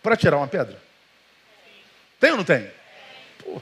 para 0.02 0.16
tirar 0.16 0.38
uma 0.38 0.48
pedra? 0.48 0.80
Tem 2.18 2.30
ou 2.30 2.38
não 2.38 2.44
tem? 2.44 2.70
Pô. 3.38 3.60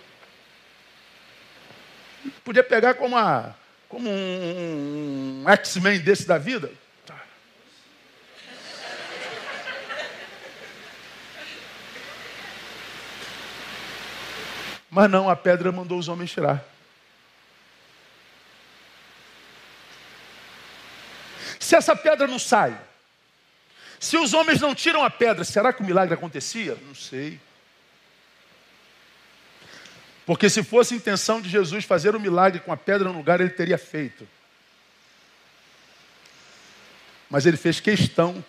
Podia 2.44 2.64
pegar 2.64 2.94
como, 2.94 3.16
uma, 3.16 3.56
como 3.88 4.08
um, 4.08 5.44
X-Men 5.46 6.00
desse 6.00 6.26
da 6.26 6.38
vida. 6.38 6.70
Mas 14.90 15.10
não, 15.10 15.28
a 15.28 15.36
pedra 15.36 15.70
mandou 15.70 15.98
os 15.98 16.08
homens 16.08 16.32
tirar. 16.32 16.64
Se 21.60 21.76
essa 21.76 21.94
pedra 21.94 22.26
não 22.26 22.38
sai, 22.38 22.76
se 24.00 24.16
os 24.16 24.32
homens 24.32 24.60
não 24.60 24.74
tiram 24.74 25.04
a 25.04 25.10
pedra, 25.10 25.44
será 25.44 25.72
que 25.72 25.82
o 25.82 25.84
milagre 25.84 26.14
acontecia? 26.14 26.76
Não 26.86 26.94
sei. 26.94 27.38
Porque 30.28 30.50
se 30.50 30.62
fosse 30.62 30.94
intenção 30.94 31.40
de 31.40 31.48
Jesus 31.48 31.86
fazer 31.86 32.14
o 32.14 32.18
um 32.18 32.20
milagre 32.20 32.60
com 32.60 32.70
a 32.70 32.76
pedra 32.76 33.08
no 33.08 33.16
lugar, 33.16 33.40
ele 33.40 33.48
teria 33.48 33.78
feito. 33.78 34.28
Mas 37.30 37.46
ele 37.46 37.56
fez 37.56 37.80
questão 37.80 38.44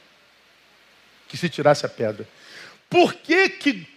que 1.30 1.38
se 1.38 1.48
tirasse 1.48 1.86
a 1.86 1.90
pedra. 1.90 2.28
Por 2.90 3.14
que, 3.14 3.48
que 3.48 3.88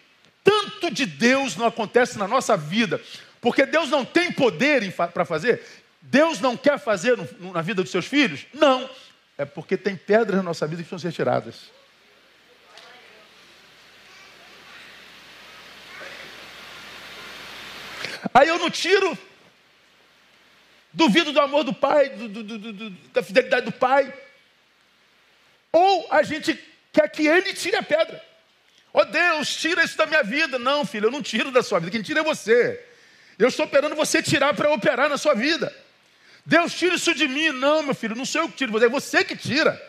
tanto 0.44 0.92
de 0.92 1.04
Deus 1.04 1.56
não 1.56 1.66
acontece 1.66 2.16
na 2.16 2.28
nossa 2.28 2.56
vida, 2.56 3.00
porque 3.40 3.66
Deus 3.66 3.90
não 3.90 4.04
tem 4.04 4.30
poder 4.30 4.88
para 5.12 5.24
fazer, 5.24 5.60
Deus 6.00 6.38
não 6.38 6.56
quer 6.56 6.78
fazer 6.78 7.18
na 7.40 7.62
vida 7.62 7.82
dos 7.82 7.90
seus 7.90 8.06
filhos? 8.06 8.46
Não, 8.54 8.88
é 9.36 9.44
porque 9.44 9.76
tem 9.76 9.96
pedras 9.96 10.36
na 10.36 10.44
nossa 10.44 10.68
vida 10.68 10.84
que 10.84 10.88
precisam 10.88 11.10
ser 11.10 11.16
retiradas. 11.16 11.81
Aí 18.34 18.48
eu 18.48 18.58
não 18.58 18.70
tiro, 18.70 19.16
duvido 20.92 21.32
do 21.32 21.40
amor 21.40 21.64
do 21.64 21.74
pai, 21.74 22.10
do, 22.10 22.28
do, 22.28 22.58
do, 22.58 22.90
da 22.90 23.22
fidelidade 23.22 23.66
do 23.66 23.72
pai, 23.72 24.12
ou 25.70 26.06
a 26.10 26.22
gente 26.22 26.58
quer 26.92 27.08
que 27.08 27.26
ele 27.26 27.54
tire 27.54 27.76
a 27.76 27.82
pedra. 27.82 28.22
Oh 28.92 29.04
Deus, 29.04 29.56
tira 29.56 29.82
isso 29.82 29.96
da 29.96 30.06
minha 30.06 30.22
vida. 30.22 30.58
Não, 30.58 30.84
filho, 30.84 31.06
eu 31.06 31.10
não 31.10 31.22
tiro 31.22 31.50
da 31.50 31.62
sua 31.62 31.78
vida. 31.78 31.90
Quem 31.90 32.02
tira 32.02 32.20
é 32.20 32.22
você. 32.22 32.84
Eu 33.38 33.48
estou 33.48 33.64
esperando 33.64 33.96
você 33.96 34.22
tirar 34.22 34.54
para 34.54 34.70
operar 34.70 35.08
na 35.08 35.16
sua 35.16 35.34
vida. 35.34 35.74
Deus, 36.44 36.74
tira 36.74 36.96
isso 36.96 37.14
de 37.14 37.26
mim. 37.26 37.50
Não, 37.50 37.82
meu 37.82 37.94
filho, 37.94 38.14
não 38.14 38.26
sou 38.26 38.42
eu 38.42 38.48
que 38.48 38.56
tiro, 38.56 38.84
é 38.84 38.88
você 38.88 39.24
que 39.24 39.34
tira. 39.34 39.80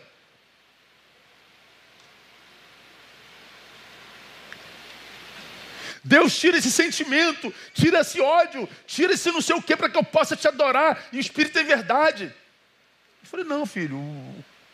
Deus 6.03 6.37
tira 6.37 6.57
esse 6.57 6.69
sentimento, 6.69 7.53
tira 7.73 8.01
esse 8.01 8.19
ódio, 8.19 8.67
tira 8.85 9.13
esse 9.13 9.31
não 9.31 9.41
sei 9.41 9.55
o 9.55 9.61
que 9.61 9.75
para 9.75 9.89
que 9.89 9.97
eu 9.97 10.03
possa 10.03 10.35
te 10.35 10.47
adorar 10.47 11.05
em 11.13 11.19
espírito 11.19 11.57
e 11.57 11.63
verdade. 11.63 12.25
Eu 12.25 13.29
falei, 13.29 13.45
não, 13.45 13.65
filho, 13.65 13.97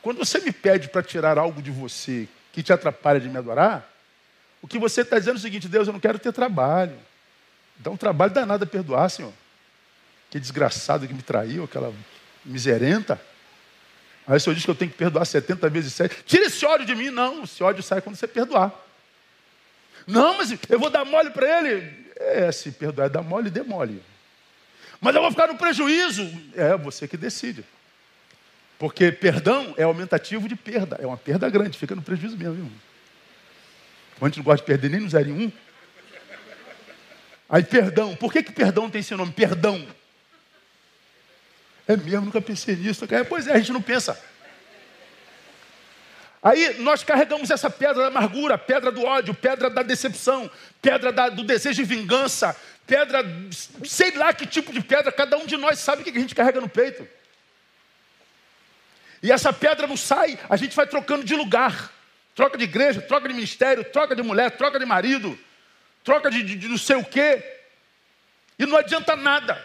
quando 0.01 0.17
você 0.17 0.39
me 0.39 0.51
pede 0.51 0.89
para 0.89 1.03
tirar 1.03 1.37
algo 1.37 1.61
de 1.61 1.69
você 1.69 2.27
que 2.51 2.63
te 2.63 2.73
atrapalha 2.73 3.19
de 3.19 3.29
me 3.29 3.37
adorar, 3.37 3.87
o 4.61 4.67
que 4.67 4.79
você 4.79 5.01
está 5.01 5.19
dizendo 5.19 5.35
é 5.35 5.39
o 5.39 5.41
seguinte: 5.41 5.67
Deus, 5.67 5.87
eu 5.87 5.93
não 5.93 5.99
quero 5.99 6.17
ter 6.19 6.33
trabalho. 6.33 6.97
Dá 7.77 7.89
um 7.89 7.97
trabalho 7.97 8.33
danado 8.33 8.63
a 8.63 8.67
perdoar, 8.67 9.09
Senhor. 9.09 9.31
Que 10.29 10.39
desgraçado 10.39 11.07
que 11.07 11.13
me 11.13 11.21
traiu, 11.21 11.63
aquela 11.63 11.93
miserenta. 12.43 13.21
Aí 14.27 14.37
o 14.37 14.39
Senhor 14.39 14.53
diz 14.53 14.65
que 14.65 14.71
eu 14.71 14.75
tenho 14.75 14.91
que 14.91 14.97
perdoar 14.97 15.25
70 15.25 15.69
vezes 15.69 15.93
7. 15.93 16.23
Tira 16.25 16.45
esse 16.45 16.65
ódio 16.65 16.85
de 16.85 16.93
mim. 16.93 17.09
Não, 17.09 17.43
esse 17.43 17.63
ódio 17.63 17.81
sai 17.81 18.01
quando 18.01 18.15
você 18.15 18.27
perdoar. 18.27 18.73
Não, 20.09 20.37
mas 20.37 20.51
eu 20.67 20.79
vou 20.79 20.89
dar 20.89 21.05
mole 21.05 21.29
para 21.29 21.59
ele. 21.59 21.93
É, 22.15 22.51
se 22.51 22.71
perdoar 22.71 23.05
é 23.05 23.09
dar 23.09 23.21
mole, 23.21 23.49
dê 23.49 23.61
mole. 23.61 24.03
Mas 24.99 25.15
eu 25.15 25.21
vou 25.21 25.31
ficar 25.31 25.47
no 25.47 25.55
prejuízo. 25.55 26.27
É, 26.55 26.75
você 26.75 27.07
que 27.07 27.15
decide. 27.15 27.63
Porque 28.79 29.11
perdão 29.11 29.73
é 29.77 29.83
aumentativo 29.83 30.49
de 30.49 30.55
perda. 30.55 30.97
É 30.99 31.05
uma 31.05 31.17
perda 31.17 31.49
grande, 31.49 31.77
fica 31.77 31.95
no 31.95 32.01
prejuízo 32.01 32.35
mesmo, 32.35 32.55
irmão. 32.55 32.71
A 34.19 34.25
gente 34.25 34.37
não 34.37 34.43
gosta 34.43 34.63
de 34.63 34.67
perder 34.67 34.89
nem 34.89 34.99
no 34.99 35.09
0 35.09 35.29
em 35.29 35.45
1. 35.45 35.51
Aí, 37.49 37.63
perdão. 37.63 38.15
Por 38.15 38.33
que, 38.33 38.43
que 38.43 38.51
perdão 38.51 38.89
tem 38.89 38.99
esse 38.99 39.15
nome? 39.15 39.31
Perdão. 39.31 39.87
É 41.87 41.95
mesmo, 41.95 42.25
nunca 42.25 42.41
pensei 42.41 42.75
nisso. 42.75 43.05
Pois 43.27 43.47
é, 43.47 43.53
a 43.53 43.57
gente 43.57 43.71
não 43.71 43.81
pensa. 43.81 44.19
Aí 46.41 46.75
nós 46.79 47.03
carregamos 47.03 47.51
essa 47.51 47.69
pedra 47.69 48.03
da 48.03 48.07
amargura, 48.07 48.57
pedra 48.57 48.91
do 48.91 49.03
ódio, 49.03 49.33
pedra 49.33 49.69
da 49.69 49.83
decepção, 49.83 50.49
pedra 50.81 51.11
da, 51.11 51.27
do 51.27 51.43
desejo 51.43 51.83
de 51.83 51.83
vingança, 51.83 52.55
pedra, 52.87 53.23
sei 53.85 54.11
lá 54.11 54.33
que 54.33 54.45
tipo 54.45 54.71
de 54.71 54.81
pedra, 54.81 55.11
cada 55.11 55.37
um 55.37 55.45
de 55.45 55.57
nós 55.57 55.79
sabe 55.79 56.01
o 56.01 56.05
que 56.05 56.17
a 56.17 56.21
gente 56.21 56.33
carrega 56.33 56.61
no 56.61 56.69
peito. 56.69 57.05
E 59.21 59.31
essa 59.31 59.51
pedra 59.51 59.85
não 59.85 59.97
sai, 59.97 60.39
a 60.49 60.55
gente 60.55 60.75
vai 60.75 60.87
trocando 60.87 61.25
de 61.25 61.35
lugar. 61.35 61.91
Troca 62.33 62.57
de 62.57 62.63
igreja, 62.63 63.01
troca 63.01 63.27
de 63.27 63.33
ministério, 63.33 63.83
troca 63.83 64.15
de 64.15 64.23
mulher, 64.23 64.51
troca 64.51 64.79
de 64.79 64.85
marido, 64.85 65.37
troca 66.05 66.31
de, 66.31 66.41
de, 66.41 66.55
de 66.55 66.67
não 66.69 66.77
sei 66.77 66.95
o 66.95 67.03
quê. 67.03 67.43
E 68.57 68.65
não 68.65 68.77
adianta 68.77 69.13
nada. 69.13 69.61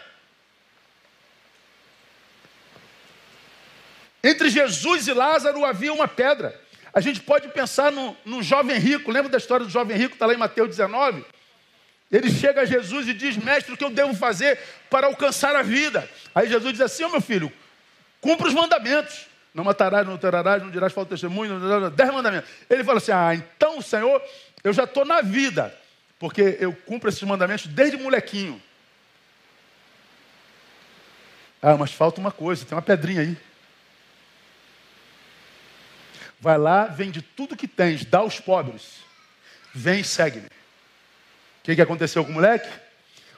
Entre 4.21 4.49
Jesus 4.49 5.07
e 5.07 5.13
Lázaro 5.13 5.63
havia 5.63 5.93
uma 5.93 6.07
pedra. 6.07 6.59
A 6.95 7.01
gente 7.01 7.19
pode 7.19 7.49
pensar 7.49 7.91
no, 7.91 8.15
no 8.23 8.41
jovem 8.41 8.79
rico. 8.79 9.11
Lembra 9.11 9.29
da 9.29 9.37
história 9.37 9.65
do 9.65 9.71
jovem 9.71 9.97
rico? 9.97 10.13
Está 10.13 10.25
lá 10.25 10.33
em 10.33 10.37
Mateus 10.37 10.69
19. 10.69 11.25
Ele 12.09 12.31
chega 12.31 12.61
a 12.61 12.65
Jesus 12.65 13.09
e 13.09 13.13
diz: 13.13 13.35
Mestre, 13.35 13.73
o 13.73 13.77
que 13.77 13.83
eu 13.83 13.89
devo 13.89 14.13
fazer 14.15 14.57
para 14.89 15.07
alcançar 15.07 15.57
a 15.57 15.61
vida? 15.61 16.09
Aí 16.33 16.47
Jesus 16.47 16.71
diz 16.71 16.81
assim: 16.81 17.03
Ô 17.03 17.07
oh, 17.07 17.11
meu 17.11 17.21
filho, 17.21 17.51
cumpra 18.21 18.47
os 18.47 18.53
mandamentos. 18.53 19.25
Não 19.53 19.65
matarás, 19.65 20.07
não 20.07 20.17
terarás, 20.17 20.63
não 20.63 20.71
dirás 20.71 20.93
falta 20.93 21.09
testemunho, 21.09 21.59
não 21.59 21.79
dirás, 21.79 21.93
dez 21.93 22.13
mandamentos. 22.13 22.49
Ele 22.69 22.83
fala 22.85 22.99
assim: 22.99 23.11
Ah, 23.11 23.35
então, 23.35 23.81
Senhor, 23.81 24.21
eu 24.63 24.71
já 24.71 24.85
estou 24.85 25.03
na 25.03 25.21
vida, 25.21 25.77
porque 26.17 26.57
eu 26.61 26.71
cumpro 26.71 27.09
esses 27.09 27.23
mandamentos 27.23 27.67
desde 27.67 27.97
molequinho. 27.97 28.61
Ah, 31.61 31.75
mas 31.75 31.91
falta 31.91 32.21
uma 32.21 32.31
coisa, 32.31 32.63
tem 32.63 32.73
uma 32.73 32.81
pedrinha 32.81 33.19
aí. 33.19 33.37
Vai 36.39 36.57
lá, 36.57 36.85
vende 36.85 37.21
tudo 37.21 37.55
que 37.55 37.67
tens, 37.67 38.05
dá 38.05 38.19
aos 38.19 38.39
pobres. 38.39 38.99
Vem 39.73 40.01
e 40.01 40.03
segue-me. 40.03 40.47
O 40.47 40.51
que, 41.63 41.75
que 41.75 41.81
aconteceu 41.81 42.23
com 42.23 42.31
o 42.31 42.35
moleque? 42.35 42.69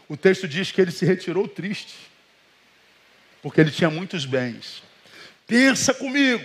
O 0.09 0.15
texto 0.15 0.47
diz 0.47 0.71
que 0.71 0.81
ele 0.81 0.91
se 0.91 1.05
retirou 1.05 1.47
triste, 1.47 1.95
porque 3.41 3.61
ele 3.61 3.71
tinha 3.71 3.89
muitos 3.89 4.25
bens. 4.25 4.83
Pensa 5.45 5.93
comigo. 5.93 6.43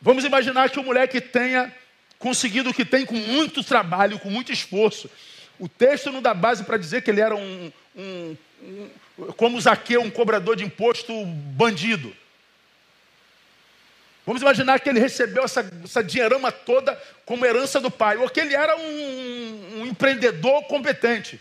Vamos 0.00 0.24
imaginar 0.24 0.68
que 0.70 0.78
o 0.78 0.84
moleque 0.84 1.20
tenha 1.20 1.74
conseguido 2.18 2.70
o 2.70 2.74
que 2.74 2.84
tem 2.84 3.04
com 3.06 3.14
muito 3.14 3.64
trabalho, 3.64 4.18
com 4.18 4.30
muito 4.30 4.52
esforço. 4.52 5.10
O 5.58 5.68
texto 5.68 6.10
não 6.10 6.20
dá 6.20 6.34
base 6.34 6.64
para 6.64 6.76
dizer 6.76 7.02
que 7.02 7.10
ele 7.10 7.20
era 7.20 7.34
um, 7.34 7.72
um, 7.96 8.36
um, 8.62 9.32
como 9.36 9.60
Zaqueu, 9.60 10.02
um 10.02 10.10
cobrador 10.10 10.56
de 10.56 10.64
imposto 10.64 11.24
bandido. 11.24 12.14
Vamos 14.26 14.40
imaginar 14.40 14.80
que 14.80 14.88
ele 14.88 15.00
recebeu 15.00 15.44
essa, 15.44 15.64
essa 15.84 16.02
dinheirama 16.02 16.50
toda 16.50 17.00
como 17.26 17.44
herança 17.44 17.80
do 17.80 17.90
pai, 17.90 18.16
ou 18.16 18.28
que 18.28 18.40
ele 18.40 18.54
era 18.54 18.76
um, 18.76 19.80
um 19.80 19.86
empreendedor 19.86 20.62
competente. 20.64 21.40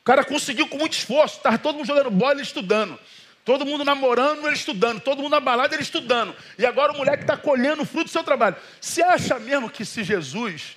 O 0.00 0.04
cara 0.04 0.24
conseguiu 0.24 0.68
com 0.68 0.78
muito 0.78 0.92
esforço, 0.92 1.38
estava 1.38 1.58
todo 1.58 1.76
mundo 1.76 1.86
jogando 1.86 2.10
bola 2.10 2.38
e 2.38 2.42
estudando. 2.42 2.98
Todo 3.44 3.64
mundo 3.64 3.84
namorando, 3.84 4.46
ele 4.46 4.56
estudando. 4.56 5.00
Todo 5.00 5.22
mundo 5.22 5.30
na 5.30 5.40
balada, 5.40 5.74
ele 5.74 5.82
estudando. 5.82 6.34
E 6.58 6.66
agora 6.66 6.92
o 6.92 6.96
moleque 6.96 7.22
está 7.22 7.36
colhendo 7.36 7.82
o 7.82 7.86
fruto 7.86 8.06
do 8.06 8.10
seu 8.10 8.24
trabalho. 8.24 8.56
Você 8.80 9.02
acha 9.02 9.38
mesmo 9.38 9.70
que 9.70 9.84
se 9.84 10.02
Jesus 10.02 10.75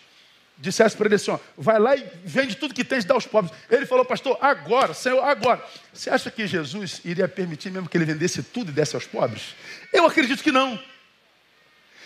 dissesse 0.60 0.96
para 0.96 1.08
ele 1.08 1.16
assim: 1.16 1.32
ó, 1.32 1.40
vai 1.58 1.80
lá 1.80 1.96
e 1.96 2.06
vende 2.24 2.56
tudo 2.56 2.74
que 2.74 2.84
tens 2.84 3.06
e 3.06 3.08
dá 3.08 3.14
aos 3.14 3.26
pobres. 3.26 3.58
Ele 3.70 3.86
falou, 3.86 4.06
pastor, 4.06 4.38
agora, 4.42 4.94
Senhor, 4.94 5.24
agora. 5.24 5.64
Você 5.94 6.10
acha 6.10 6.30
que 6.30 6.46
Jesus 6.46 7.02
iria 7.04 7.28
permitir 7.28 7.72
mesmo 7.72 7.90
que 7.90 7.98
ele 7.98 8.06
vendesse 8.06 8.44
tudo 8.44 8.70
e 8.70 8.74
desse 8.74 8.96
aos 8.96 9.06
pobres? 9.06 9.56
Eu 9.92 10.06
acredito 10.06 10.44
que 10.44 10.52
não. 10.52 10.80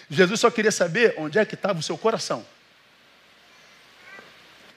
Jesus 0.09 0.39
só 0.39 0.51
queria 0.51 0.71
saber 0.71 1.15
onde 1.17 1.39
é 1.39 1.45
que 1.45 1.55
estava 1.55 1.79
o 1.79 1.83
seu 1.83 1.97
coração. 1.97 2.45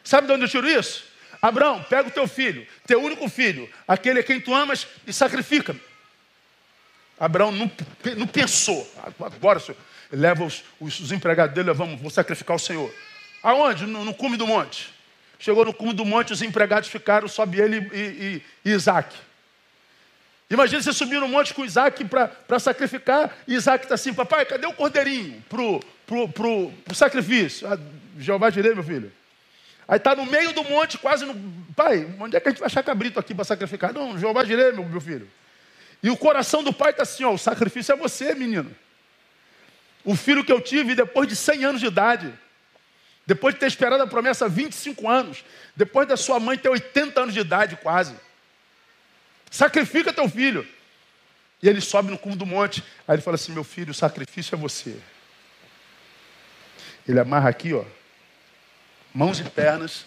Sabe 0.03 0.27
de 0.27 0.33
onde 0.33 0.45
eu 0.45 0.49
tiro 0.49 0.68
isso? 0.68 1.05
Abraão, 1.43 1.83
pega 1.83 2.09
o 2.09 2.12
teu 2.12 2.27
filho, 2.27 2.66
teu 2.87 3.03
único 3.03 3.29
filho, 3.29 3.68
aquele 3.87 4.20
a 4.20 4.22
quem 4.22 4.41
tu 4.41 4.55
amas, 4.55 4.87
e 5.07 5.12
sacrifica. 5.12 5.77
Abraão 7.18 7.53
não, 7.53 7.70
não 8.16 8.27
pensou. 8.27 8.91
Agora, 9.20 9.59
senhor, 9.59 9.77
leva 10.11 10.45
os, 10.45 10.64
os, 10.81 11.01
os 11.01 11.12
empregados 11.12 11.55
dele, 11.55 11.72
vamos, 11.72 12.01
vou 12.01 12.11
sacrificar 12.11 12.57
o 12.57 12.61
Senhor. 12.61 12.93
Aonde? 13.47 13.87
No, 13.87 14.05
no 14.05 14.13
cume 14.13 14.37
do 14.37 14.45
monte. 14.45 14.93
Chegou 15.39 15.65
no 15.65 15.73
cume 15.73 15.93
do 15.93 16.05
monte, 16.05 16.33
os 16.33 16.43
empregados 16.43 16.89
ficaram, 16.89 17.29
sobe 17.29 17.61
ele 17.61 17.89
e, 17.93 17.97
e, 17.97 18.43
e 18.65 18.73
Isaac. 18.73 19.17
Imagina 20.51 20.83
você 20.83 20.93
subir 20.93 21.21
no 21.21 21.29
monte 21.29 21.55
com 21.55 21.65
Isaac 21.65 22.05
para 22.07 22.59
sacrificar, 22.59 23.33
e 23.47 23.55
Isaac 23.55 23.85
está 23.85 23.95
assim, 23.95 24.13
papai, 24.13 24.45
cadê 24.47 24.67
o 24.67 24.73
cordeirinho 24.73 25.45
para 25.49 25.63
o 25.63 25.79
pro, 26.05 26.29
pro, 26.29 26.73
pro 26.85 26.95
sacrifício? 26.97 27.73
Ah, 27.73 27.79
Jeová 28.19 28.51
direi, 28.51 28.75
meu 28.75 28.83
filho. 28.83 29.13
Aí 29.87 29.99
está 29.99 30.17
no 30.17 30.27
meio 30.27 30.53
do 30.53 30.65
monte, 30.65 30.99
quase 30.99 31.25
no. 31.25 31.37
Pai, 31.77 32.05
onde 32.19 32.37
é 32.37 32.41
que 32.41 32.49
a 32.49 32.51
gente 32.51 32.59
vai 32.59 32.67
achar 32.67 32.83
cabrito 32.83 33.21
aqui 33.21 33.33
para 33.33 33.45
sacrificar? 33.45 33.93
Não, 33.93 34.19
Jeová 34.19 34.43
direi, 34.43 34.73
meu, 34.73 34.85
meu 34.85 35.01
filho. 35.01 35.31
E 36.03 36.11
o 36.11 36.17
coração 36.17 36.65
do 36.65 36.73
pai 36.73 36.91
está 36.91 37.05
assim: 37.05 37.23
ó, 37.23 37.33
o 37.33 37.39
sacrifício 37.39 37.93
é 37.93 37.97
você, 37.97 38.35
menino. 38.35 38.75
O 40.05 40.17
filho 40.17 40.45
que 40.45 40.53
eu 40.53 40.61
tive 40.61 40.97
depois 40.97 41.29
de 41.29 41.37
100 41.37 41.65
anos 41.65 41.81
de 41.81 41.87
idade, 41.87 42.35
depois 43.27 43.55
de 43.55 43.61
ter 43.61 43.66
esperado 43.66 44.03
a 44.03 44.07
promessa 44.07 44.49
25 44.49 45.09
anos, 45.09 45.45
depois 45.74 46.07
da 46.07 46.16
sua 46.16 46.39
mãe 46.39 46.57
ter 46.57 46.68
80 46.68 47.20
anos 47.20 47.35
de 47.35 47.41
idade 47.41 47.77
quase. 47.77 48.14
Sacrifica 49.51 50.12
teu 50.12 50.29
filho. 50.29 50.66
E 51.62 51.68
ele 51.68 51.81
sobe 51.81 52.11
no 52.11 52.18
cume 52.18 52.37
do 52.37 52.47
monte. 52.47 52.85
Aí 53.09 53.16
ele 53.16 53.22
fala 53.22 53.35
assim: 53.35 53.53
Meu 53.53 53.64
filho, 53.64 53.91
o 53.91 53.95
sacrifício 53.95 54.55
é 54.55 54.59
você. 54.59 54.97
Ele 57.09 57.18
amarra 57.18 57.49
aqui, 57.49 57.72
ó, 57.72 57.85
mãos 59.14 59.39
e 59.41 59.45
pernas, 59.45 60.05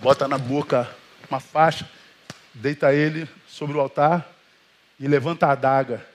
bota 0.00 0.28
na 0.28 0.36
boca 0.36 0.88
uma 1.30 1.40
faixa, 1.40 1.88
deita 2.52 2.92
ele 2.92 3.28
sobre 3.46 3.76
o 3.76 3.80
altar 3.80 4.30
e 5.00 5.08
levanta 5.08 5.46
a 5.46 5.52
adaga, 5.52 6.06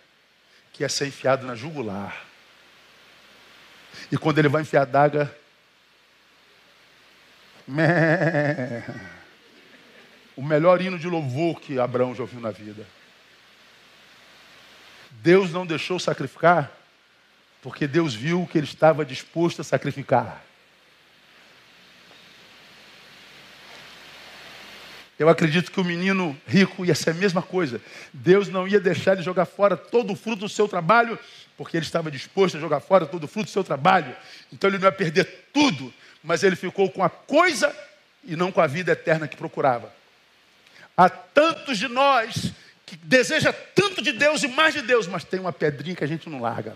que 0.71 0.83
é 0.83 0.87
ser 0.87 1.07
enfiado 1.07 1.45
na 1.45 1.55
jugular. 1.55 2.32
E 4.11 4.17
quando 4.17 4.39
ele 4.39 4.47
vai 4.47 4.61
enfiar 4.61 4.81
a 4.81 4.83
adaga, 4.83 5.35
o 10.35 10.43
melhor 10.43 10.81
hino 10.81 10.99
de 10.99 11.07
louvor 11.07 11.59
que 11.59 11.79
Abraão 11.79 12.13
já 12.13 12.23
ouviu 12.23 12.39
na 12.39 12.51
vida. 12.51 12.85
Deus 15.11 15.51
não 15.51 15.65
deixou 15.65 15.99
sacrificar 15.99 16.71
porque 17.63 17.87
Deus 17.87 18.13
viu 18.13 18.45
que 18.45 18.57
ele 18.57 18.67
estava 18.67 19.05
disposto 19.05 19.61
a 19.61 19.63
sacrificar. 19.63 20.43
Eu 25.17 25.29
acredito 25.29 25.71
que 25.71 25.79
o 25.79 25.85
menino 25.85 26.35
rico 26.45 26.83
ia 26.83 26.93
ser 26.93 27.11
a 27.11 27.13
mesma 27.13 27.41
coisa. 27.41 27.79
Deus 28.11 28.49
não 28.49 28.67
ia 28.67 28.81
deixar 28.81 29.13
ele 29.13 29.21
jogar 29.21 29.45
fora 29.45 29.77
todo 29.77 30.11
o 30.11 30.15
fruto 30.15 30.41
do 30.41 30.49
seu 30.49 30.67
trabalho, 30.67 31.17
porque 31.57 31.77
ele 31.77 31.85
estava 31.85 32.09
disposto 32.09 32.57
a 32.57 32.59
jogar 32.59 32.79
fora 32.79 33.05
todo 33.05 33.23
o 33.23 33.27
fruto 33.27 33.47
do 33.47 33.51
seu 33.51 33.63
trabalho. 33.63 34.15
Então 34.51 34.69
ele 34.69 34.77
não 34.77 34.85
ia 34.85 34.91
perder 34.91 35.47
tudo, 35.53 35.93
mas 36.23 36.43
ele 36.43 36.55
ficou 36.55 36.89
com 36.89 37.03
a 37.03 37.09
coisa 37.09 37.75
e 38.23 38.35
não 38.35 38.51
com 38.51 38.61
a 38.61 38.67
vida 38.67 38.91
eterna 38.91 39.27
que 39.27 39.37
procurava. 39.37 39.93
Há 40.95 41.09
tantos 41.09 41.77
de 41.77 41.87
nós 41.87 42.53
que 42.85 42.95
deseja 42.97 43.51
tanto 43.51 44.01
de 44.01 44.11
Deus 44.11 44.43
e 44.43 44.47
mais 44.47 44.73
de 44.73 44.81
Deus, 44.81 45.07
mas 45.07 45.23
tem 45.23 45.39
uma 45.39 45.51
pedrinha 45.51 45.95
que 45.95 46.03
a 46.03 46.07
gente 46.07 46.29
não 46.29 46.41
larga. 46.41 46.75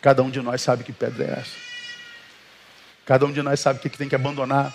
Cada 0.00 0.22
um 0.22 0.30
de 0.30 0.40
nós 0.40 0.62
sabe 0.62 0.82
que 0.82 0.92
pedra 0.92 1.24
é 1.24 1.40
essa. 1.40 1.56
Cada 3.04 3.26
um 3.26 3.32
de 3.32 3.42
nós 3.42 3.60
sabe 3.60 3.78
o 3.78 3.82
que, 3.82 3.90
tem 3.90 4.08
que 4.08 4.14
abandonar. 4.14 4.74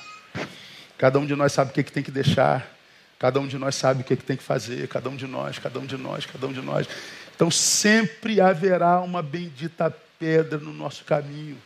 Cada 0.97 1.17
um 1.19 1.25
de 1.25 1.35
nós 1.35 1.51
sabe 1.51 1.71
o 1.71 1.73
que, 1.73 1.83
tem 1.83 2.03
que 2.03 2.11
deixar. 2.11 2.74
Cada 3.17 3.39
um 3.39 3.47
de 3.47 3.57
nós 3.57 3.75
sabe 3.75 4.01
o 4.01 4.03
que, 4.03 4.15
tem 4.15 4.37
que 4.37 4.43
fazer. 4.43 4.87
Cada 4.87 5.09
um 5.09 5.15
de 5.15 5.25
nós, 5.25 5.57
cada 5.57 5.79
um 5.79 5.85
de 5.85 5.97
nós, 5.97 6.25
cada 6.25 6.47
um 6.47 6.53
de 6.53 6.61
nós. 6.61 6.87
Então 7.35 7.49
sempre 7.49 8.41
haverá 8.41 8.99
uma 9.01 9.21
bendita 9.21 9.89
pedra 10.19 10.57
no 10.57 10.73
nosso 10.73 11.03
caminho. 11.03 11.57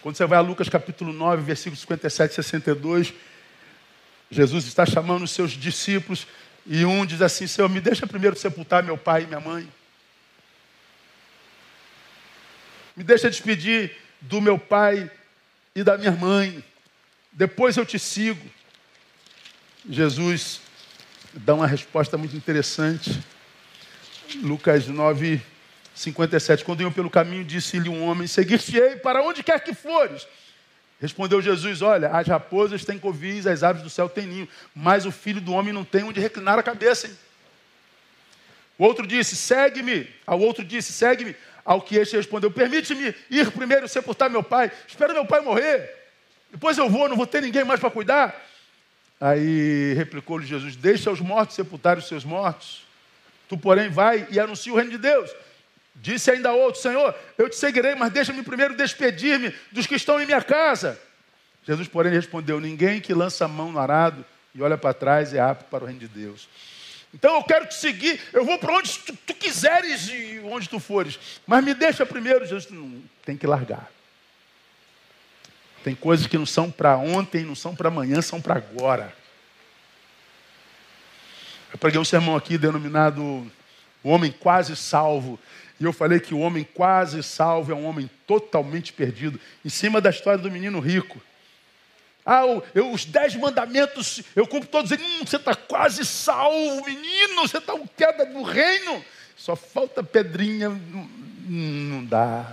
Quando 0.00 0.16
você 0.16 0.26
vai 0.26 0.38
a 0.38 0.42
Lucas 0.42 0.68
capítulo 0.68 1.12
9, 1.12 1.42
versículos 1.42 1.80
57 1.80 2.32
e 2.32 2.34
62, 2.34 3.14
Jesus 4.30 4.66
está 4.66 4.86
chamando 4.86 5.24
os 5.24 5.30
seus 5.30 5.52
discípulos 5.52 6.26
e 6.64 6.84
um 6.84 7.04
diz 7.04 7.20
assim: 7.20 7.46
Senhor, 7.46 7.68
me 7.68 7.80
deixa 7.80 8.06
primeiro 8.06 8.38
sepultar 8.38 8.82
meu 8.82 8.96
pai 8.96 9.24
e 9.24 9.26
minha 9.26 9.40
mãe. 9.40 9.68
Me 12.96 13.02
deixa 13.02 13.30
despedir 13.30 13.96
do 14.20 14.40
meu 14.40 14.58
pai 14.58 15.10
e 15.74 15.82
da 15.82 15.96
minha 15.96 16.12
mãe. 16.12 16.62
Depois 17.32 17.76
eu 17.76 17.86
te 17.86 17.98
sigo. 17.98 18.44
Jesus 19.88 20.60
dá 21.32 21.54
uma 21.54 21.66
resposta 21.66 22.18
muito 22.18 22.36
interessante. 22.36 23.18
Lucas 24.42 24.86
9, 24.86 25.40
57. 25.94 26.62
Quando 26.62 26.82
iam 26.82 26.92
pelo 26.92 27.08
caminho, 27.08 27.42
disse-lhe 27.42 27.88
um 27.88 28.04
homem: 28.04 28.26
Seguir-te-ei 28.26 28.96
para 28.96 29.22
onde 29.22 29.42
quer 29.42 29.60
que 29.60 29.72
fores. 29.72 30.28
Respondeu 31.00 31.40
Jesus: 31.40 31.80
Olha, 31.80 32.10
as 32.10 32.26
raposas 32.26 32.84
têm 32.84 32.98
covis, 32.98 33.46
as 33.46 33.62
aves 33.62 33.82
do 33.82 33.88
céu 33.88 34.10
têm 34.10 34.26
ninho, 34.26 34.48
mas 34.74 35.06
o 35.06 35.10
filho 35.10 35.40
do 35.40 35.52
homem 35.52 35.72
não 35.72 35.84
tem 35.84 36.04
onde 36.04 36.20
reclinar 36.20 36.58
a 36.58 36.62
cabeça. 36.62 37.06
Hein? 37.06 37.16
O 38.76 38.84
outro 38.84 39.06
disse: 39.06 39.36
Segue-me. 39.36 40.06
Ao 40.26 40.38
outro 40.38 40.62
disse: 40.62 40.92
Segue-me. 40.92 41.34
Ao 41.64 41.80
que 41.80 41.96
este 41.96 42.14
respondeu: 42.14 42.50
Permite-me 42.50 43.14
ir 43.30 43.50
primeiro 43.52 43.88
sepultar 43.88 44.28
meu 44.28 44.42
pai. 44.42 44.70
Espero 44.86 45.14
meu 45.14 45.24
pai 45.24 45.40
morrer. 45.40 45.96
Depois 46.50 46.76
eu 46.76 46.90
vou, 46.90 47.08
não 47.08 47.16
vou 47.16 47.26
ter 47.26 47.40
ninguém 47.40 47.64
mais 47.64 47.80
para 47.80 47.90
cuidar. 47.90 48.47
Aí 49.20 49.94
replicou-lhe 49.94 50.46
Jesus: 50.46 50.76
Deixa 50.76 51.10
os 51.10 51.20
mortos 51.20 51.56
sepultar 51.56 51.98
os 51.98 52.06
seus 52.06 52.24
mortos. 52.24 52.86
Tu, 53.48 53.56
porém, 53.56 53.88
vai 53.88 54.26
e 54.30 54.38
anuncia 54.38 54.72
o 54.72 54.76
reino 54.76 54.90
de 54.90 54.98
Deus. 54.98 55.30
Disse 55.96 56.30
ainda 56.30 56.52
outro: 56.52 56.80
Senhor, 56.80 57.14
eu 57.36 57.48
te 57.48 57.56
seguirei, 57.56 57.94
mas 57.94 58.12
deixa-me 58.12 58.42
primeiro 58.42 58.76
despedir-me 58.76 59.54
dos 59.72 59.86
que 59.86 59.94
estão 59.94 60.20
em 60.20 60.26
minha 60.26 60.42
casa. 60.42 60.98
Jesus, 61.64 61.88
porém, 61.88 62.12
respondeu: 62.12 62.60
Ninguém 62.60 63.00
que 63.00 63.12
lança 63.12 63.44
a 63.44 63.48
mão 63.48 63.72
no 63.72 63.78
arado 63.78 64.24
e 64.54 64.62
olha 64.62 64.78
para 64.78 64.94
trás 64.94 65.34
é 65.34 65.40
apto 65.40 65.64
para 65.64 65.84
o 65.84 65.86
reino 65.86 66.00
de 66.00 66.08
Deus. 66.08 66.48
Então 67.12 67.36
eu 67.36 67.42
quero 67.42 67.66
te 67.66 67.74
seguir, 67.74 68.20
eu 68.32 68.44
vou 68.44 68.58
para 68.58 68.72
onde 68.74 68.98
tu, 68.98 69.16
tu, 69.26 69.34
quiseres 69.34 70.08
e 70.08 70.40
onde 70.44 70.68
tu 70.68 70.78
fores, 70.78 71.18
mas 71.46 71.64
me 71.64 71.72
deixa 71.72 72.04
primeiro. 72.04 72.44
Jesus 72.44 72.70
não, 72.70 73.02
tem 73.24 73.36
que 73.36 73.46
largar. 73.46 73.90
Tem 75.82 75.94
coisas 75.94 76.26
que 76.26 76.36
não 76.36 76.46
são 76.46 76.70
para 76.70 76.96
ontem, 76.96 77.44
não 77.44 77.54
são 77.54 77.74
para 77.74 77.88
amanhã, 77.88 78.20
são 78.20 78.40
para 78.40 78.56
agora. 78.56 79.14
Eu 81.72 81.78
preguei 81.78 82.00
um 82.00 82.04
sermão 82.04 82.36
aqui 82.36 82.56
denominado 82.56 83.22
O 84.02 84.10
Homem 84.10 84.32
Quase 84.32 84.74
Salvo. 84.76 85.38
E 85.80 85.84
eu 85.84 85.92
falei 85.92 86.18
que 86.18 86.34
o 86.34 86.40
homem 86.40 86.66
quase 86.74 87.22
salvo 87.22 87.70
é 87.70 87.74
um 87.74 87.86
homem 87.86 88.10
totalmente 88.26 88.92
perdido. 88.92 89.40
Em 89.64 89.68
cima 89.68 90.00
da 90.00 90.10
história 90.10 90.38
do 90.38 90.50
menino 90.50 90.80
rico. 90.80 91.20
Ah, 92.26 92.42
eu, 92.74 92.92
os 92.92 93.04
dez 93.04 93.34
mandamentos, 93.36 94.22
eu 94.34 94.46
cumpro 94.46 94.68
todos 94.68 94.90
eles. 94.90 95.06
Hum, 95.06 95.24
você 95.24 95.36
está 95.36 95.54
quase 95.54 96.04
salvo, 96.04 96.84
menino. 96.84 97.42
Você 97.42 97.58
está 97.58 97.74
um 97.74 97.86
queda 97.86 98.26
do 98.26 98.42
reino. 98.42 99.04
Só 99.36 99.54
falta 99.54 100.02
pedrinha. 100.02 100.68
Hum, 100.68 101.08
não 101.48 102.04
dá. 102.04 102.52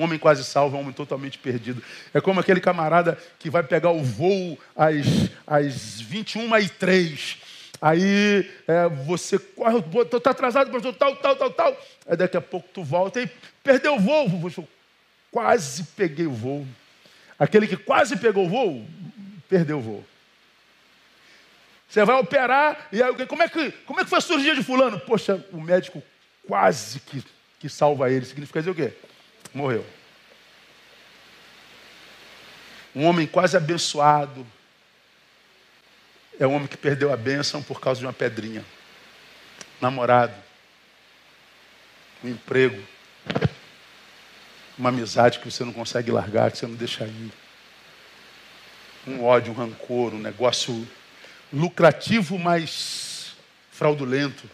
Um 0.00 0.04
homem 0.04 0.18
quase 0.18 0.44
salvo 0.44 0.76
é 0.76 0.78
um 0.78 0.82
homem 0.82 0.94
totalmente 0.94 1.36
perdido. 1.36 1.82
É 2.14 2.20
como 2.20 2.40
aquele 2.40 2.60
camarada 2.60 3.18
que 3.38 3.50
vai 3.50 3.62
pegar 3.62 3.90
o 3.90 4.02
voo 4.02 4.58
às, 4.74 5.06
às 5.46 6.00
21 6.00 6.56
e 6.58 6.68
3 6.70 7.38
Aí 7.82 8.50
é, 8.68 8.88
você 8.88 9.38
corre, 9.38 9.78
está 10.14 10.30
atrasado, 10.30 10.70
pastor, 10.70 10.94
tal, 10.94 11.16
tal, 11.16 11.34
tal, 11.34 11.50
tal. 11.50 11.86
Aí 12.06 12.16
daqui 12.16 12.36
a 12.36 12.40
pouco 12.40 12.68
tu 12.74 12.84
volta 12.84 13.22
e 13.22 13.30
perdeu 13.62 13.94
o 13.94 14.00
voo. 14.00 14.28
Você, 14.28 14.62
quase 15.30 15.84
peguei 15.96 16.26
o 16.26 16.32
voo. 16.32 16.66
Aquele 17.38 17.66
que 17.66 17.78
quase 17.78 18.16
pegou 18.16 18.44
o 18.44 18.48
voo, 18.48 18.86
perdeu 19.48 19.78
o 19.78 19.80
voo. 19.80 20.04
Você 21.88 22.04
vai 22.04 22.16
operar, 22.16 22.88
e 22.92 23.02
aí, 23.02 23.26
como, 23.26 23.42
é 23.42 23.48
que, 23.48 23.70
como 23.86 24.00
é 24.00 24.04
que 24.04 24.10
foi 24.10 24.18
a 24.18 24.22
cirurgia 24.22 24.54
de 24.54 24.62
fulano? 24.62 25.00
Poxa, 25.00 25.44
o 25.50 25.60
médico 25.60 26.02
quase 26.46 27.00
que, 27.00 27.24
que 27.58 27.68
salva 27.68 28.10
ele. 28.10 28.26
Significa 28.26 28.60
dizer 28.60 28.70
o 28.70 28.74
quê? 28.74 28.92
Morreu. 29.52 29.84
Um 32.94 33.04
homem 33.04 33.26
quase 33.26 33.56
abençoado, 33.56 34.46
é 36.40 36.46
um 36.46 36.54
homem 36.54 36.66
que 36.66 36.76
perdeu 36.76 37.12
a 37.12 37.16
bênção 37.18 37.62
por 37.62 37.80
causa 37.80 38.00
de 38.00 38.06
uma 38.06 38.14
pedrinha. 38.14 38.64
Namorado. 39.78 40.34
Um 42.24 42.30
emprego. 42.30 42.82
Uma 44.78 44.88
amizade 44.88 45.38
que 45.38 45.50
você 45.50 45.62
não 45.64 45.72
consegue 45.72 46.10
largar, 46.10 46.50
que 46.50 46.56
você 46.56 46.66
não 46.66 46.74
deixa 46.74 47.04
ir. 47.04 47.30
Um 49.06 49.22
ódio, 49.22 49.52
um 49.52 49.56
rancor, 49.56 50.14
um 50.14 50.18
negócio 50.18 50.88
lucrativo, 51.52 52.38
mas 52.38 53.34
fraudulento. 53.70 54.48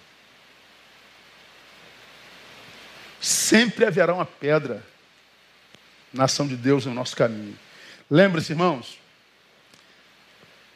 Sempre 3.21 3.85
haverá 3.85 4.15
uma 4.15 4.27
pedra 4.27 4.85
na 6.13 6.25
ação 6.25 6.47
de 6.47 6.57
Deus 6.57 6.87
no 6.87 6.95
nosso 6.95 7.17
caminho. 7.17 7.59
Lembre-se, 8.11 8.53
irmãos, 8.53 8.99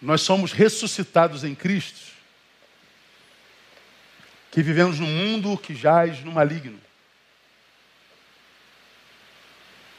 nós 0.00 0.22
somos 0.22 0.52
ressuscitados 0.52 1.44
em 1.44 1.54
Cristo, 1.54 2.00
que 4.50 4.62
vivemos 4.62 4.98
num 4.98 5.06
mundo 5.06 5.56
que 5.56 5.74
jaz 5.74 6.24
no 6.24 6.32
maligno. 6.32 6.80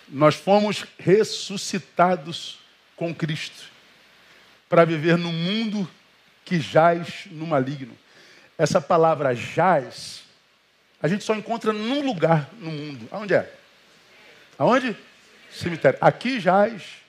Nós 0.09 0.35
fomos 0.35 0.85
ressuscitados 0.99 2.59
com 2.97 3.15
Cristo 3.15 3.71
para 4.67 4.83
viver 4.83 5.17
num 5.17 5.31
mundo 5.31 5.89
que 6.43 6.59
jaz 6.59 7.27
no 7.27 7.47
maligno. 7.47 7.97
Essa 8.57 8.81
palavra 8.81 9.33
jaz, 9.33 10.23
a 11.01 11.07
gente 11.07 11.23
só 11.23 11.35
encontra 11.35 11.73
num 11.73 12.05
lugar 12.05 12.49
no 12.59 12.71
mundo. 12.71 13.07
Aonde 13.11 13.33
é? 13.33 13.53
Aonde? 14.57 14.95
Cemitério. 15.51 15.97
Aqui 16.01 16.39
jaz 16.39 17.01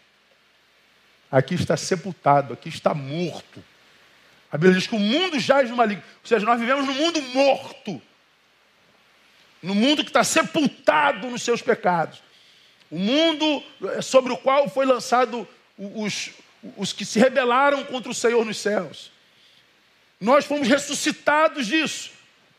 aqui 1.32 1.55
está 1.55 1.78
sepultado, 1.78 2.53
aqui 2.53 2.68
está 2.68 2.93
morto. 2.93 3.64
A 4.53 4.59
Bíblia 4.59 4.78
diz 4.78 4.86
que 4.86 4.95
o 4.95 4.99
mundo 4.99 5.40
jaz 5.40 5.70
no 5.70 5.76
maligno. 5.76 6.05
Ou 6.22 6.28
seja, 6.28 6.45
nós 6.45 6.61
vivemos 6.61 6.86
num 6.86 6.93
mundo 6.93 7.22
morto. 7.22 8.03
No 9.62 9.74
mundo 9.74 10.05
que 10.05 10.11
está 10.11 10.22
sepultado 10.22 11.30
nos 11.30 11.43
seus 11.43 11.62
pecados. 11.62 12.22
O 12.90 12.99
mundo 12.99 13.62
sobre 14.03 14.30
o 14.30 14.36
qual 14.36 14.68
foi 14.68 14.84
lançado 14.84 15.49
os, 15.78 16.32
os 16.76 16.93
que 16.93 17.07
se 17.07 17.18
rebelaram 17.18 17.82
contra 17.84 18.11
o 18.11 18.14
Senhor 18.14 18.45
nos 18.45 18.59
céus. 18.59 19.11
Nós 20.20 20.45
fomos 20.45 20.68
ressuscitados 20.68 21.66
disso, 21.66 22.11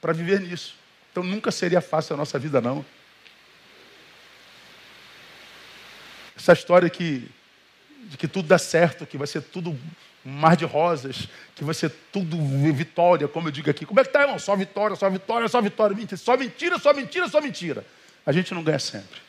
para 0.02 0.12
viver 0.12 0.42
nisso. 0.42 0.74
Então 1.14 1.24
nunca 1.24 1.52
seria 1.52 1.80
fácil 1.80 2.16
a 2.16 2.18
nossa 2.18 2.40
vida, 2.40 2.60
não. 2.60 2.84
Essa 6.36 6.54
história 6.54 6.90
que 6.90 7.30
de 8.06 8.18
que 8.18 8.28
tudo 8.28 8.48
dá 8.48 8.58
certo, 8.58 9.06
que 9.06 9.18
vai 9.18 9.28
ser 9.28 9.42
tudo 9.44 9.80
mar 10.26 10.58
de 10.58 10.66
rosas, 10.66 11.30
que 11.56 11.64
vai 11.64 11.76
ser 11.76 11.92
tudo 12.12 12.36
vitória, 12.74 13.28
como 13.28 13.48
eu 13.48 13.52
digo 13.52 13.70
aqui. 13.70 13.86
Como 13.86 14.00
é 14.00 14.04
que 14.04 14.10
tá, 14.10 14.22
irmão? 14.22 14.40
Só 14.40 14.56
vitória, 14.56 14.96
só 14.96 15.10
vitória, 15.10 15.48
só 15.48 15.62
vitória. 15.62 15.96
Só 16.18 16.36
mentira, 16.36 16.80
só 16.80 16.94
mentira, 16.94 17.30
só 17.30 17.40
mentira. 17.40 17.86
A 18.26 18.32
gente 18.32 18.54
não 18.54 18.64
ganha 18.64 18.80
sempre. 18.80 19.22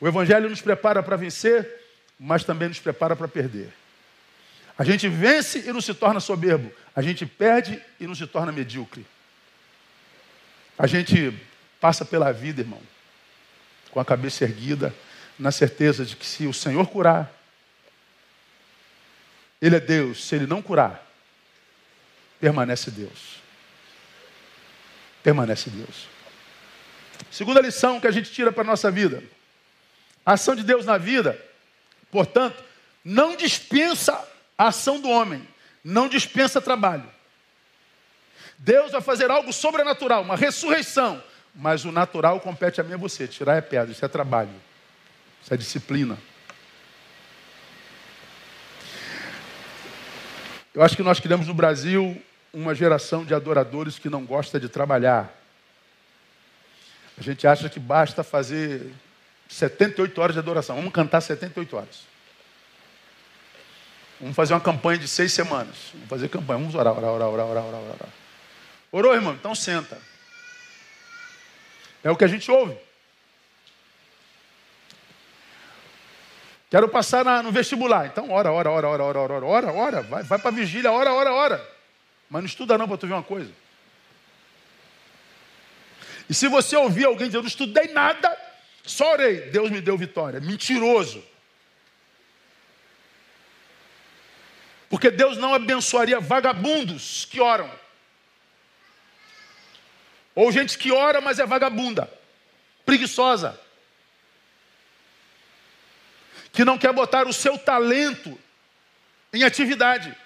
O 0.00 0.08
Evangelho 0.08 0.50
nos 0.50 0.60
prepara 0.60 1.04
para 1.04 1.16
vencer, 1.16 1.68
mas 2.18 2.44
também 2.44 2.68
nos 2.68 2.80
prepara 2.80 3.14
para 3.14 3.28
perder. 3.28 3.72
A 4.76 4.84
gente 4.84 5.08
vence 5.08 5.60
e 5.66 5.72
não 5.72 5.80
se 5.80 5.94
torna 5.94 6.20
soberbo. 6.20 6.70
A 6.94 7.00
gente 7.00 7.24
perde 7.24 7.80
e 8.00 8.06
não 8.06 8.14
se 8.14 8.26
torna 8.26 8.52
medíocre. 8.52 9.06
A 10.78 10.86
gente 10.86 11.32
passa 11.80 12.04
pela 12.04 12.32
vida, 12.32 12.60
irmão, 12.60 12.80
com 13.90 14.00
a 14.00 14.04
cabeça 14.04 14.44
erguida, 14.44 14.94
na 15.38 15.50
certeza 15.50 16.04
de 16.04 16.16
que 16.16 16.26
se 16.26 16.46
o 16.46 16.52
Senhor 16.52 16.86
curar, 16.88 17.32
ele 19.60 19.76
é 19.76 19.80
Deus. 19.80 20.26
Se 20.26 20.34
ele 20.34 20.46
não 20.46 20.60
curar, 20.60 21.04
permanece 22.40 22.90
Deus. 22.90 23.40
Permanece 25.22 25.70
Deus. 25.70 26.08
Segunda 27.30 27.60
lição 27.60 28.00
que 28.00 28.06
a 28.06 28.10
gente 28.10 28.30
tira 28.30 28.52
para 28.52 28.62
a 28.62 28.66
nossa 28.66 28.90
vida. 28.90 29.22
A 30.24 30.32
ação 30.32 30.54
de 30.54 30.62
Deus 30.62 30.84
na 30.84 30.98
vida, 30.98 31.40
portanto, 32.10 32.62
não 33.04 33.36
dispensa 33.36 34.12
a 34.58 34.68
ação 34.68 35.00
do 35.00 35.08
homem, 35.08 35.46
não 35.84 36.08
dispensa 36.08 36.60
trabalho. 36.60 37.15
Deus 38.58 38.92
vai 38.92 39.00
fazer 39.00 39.30
algo 39.30 39.52
sobrenatural, 39.52 40.22
uma 40.22 40.36
ressurreição, 40.36 41.22
mas 41.54 41.84
o 41.84 41.92
natural 41.92 42.40
compete 42.40 42.80
a 42.80 42.84
mim 42.84 42.92
e 42.92 42.94
a 42.94 42.98
você. 42.98 43.28
Tirar 43.28 43.56
é 43.56 43.60
pedra, 43.60 43.92
isso 43.92 44.04
é 44.04 44.08
trabalho, 44.08 44.50
isso 45.42 45.52
é 45.52 45.56
disciplina. 45.56 46.18
Eu 50.74 50.82
acho 50.82 50.96
que 50.96 51.02
nós 51.02 51.18
criamos 51.18 51.46
no 51.46 51.54
Brasil 51.54 52.20
uma 52.52 52.74
geração 52.74 53.24
de 53.24 53.34
adoradores 53.34 53.98
que 53.98 54.10
não 54.10 54.24
gosta 54.24 54.60
de 54.60 54.68
trabalhar. 54.68 55.34
A 57.18 57.22
gente 57.22 57.46
acha 57.46 57.68
que 57.68 57.80
basta 57.80 58.22
fazer 58.22 58.92
78 59.48 60.20
horas 60.20 60.34
de 60.34 60.40
adoração. 60.40 60.76
Vamos 60.76 60.92
cantar 60.92 61.20
78 61.20 61.76
horas. 61.76 62.02
Vamos 64.20 64.34
fazer 64.34 64.54
uma 64.54 64.60
campanha 64.60 64.98
de 64.98 65.08
seis 65.08 65.32
semanas. 65.32 65.76
Vamos 65.92 66.08
fazer 66.08 66.28
campanha. 66.28 66.58
Vamos 66.58 66.74
orar, 66.74 66.96
orar, 66.96 67.10
orar, 67.10 67.28
orar, 67.28 67.46
orar, 67.46 67.64
orar, 67.64 67.80
orar. 67.80 68.08
Orou, 68.96 69.14
irmão? 69.14 69.34
Então 69.34 69.54
senta. 69.54 70.00
É 72.02 72.10
o 72.10 72.16
que 72.16 72.24
a 72.24 72.26
gente 72.26 72.50
ouve. 72.50 72.74
Quero 76.70 76.88
passar 76.88 77.22
na, 77.22 77.42
no 77.42 77.52
vestibular. 77.52 78.06
Então, 78.06 78.30
ora, 78.30 78.50
ora, 78.50 78.70
ora, 78.70 78.88
ora, 78.88 79.04
ora, 79.04 79.18
ora, 79.18 79.44
ora, 79.44 79.72
ora, 79.72 80.02
vai, 80.02 80.22
vai 80.22 80.38
para 80.38 80.48
a 80.48 80.54
vigília, 80.54 80.90
ora, 80.90 81.12
ora, 81.12 81.30
ora. 81.30 81.76
Mas 82.30 82.40
não 82.40 82.46
estuda 82.46 82.78
não 82.78 82.88
para 82.88 82.96
tu 82.96 83.06
ver 83.06 83.12
uma 83.12 83.22
coisa. 83.22 83.52
E 86.26 86.32
se 86.32 86.48
você 86.48 86.74
ouvir 86.74 87.04
alguém 87.04 87.26
dizer, 87.26 87.36
eu 87.36 87.42
não 87.42 87.48
estudei 87.48 87.88
nada, 87.88 88.34
só 88.82 89.12
orei, 89.12 89.50
Deus 89.50 89.70
me 89.70 89.82
deu 89.82 89.98
vitória. 89.98 90.40
Mentiroso. 90.40 91.22
Porque 94.88 95.10
Deus 95.10 95.36
não 95.36 95.52
abençoaria 95.52 96.18
vagabundos 96.18 97.26
que 97.26 97.42
oram. 97.42 97.70
Ou 100.36 100.52
gente 100.52 100.78
que 100.78 100.92
ora, 100.92 101.20
mas 101.20 101.40
é 101.40 101.46
vagabunda, 101.46 102.08
preguiçosa. 102.84 103.58
que 106.52 106.64
não 106.64 106.78
quer 106.78 106.90
botar 106.90 107.28
o 107.28 107.34
seu 107.34 107.58
talento 107.58 108.38
em 109.30 109.44
atividade. 109.44 110.16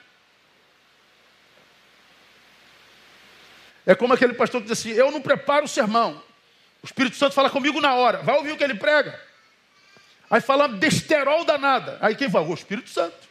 É 3.84 3.96
como 3.96 4.14
aquele 4.14 4.34
pastor 4.34 4.60
que 4.60 4.68
diz 4.68 4.78
assim: 4.78 4.90
Eu 4.90 5.10
não 5.10 5.20
preparo 5.20 5.64
o 5.64 5.68
sermão. 5.68 6.22
O 6.82 6.86
Espírito 6.86 7.16
Santo 7.16 7.34
fala 7.34 7.50
comigo 7.50 7.80
na 7.80 7.94
hora. 7.94 8.22
Vai 8.22 8.36
ouvir 8.36 8.52
o 8.52 8.56
que 8.56 8.62
ele 8.62 8.76
prega. 8.76 9.20
Aí 10.30 10.40
fala 10.40 10.68
besterol 10.68 11.44
danada. 11.44 11.98
Aí 12.00 12.14
quem 12.14 12.30
fala? 12.30 12.46
O 12.46 12.54
Espírito 12.54 12.88
Santo. 12.90 13.29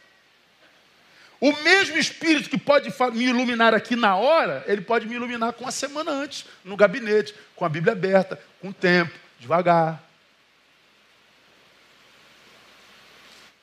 O 1.40 1.52
mesmo 1.62 1.96
Espírito 1.96 2.50
que 2.50 2.58
pode 2.58 2.92
me 3.12 3.24
iluminar 3.24 3.74
aqui 3.74 3.96
na 3.96 4.14
hora, 4.14 4.62
ele 4.66 4.82
pode 4.82 5.06
me 5.06 5.14
iluminar 5.14 5.54
com 5.54 5.66
a 5.66 5.70
semana 5.70 6.10
antes, 6.10 6.44
no 6.62 6.76
gabinete, 6.76 7.34
com 7.56 7.64
a 7.64 7.68
Bíblia 7.68 7.94
aberta, 7.94 8.38
com 8.60 8.70
tempo, 8.70 9.12
devagar. 9.38 10.02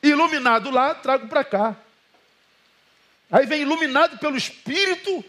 Iluminado 0.01 0.71
lá, 0.71 0.95
trago 0.95 1.27
para 1.27 1.43
cá. 1.43 1.75
Aí 3.31 3.45
vem 3.45 3.61
iluminado 3.61 4.17
pelo 4.17 4.37
Espírito, 4.37 5.23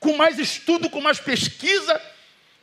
com 0.00 0.16
mais 0.16 0.38
estudo, 0.38 0.88
com 0.88 1.02
mais 1.02 1.18
pesquisa, 1.20 2.00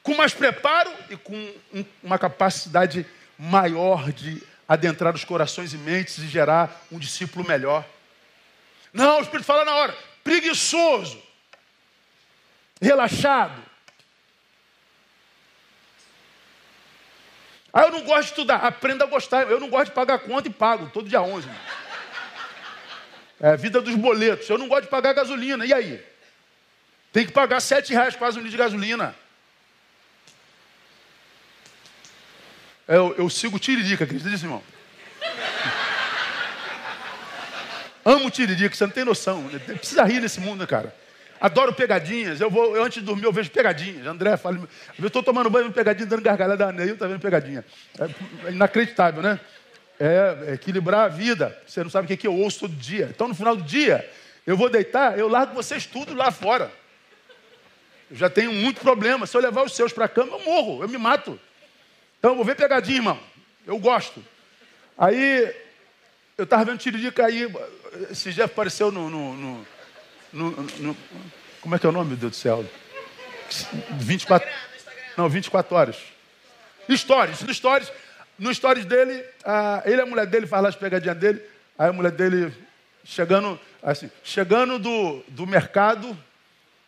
com 0.01 0.15
mais 0.15 0.33
preparo 0.33 0.91
e 1.11 1.17
com 1.17 1.53
uma 2.01 2.17
capacidade 2.17 3.05
maior 3.37 4.11
de 4.11 4.41
adentrar 4.67 5.13
os 5.13 5.23
corações 5.23 5.73
e 5.73 5.77
mentes 5.77 6.17
e 6.17 6.27
gerar 6.27 6.85
um 6.91 6.97
discípulo 6.97 7.47
melhor. 7.47 7.85
Não, 8.93 9.17
o 9.17 9.21
Espírito 9.21 9.45
fala 9.45 9.65
na 9.65 9.75
hora, 9.75 9.97
preguiçoso, 10.23 11.21
relaxado. 12.79 13.61
Ah, 17.73 17.81
eu 17.81 17.91
não 17.91 18.03
gosto 18.03 18.25
de 18.25 18.29
estudar. 18.29 18.57
Aprenda 18.57 19.03
a 19.03 19.07
gostar. 19.07 19.49
Eu 19.49 19.59
não 19.59 19.67
gosto 19.67 19.85
de 19.85 19.95
pagar 19.95 20.19
conta 20.19 20.47
e 20.47 20.53
pago, 20.53 20.91
todo 20.91 21.09
dia 21.09 21.23
11. 21.23 21.49
É 23.39 23.49
a 23.49 23.55
vida 23.55 23.81
dos 23.81 23.95
boletos. 23.95 24.47
Eu 24.47 24.59
não 24.59 24.67
gosto 24.67 24.83
de 24.83 24.89
pagar 24.89 25.13
gasolina. 25.13 25.65
E 25.65 25.73
aí? 25.73 26.05
Tem 27.11 27.25
que 27.25 27.31
pagar 27.31 27.59
sete 27.59 27.91
reais 27.91 28.15
quase 28.15 28.37
um 28.37 28.41
litro 28.41 28.51
de 28.51 28.57
gasolina. 28.57 29.15
Eu, 32.87 33.15
eu 33.17 33.29
sigo 33.29 33.57
Tiririca, 33.57 34.03
acredita 34.03 34.29
nisso, 34.29 34.45
irmão? 34.45 34.63
Amo 38.05 38.29
Tiririca, 38.29 38.75
você 38.75 38.85
não 38.85 38.91
tem 38.91 39.05
noção. 39.05 39.43
Precisa 39.65 40.03
rir 40.03 40.19
nesse 40.19 40.39
mundo, 40.39 40.67
cara. 40.67 40.93
Adoro 41.39 41.73
pegadinhas. 41.73 42.39
Eu 42.39 42.49
vou, 42.49 42.75
eu, 42.75 42.83
antes 42.83 42.99
de 42.99 43.05
dormir, 43.05 43.25
eu 43.25 43.31
vejo 43.31 43.51
pegadinhas. 43.51 44.05
André 44.07 44.37
fala. 44.37 44.57
Eu 44.99 45.07
estou 45.07 45.21
tomando 45.21 45.49
banho, 45.49 45.65
vendo 45.65 45.73
pegadinha, 45.73 46.05
dando 46.05 46.21
gargalhada. 46.21 46.71
Neil 46.71 46.93
está 46.93 47.07
vendo 47.07 47.19
pegadinha. 47.19 47.65
É 48.47 48.51
inacreditável, 48.51 49.21
né? 49.21 49.39
É, 49.99 50.45
é 50.47 50.53
equilibrar 50.53 51.01
a 51.01 51.07
vida. 51.07 51.57
Você 51.65 51.83
não 51.83 51.89
sabe 51.89 52.05
o 52.05 52.07
que, 52.07 52.13
é 52.13 52.17
que 52.17 52.27
eu 52.27 52.35
ouço 52.35 52.61
todo 52.61 52.73
dia. 52.75 53.09
Então, 53.13 53.27
no 53.27 53.35
final 53.35 53.55
do 53.55 53.63
dia, 53.63 54.09
eu 54.47 54.57
vou 54.57 54.69
deitar, 54.69 55.17
eu 55.17 55.27
largo 55.27 55.53
vocês 55.53 55.85
tudo 55.85 56.13
lá 56.13 56.31
fora. 56.31 56.71
Eu 58.09 58.17
já 58.17 58.29
tenho 58.29 58.53
muito 58.53 58.81
problema. 58.81 59.25
Se 59.25 59.35
eu 59.35 59.41
levar 59.41 59.63
os 59.63 59.75
seus 59.75 59.91
para 59.91 60.05
a 60.05 60.09
cama, 60.09 60.37
eu 60.37 60.45
morro, 60.45 60.81
eu 60.81 60.89
me 60.89 60.97
mato. 60.97 61.39
Então, 62.19 62.31
eu 62.31 62.35
vou 62.35 62.45
ver 62.45 62.55
pegadinha, 62.55 62.97
irmão. 62.97 63.19
Eu 63.65 63.77
gosto. 63.79 64.23
Aí, 64.97 65.53
eu 66.37 66.45
estava 66.45 66.65
vendo 66.65 66.77
Tiririca 66.77 67.25
aí, 67.25 67.51
esse 68.11 68.31
dia 68.31 68.45
apareceu 68.45 68.91
no, 68.91 69.09
no, 69.09 69.65
no, 70.31 70.51
no, 70.51 70.97
Como 71.61 71.75
é 71.75 71.79
que 71.79 71.85
é 71.85 71.89
o 71.89 71.91
nome, 71.91 72.09
meu 72.09 72.17
Deus 72.17 72.31
do 72.31 72.35
céu? 72.35 72.65
24. 73.91 74.49
Não, 75.17 75.29
24 75.29 75.75
horas. 75.75 75.97
Stories, 76.91 77.41
no 77.41 77.53
Stories. 77.53 77.91
No 78.37 78.53
Stories 78.53 78.85
dele, 78.85 79.23
ele 79.85 79.97
e 79.97 80.01
a 80.01 80.05
mulher 80.05 80.25
dele 80.25 80.47
faz 80.47 80.63
lá 80.63 80.69
as 80.69 80.75
pegadinhas 80.75 81.17
dele. 81.17 81.41
Aí 81.77 81.89
a 81.89 81.93
mulher 81.93 82.11
dele 82.11 82.53
chegando, 83.03 83.59
assim, 83.81 84.09
chegando 84.23 84.79
do, 84.79 85.21
do 85.27 85.45
mercado, 85.45 86.17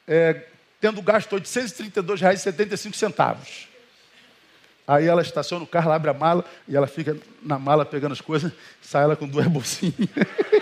é, 0.08 0.44
tendo 0.82 1.02
gasto 1.02 1.36
R$ 1.36 1.42
832,75. 1.42 3.68
Aí 4.88 5.08
ela 5.08 5.22
estaciona 5.22 5.64
o 5.64 5.68
carro, 5.68 5.88
ela 5.88 5.96
abre 5.96 6.12
a 6.12 6.14
mala 6.14 6.46
e 6.68 6.76
ela 6.76 6.88
fica 6.88 7.18
na 7.42 7.58
mala 7.58 7.86
pegando 7.86 8.12
as 8.12 8.22
coisas, 8.22 8.52
sai 8.82 9.04
ela 9.04 9.16
com 9.16 9.28
duas 9.28 9.48
bolsinhas. 9.48 9.96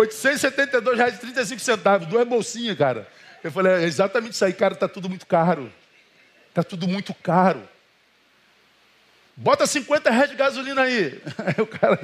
R$ 0.00 0.08
872,35, 0.08 2.06
duas 2.06 2.26
bolsinhas, 2.26 2.76
cara. 2.76 3.08
Eu 3.42 3.50
falei, 3.50 3.72
é 3.72 3.84
exatamente 3.84 4.34
isso 4.34 4.44
aí, 4.44 4.52
cara, 4.52 4.74
tá 4.74 4.88
tudo 4.88 5.08
muito 5.08 5.26
caro. 5.26 5.72
Tá 6.52 6.62
tudo 6.62 6.86
muito 6.88 7.14
caro. 7.14 7.68
Bota 9.36 9.66
50 9.66 10.10
reais 10.10 10.30
de 10.30 10.36
gasolina 10.36 10.82
aí. 10.82 11.20
Aí 11.44 11.62
o 11.62 11.66
cara. 11.66 12.00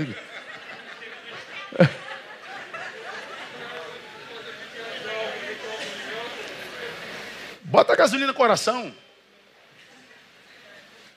Bota 7.62 7.96
gasolina 7.96 8.34
com 8.34 8.42
oração. 8.42 8.94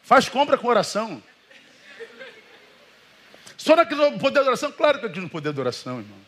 Faz 0.01 0.30
compra 0.30 0.57
com 0.57 0.67
oração. 0.67 1.21
Só 3.57 3.76
naquele 3.76 4.17
poder 4.19 4.41
de 4.41 4.47
oração? 4.47 4.71
Claro 4.71 4.99
que 4.99 5.07
aqui 5.07 5.19
no 5.19 5.30
poder 5.30 5.51
de 5.51 5.59
oração, 5.59 5.99
irmão. 5.99 6.24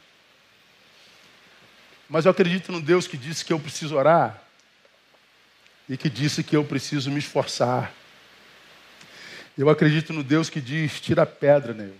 Mas 2.09 2.25
eu 2.25 2.31
acredito 2.31 2.71
no 2.71 2.81
Deus 2.81 3.07
que 3.07 3.17
disse 3.17 3.43
que 3.43 3.51
eu 3.51 3.59
preciso 3.59 3.95
orar 3.95 4.41
e 5.89 5.97
que 5.97 6.09
disse 6.09 6.43
que 6.43 6.55
eu 6.55 6.63
preciso 6.63 7.11
me 7.11 7.19
esforçar. 7.19 7.93
Eu 9.57 9.69
acredito 9.69 10.13
no 10.13 10.23
Deus 10.23 10.49
que 10.49 10.61
diz: 10.61 11.01
tira 11.01 11.23
a 11.23 11.25
pedra 11.25 11.73
nele. 11.73 11.99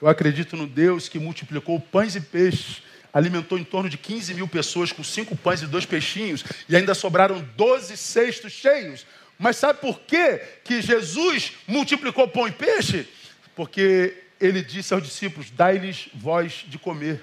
Eu 0.00 0.08
acredito 0.08 0.56
no 0.56 0.66
Deus 0.66 1.08
que 1.08 1.18
multiplicou 1.18 1.78
pães 1.78 2.16
e 2.16 2.20
peixes, 2.20 2.82
alimentou 3.12 3.58
em 3.58 3.64
torno 3.64 3.88
de 3.88 3.98
15 3.98 4.34
mil 4.34 4.48
pessoas 4.48 4.90
com 4.90 5.04
cinco 5.04 5.36
pães 5.36 5.60
e 5.60 5.66
dois 5.66 5.84
peixinhos, 5.84 6.42
e 6.68 6.74
ainda 6.74 6.94
sobraram 6.94 7.46
12 7.56 7.96
cestos 7.96 8.52
cheios. 8.52 9.06
Mas 9.38 9.56
sabe 9.56 9.80
por 9.80 10.00
quê 10.00 10.38
que 10.64 10.80
Jesus 10.80 11.52
multiplicou 11.66 12.26
pão 12.26 12.48
e 12.48 12.52
peixe? 12.52 13.06
Porque 13.54 14.16
ele 14.40 14.62
disse 14.62 14.94
aos 14.94 15.02
discípulos: 15.02 15.50
dai-lhes 15.50 16.08
voz 16.14 16.64
de 16.66 16.78
comer. 16.78 17.20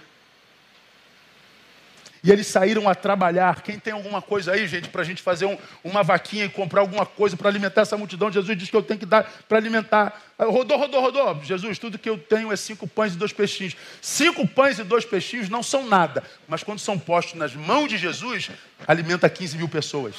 E 2.28 2.32
eles 2.32 2.46
saíram 2.48 2.90
a 2.90 2.94
trabalhar. 2.94 3.62
Quem 3.62 3.80
tem 3.80 3.94
alguma 3.94 4.22
coisa 4.22 4.52
aí, 4.52 4.68
gente, 4.68 4.90
para 4.90 5.02
a 5.02 5.06
gente 5.06 5.22
fazer 5.22 5.46
um, 5.46 5.58
uma 5.82 6.04
vaquinha 6.04 6.44
e 6.44 6.50
comprar 6.50 6.82
alguma 6.82 7.06
coisa 7.06 7.38
para 7.38 7.48
alimentar 7.48 7.84
essa 7.84 7.96
multidão? 7.96 8.30
Jesus 8.30 8.58
disse 8.58 8.70
que 8.70 8.76
eu 8.76 8.84
tenho 8.84 9.00
que 9.00 9.06
dar 9.06 9.24
para 9.48 9.58
alimentar. 9.58 10.22
Rodou, 10.38 10.78
rodou, 10.78 11.00
rodou. 11.00 11.42
Jesus, 11.42 11.80
tudo 11.80 11.98
que 11.98 12.10
eu 12.10 12.18
tenho 12.18 12.52
é 12.52 12.58
cinco 12.58 12.86
pães 12.86 13.14
e 13.14 13.18
dois 13.18 13.32
peixinhos. 13.32 13.78
Cinco 14.02 14.46
pães 14.46 14.78
e 14.78 14.84
dois 14.84 15.06
peixinhos 15.06 15.48
não 15.48 15.64
são 15.64 15.88
nada, 15.88 16.22
mas 16.50 16.64
quando 16.64 16.80
são 16.80 17.00
postos 17.00 17.36
nas 17.36 17.56
mãos 17.56 17.88
de 17.88 17.98
Jesus, 17.98 18.52
alimenta 18.86 19.30
15 19.30 19.58
mil 19.58 19.70
pessoas. 19.70 20.16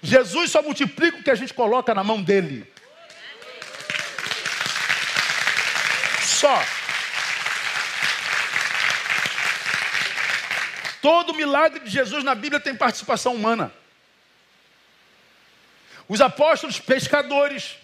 Jesus 0.00 0.52
só 0.52 0.62
multiplica 0.62 1.18
o 1.18 1.22
que 1.24 1.32
a 1.32 1.34
gente 1.34 1.52
coloca 1.52 1.92
na 1.92 2.04
mão 2.04 2.22
dele. 2.22 2.64
Só. 6.22 6.62
Todo 11.00 11.34
milagre 11.34 11.80
de 11.80 11.90
Jesus 11.90 12.22
na 12.24 12.34
Bíblia 12.34 12.60
tem 12.60 12.74
participação 12.74 13.34
humana. 13.34 13.72
Os 16.08 16.20
apóstolos 16.20 16.80
pescadores, 16.80 17.76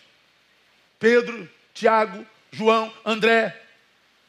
Pedro, 0.98 1.48
Tiago, 1.72 2.26
João, 2.50 2.92
André, 3.04 3.62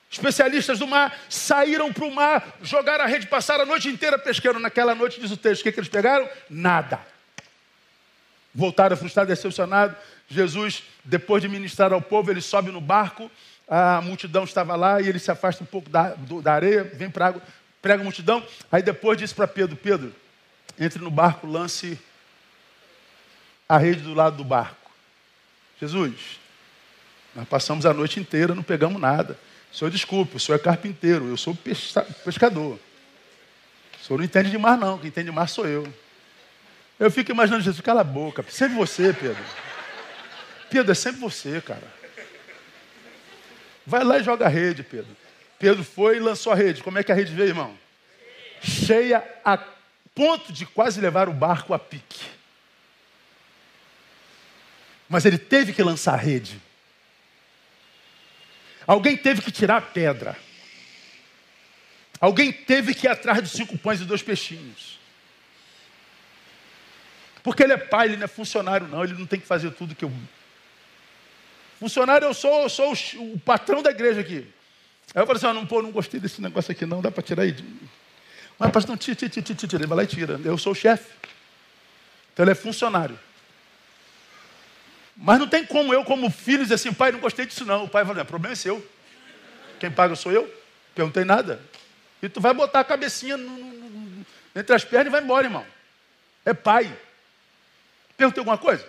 especialistas 0.09 0.79
do 0.79 0.87
mar, 0.87 1.17
saíram 1.29 1.91
para 1.91 2.05
o 2.05 2.13
mar, 2.13 2.57
jogaram 2.61 3.03
a 3.03 3.07
rede, 3.07 3.27
passaram 3.27 3.63
a 3.63 3.65
noite 3.65 3.89
inteira 3.89 4.17
pescando. 4.17 4.59
Naquela 4.59 4.93
noite, 4.93 5.19
diz 5.19 5.31
o 5.31 5.37
texto, 5.37 5.61
o 5.61 5.63
que, 5.63 5.71
que 5.71 5.79
eles 5.79 5.89
pegaram? 5.89 6.29
Nada 6.49 6.99
voltaram 8.57 8.97
frustrados, 8.97 9.29
decepcionados. 9.29 9.95
Jesus, 10.27 10.83
depois 11.05 11.43
de 11.43 11.47
ministrar 11.47 11.93
ao 11.93 12.01
povo, 12.01 12.31
ele 12.31 12.41
sobe 12.41 12.71
no 12.71 12.81
barco, 12.81 13.29
a 13.67 14.01
multidão 14.01 14.43
estava 14.43 14.75
lá 14.75 14.99
e 14.99 15.07
ele 15.07 15.19
se 15.19 15.29
afasta 15.29 15.63
um 15.63 15.67
pouco 15.67 15.89
da, 15.89 16.15
do, 16.15 16.41
da 16.41 16.53
areia, 16.53 16.83
vem 16.83 17.09
para 17.09 17.27
água, 17.27 17.41
prega 17.81 18.01
a 18.01 18.03
multidão. 18.03 18.45
Aí 18.71 18.81
depois 18.81 19.17
disse 19.17 19.33
para 19.33 19.47
Pedro: 19.47 19.75
Pedro, 19.75 20.13
entre 20.79 20.99
no 20.99 21.11
barco, 21.11 21.47
lance 21.47 21.99
a 23.67 23.77
rede 23.77 24.01
do 24.01 24.13
lado 24.13 24.37
do 24.37 24.43
barco. 24.43 24.91
Jesus, 25.79 26.39
nós 27.35 27.47
passamos 27.47 27.85
a 27.85 27.93
noite 27.93 28.19
inteira, 28.19 28.55
não 28.55 28.63
pegamos 28.63 28.99
nada. 28.99 29.37
Senhor, 29.71 29.91
desculpe, 29.91 30.37
o 30.37 30.39
senhor 30.39 30.57
é 30.57 30.59
carpinteiro, 30.59 31.27
eu 31.27 31.37
sou 31.37 31.55
pescador. 32.23 32.79
O 34.01 34.05
senhor 34.05 34.17
não 34.17 34.25
entende 34.25 34.49
de 34.49 34.57
mar, 34.57 34.77
não. 34.77 34.97
Quem 34.97 35.09
entende 35.09 35.29
de 35.29 35.35
mar 35.35 35.47
sou 35.49 35.67
eu. 35.67 35.91
Eu 36.99 37.11
fico 37.11 37.31
imaginando 37.31 37.63
Jesus, 37.63 37.81
cala 37.81 38.01
a 38.01 38.03
boca. 38.03 38.43
Sempre 38.49 38.75
você, 38.75 39.13
Pedro. 39.13 39.43
Pedro, 40.69 40.91
é 40.91 40.95
sempre 40.95 41.19
você, 41.19 41.61
cara. 41.61 41.83
Vai 43.85 44.03
lá 44.03 44.17
e 44.17 44.23
joga 44.23 44.45
a 44.45 44.49
rede, 44.49 44.83
Pedro. 44.83 45.15
Pedro 45.59 45.83
foi 45.83 46.17
e 46.17 46.19
lançou 46.19 46.53
a 46.53 46.55
rede. 46.55 46.83
Como 46.83 46.97
é 46.97 47.03
que 47.03 47.11
a 47.11 47.15
rede 47.15 47.33
veio, 47.33 47.49
irmão? 47.49 47.77
Cheia 48.61 49.23
a 49.43 49.57
ponto 50.13 50.51
de 50.51 50.65
quase 50.65 50.99
levar 51.01 51.29
o 51.29 51.33
barco 51.33 51.73
a 51.73 51.79
pique. 51.79 52.25
Mas 55.09 55.25
ele 55.25 55.37
teve 55.37 55.73
que 55.73 55.81
lançar 55.81 56.13
a 56.13 56.17
rede. 56.17 56.61
Alguém 58.85 59.17
teve 59.17 59.41
que 59.41 59.51
tirar 59.51 59.77
a 59.77 59.81
pedra. 59.81 60.37
Alguém 62.19 62.51
teve 62.51 62.93
que 62.93 63.05
ir 63.05 63.09
atrás 63.09 63.41
dos 63.41 63.51
cinco 63.51 63.77
pães 63.77 64.01
e 64.01 64.05
dois 64.05 64.21
peixinhos. 64.21 64.99
Porque 67.43 67.63
ele 67.63 67.73
é 67.73 67.77
pai, 67.77 68.07
ele 68.07 68.17
não 68.17 68.25
é 68.25 68.27
funcionário, 68.27 68.87
não. 68.87 69.03
Ele 69.03 69.13
não 69.13 69.25
tem 69.25 69.39
que 69.39 69.45
fazer 69.45 69.71
tudo 69.71 69.95
que 69.95 70.03
eu. 70.03 70.11
Funcionário, 71.79 72.25
eu 72.25 72.33
sou, 72.33 72.63
eu 72.63 72.69
sou 72.69 72.93
o, 72.93 73.33
o 73.33 73.39
patrão 73.39 73.81
da 73.81 73.91
igreja 73.91 74.21
aqui. 74.21 74.51
Aí 75.15 75.21
eu 75.21 75.25
falei 75.25 75.37
assim: 75.37 75.47
ah, 75.47 75.53
não, 75.53 75.65
pô, 75.65 75.81
não 75.81 75.91
gostei 75.91 76.19
desse 76.19 76.41
negócio 76.41 76.71
aqui, 76.71 76.85
não, 76.85 77.01
dá 77.01 77.11
para 77.11 77.23
tirar 77.23 77.43
aí. 77.43 77.55
Mas, 78.59 78.71
pastor, 78.71 78.91
não, 78.91 78.97
tira, 78.97 79.15
tira, 79.15 79.29
tira, 79.29 79.43
tira, 79.43 79.67
tira. 79.67 79.87
Vai 79.87 79.97
lá 79.97 80.03
e 80.03 80.07
tira. 80.07 80.39
Eu 80.43 80.57
sou 80.57 80.71
o 80.71 80.75
chefe. 80.75 81.11
Então 82.33 82.43
ele 82.43 82.51
é 82.51 82.55
funcionário. 82.55 83.17
Mas 85.15 85.39
não 85.39 85.47
tem 85.47 85.65
como 85.65 85.93
eu, 85.93 86.03
como 86.03 86.29
filho, 86.29 86.63
dizer 86.63 86.75
assim, 86.75 86.93
pai, 86.93 87.11
não 87.11 87.19
gostei 87.19 87.45
disso 87.45 87.65
não. 87.65 87.85
O 87.85 87.89
pai 87.89 88.05
fala, 88.05 88.21
o 88.21 88.25
problema 88.25 88.53
é 88.53 88.55
seu. 88.55 88.85
Quem 89.79 89.91
paga 89.91 90.15
sou 90.15 90.31
eu. 90.31 90.51
Perguntei 90.93 91.23
nada. 91.23 91.59
E 92.21 92.29
tu 92.29 92.39
vai 92.39 92.53
botar 92.53 92.81
a 92.81 92.83
cabecinha 92.83 93.37
no, 93.37 93.49
no, 93.49 93.89
no, 93.89 94.25
entre 94.55 94.75
as 94.75 94.83
pernas 94.83 95.07
e 95.07 95.09
vai 95.11 95.21
embora, 95.21 95.47
irmão. 95.47 95.65
É 96.45 96.53
pai. 96.53 96.95
Perguntei 98.15 98.41
alguma 98.41 98.57
coisa? 98.57 98.87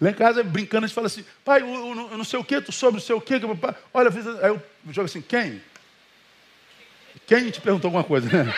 Lá 0.00 0.10
em 0.10 0.14
casa, 0.14 0.42
brincando, 0.42 0.84
a 0.84 0.88
gente 0.88 0.94
fala 0.94 1.06
assim, 1.06 1.24
pai, 1.44 1.62
eu, 1.62 1.66
eu, 1.66 2.10
eu 2.10 2.18
não 2.18 2.24
sei 2.24 2.38
o 2.38 2.44
que, 2.44 2.60
tu 2.60 2.72
soube 2.72 2.96
não 2.96 3.02
sei 3.02 3.14
o 3.14 3.20
que, 3.20 3.34
olha, 3.92 4.10
aí 4.42 4.50
eu 4.50 4.62
jogo 4.90 5.06
assim, 5.06 5.22
quem? 5.22 5.62
Quem 7.26 7.50
te 7.50 7.60
perguntou 7.60 7.88
alguma 7.88 8.04
coisa? 8.04 8.28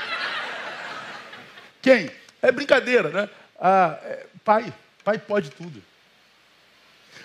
Quem? 1.80 2.11
É 2.43 2.51
brincadeira, 2.51 3.11
né? 3.11 3.30
Ah, 3.61 3.99
é, 4.03 4.26
pai, 4.45 4.72
pai 5.05 5.18
pode 5.18 5.51
tudo. 5.51 5.80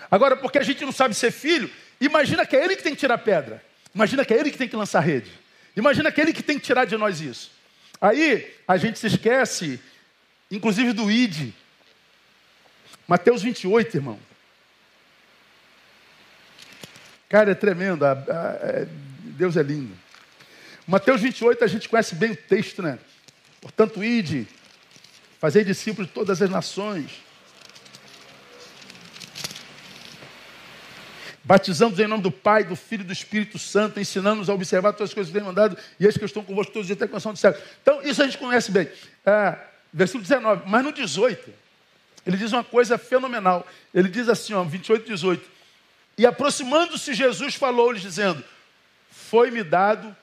Agora, 0.09 0.35
porque 0.35 0.59
a 0.59 0.63
gente 0.63 0.83
não 0.85 0.91
sabe 0.91 1.15
ser 1.15 1.31
filho, 1.31 1.69
imagina 1.99 2.45
que 2.45 2.55
é 2.55 2.63
ele 2.63 2.75
que 2.75 2.83
tem 2.83 2.93
que 2.93 2.99
tirar 2.99 3.17
pedra. 3.17 3.63
Imagina 3.95 4.23
que 4.23 4.33
é 4.33 4.39
ele 4.39 4.51
que 4.51 4.57
tem 4.57 4.67
que 4.67 4.75
lançar 4.75 4.99
rede. 4.99 5.31
Imagina 5.75 6.11
que 6.11 6.21
é 6.21 6.23
ele 6.25 6.33
que 6.33 6.43
tem 6.43 6.59
que 6.59 6.65
tirar 6.65 6.85
de 6.85 6.95
nós 6.97 7.21
isso. 7.21 7.51
Aí 7.99 8.53
a 8.67 8.77
gente 8.77 8.99
se 8.99 9.07
esquece, 9.07 9.79
inclusive 10.49 10.93
do 10.93 11.09
ID. 11.09 11.53
Mateus 13.07 13.41
28, 13.41 13.97
irmão. 13.97 14.19
Cara, 17.27 17.51
é 17.51 17.55
tremendo. 17.55 18.05
É, 18.05 18.87
Deus 19.37 19.55
é 19.57 19.63
lindo. 19.63 19.97
Mateus 20.85 21.21
28, 21.21 21.63
a 21.63 21.67
gente 21.67 21.87
conhece 21.87 22.15
bem 22.15 22.31
o 22.31 22.35
texto, 22.35 22.81
né? 22.81 22.99
Portanto, 23.61 24.03
ide, 24.03 24.47
fazei 25.39 25.63
discípulos 25.63 26.07
de 26.07 26.13
todas 26.13 26.41
as 26.41 26.49
nações 26.49 27.21
batizando 31.43 32.01
em 32.01 32.07
nome 32.07 32.23
do 32.23 32.31
Pai, 32.31 32.63
do 32.63 32.75
Filho 32.75 33.01
e 33.01 33.05
do 33.05 33.13
Espírito 33.13 33.57
Santo, 33.57 33.99
ensinando-nos 33.99 34.49
a 34.49 34.53
observar 34.53 34.93
todas 34.93 35.09
as 35.09 35.13
coisas 35.13 35.31
que 35.31 35.37
têm 35.37 35.45
mandado, 35.45 35.77
e 35.99 36.05
eis 36.05 36.17
que 36.17 36.23
estou 36.23 36.43
convosco 36.43 36.71
todos 36.71 36.83
os 36.83 36.87
dias 36.87 36.97
até 36.97 37.05
a 37.05 37.09
canção 37.09 37.33
do 37.33 37.39
céu. 37.39 37.55
Então, 37.81 38.01
isso 38.03 38.21
a 38.21 38.25
gente 38.25 38.37
conhece 38.37 38.71
bem. 38.71 38.87
É, 39.25 39.57
versículo 39.91 40.23
19, 40.23 40.63
mas 40.67 40.83
no 40.83 40.93
18, 40.93 41.51
ele 42.25 42.37
diz 42.37 42.51
uma 42.51 42.63
coisa 42.63 42.97
fenomenal. 42.97 43.67
Ele 43.93 44.07
diz 44.07 44.29
assim, 44.29 44.53
ó, 44.53 44.63
28, 44.63 45.05
18. 45.05 45.49
E 46.17 46.25
aproximando-se, 46.25 47.13
Jesus 47.13 47.55
falou-lhes, 47.55 48.01
dizendo: 48.01 48.43
Foi-me 49.09 49.63
dado 49.63 50.15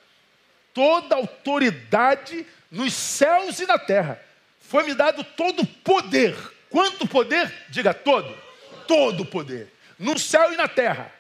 toda 0.73 1.17
autoridade 1.17 2.47
nos 2.71 2.93
céus 2.93 3.59
e 3.59 3.67
na 3.67 3.79
terra. 3.79 4.21
Foi-me 4.61 4.95
dado 4.95 5.25
todo 5.25 5.67
poder. 5.67 6.37
Quanto 6.71 7.07
poder? 7.09 7.53
Diga 7.69 7.93
todo. 7.93 8.37
Todo 8.87 9.25
poder. 9.25 9.73
No 9.99 10.19
céu 10.19 10.53
e 10.53 10.57
na 10.57 10.69
terra. 10.69 11.13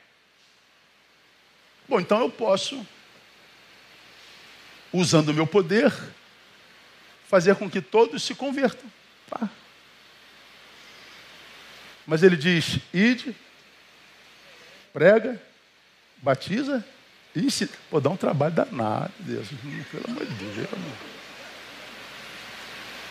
Bom, 1.89 1.99
então 1.99 2.20
eu 2.20 2.31
posso, 2.31 2.87
usando 4.93 5.31
o 5.31 5.35
meu 5.35 5.47
poder, 5.47 5.93
fazer 7.26 7.57
com 7.57 7.68
que 7.68 7.81
todos 7.81 8.22
se 8.22 8.35
convertam. 8.35 8.85
Tá? 9.29 9.49
Mas 12.09 12.22
ele 12.22 12.38
diz: 12.38 12.78
ide, 12.92 13.36
prega, 14.94 15.38
batiza 16.22 16.82
e 17.36 17.40
ensina. 17.40 17.70
Pô, 17.90 18.00
dá 18.00 18.09
um 18.09 18.16
trabalho 18.16 18.54
danado, 18.54 19.12
Deus. 19.18 19.46
Pelo 19.90 20.04
amor 20.06 20.24
de 20.24 20.34
Deus, 20.34 20.72
amor. 20.72 20.96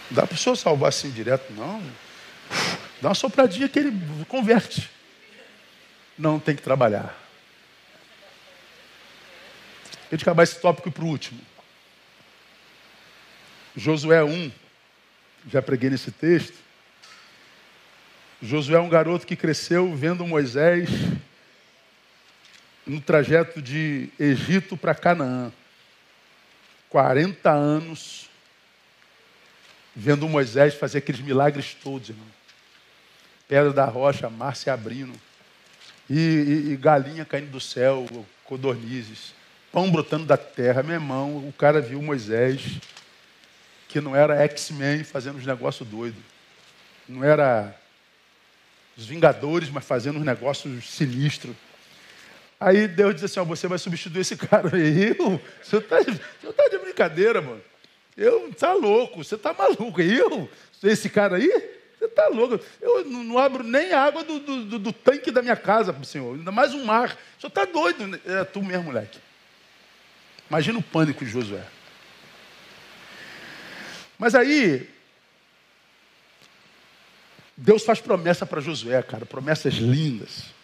Não 0.10 0.16
dá 0.16 0.26
para 0.26 0.34
o 0.34 0.38
senhor 0.38 0.56
salvar 0.56 0.90
assim 0.90 1.12
direto, 1.12 1.54
não. 1.54 1.80
Dá 3.00 3.10
uma 3.10 3.14
sopradinha 3.14 3.70
que 3.70 3.78
ele 3.78 3.94
converte. 4.28 4.90
Não 6.18 6.40
tem 6.40 6.56
que 6.56 6.64
trabalhar. 6.64 7.16
A 10.08 10.16
gente 10.16 10.24
acabar 10.24 10.42
esse 10.42 10.60
tópico 10.60 10.90
para 10.90 11.04
o 11.04 11.08
último. 11.08 11.40
Josué 13.76 14.24
1, 14.24 14.52
já 15.52 15.62
preguei 15.62 15.92
nesse 15.92 16.10
texto. 16.10 16.67
Josué 18.42 18.76
é 18.76 18.80
um 18.80 18.90
garoto 18.90 19.26
que 19.26 19.36
cresceu 19.36 19.96
vendo 19.96 20.26
Moisés 20.26 20.90
no 22.86 23.02
trajeto 23.02 23.62
de 23.62 24.10
Egito 24.20 24.78
para 24.78 24.94
Canaã. 24.94 25.52
40 26.90 27.52
anos 27.52 28.30
vendo 29.96 30.30
Moisés 30.30 30.76
fazer 30.76 31.00
aqueles 31.00 31.22
milagres 31.22 31.74
todos, 31.74 32.10
irmão. 32.10 32.28
Pedra 33.48 33.74
da 33.74 33.86
rocha, 33.86 34.30
mar 34.30 34.56
se 34.56 34.70
abrindo. 34.70 35.14
E, 36.10 36.16
e, 36.16 36.72
e 36.74 36.78
galinha 36.78 37.26
caindo 37.26 37.50
do 37.50 37.60
céu, 37.60 38.06
codornizes 38.46 39.34
pão 39.72 39.92
brotando 39.92 40.26
da 40.26 40.38
terra. 40.38 40.82
Meu 40.82 40.96
irmão, 40.96 41.38
o 41.38 41.54
cara 41.54 41.82
viu 41.82 42.02
Moisés, 42.02 42.80
que 43.88 44.02
não 44.02 44.16
era 44.16 44.42
X-Men 44.44 45.04
fazendo 45.04 45.38
uns 45.38 45.46
negócios 45.46 45.88
doidos. 45.88 46.20
Não 47.08 47.24
era 47.24 47.76
os 48.98 49.06
Vingadores, 49.06 49.70
mas 49.70 49.86
fazendo 49.86 50.18
uns 50.18 50.26
negócios 50.26 50.90
sinistros. 50.90 51.56
Aí 52.60 52.88
Deus 52.88 53.16
diz 53.16 53.24
assim: 53.26 53.40
ó, 53.40 53.44
você 53.44 53.68
vai 53.68 53.78
substituir 53.78 54.22
esse 54.22 54.36
cara. 54.38 54.78
Eu? 54.78 55.40
Você 55.62 55.78
está 55.78 55.98
tá 56.04 56.68
de 56.70 56.78
brincadeira, 56.80 57.42
mano. 57.42 57.62
Eu, 58.16 58.52
tá 58.54 58.74
louco, 58.74 59.24
você 59.24 59.36
está 59.36 59.54
maluco. 59.54 60.02
Eu? 60.02 60.50
Esse 60.84 61.08
cara 61.08 61.38
aí? 61.38 61.48
Você 61.98 62.06
está 62.06 62.28
louco. 62.28 62.60
Eu 62.82 63.06
não, 63.06 63.24
não, 63.24 63.38
abro 63.38 63.64
nem 63.64 63.94
a 63.94 64.02
água 64.02 64.24
do, 64.24 64.40
do, 64.40 64.80
do 64.80 64.92
tanque 64.92 65.30
da 65.30 65.44
minha 65.44 65.56
casa 65.56 65.94
para 65.94 66.02
o 66.02 66.06
senhor, 66.06 66.36
ainda 66.36 66.52
mais 66.52 66.74
um 66.74 66.84
mar. 66.84 67.16
O 67.38 67.42
senhor 67.42 67.50
está 67.50 67.66
doido. 67.66 68.20
É 68.26 68.44
tu 68.44 68.64
mesmo, 68.64 68.86
moleque. 68.86 69.20
Imagina 70.50 70.80
o 70.80 70.84
pânico 70.84 71.24
de 71.24 71.30
Josué. 71.30 71.64
Mas 74.18 74.34
aí, 74.34 74.90
Deus 77.58 77.84
faz 77.84 78.00
promessa 78.00 78.46
para 78.46 78.62
Josué, 78.62 79.02
cara, 79.02 79.26
promessas 79.26 79.74
lindas. 79.74 80.56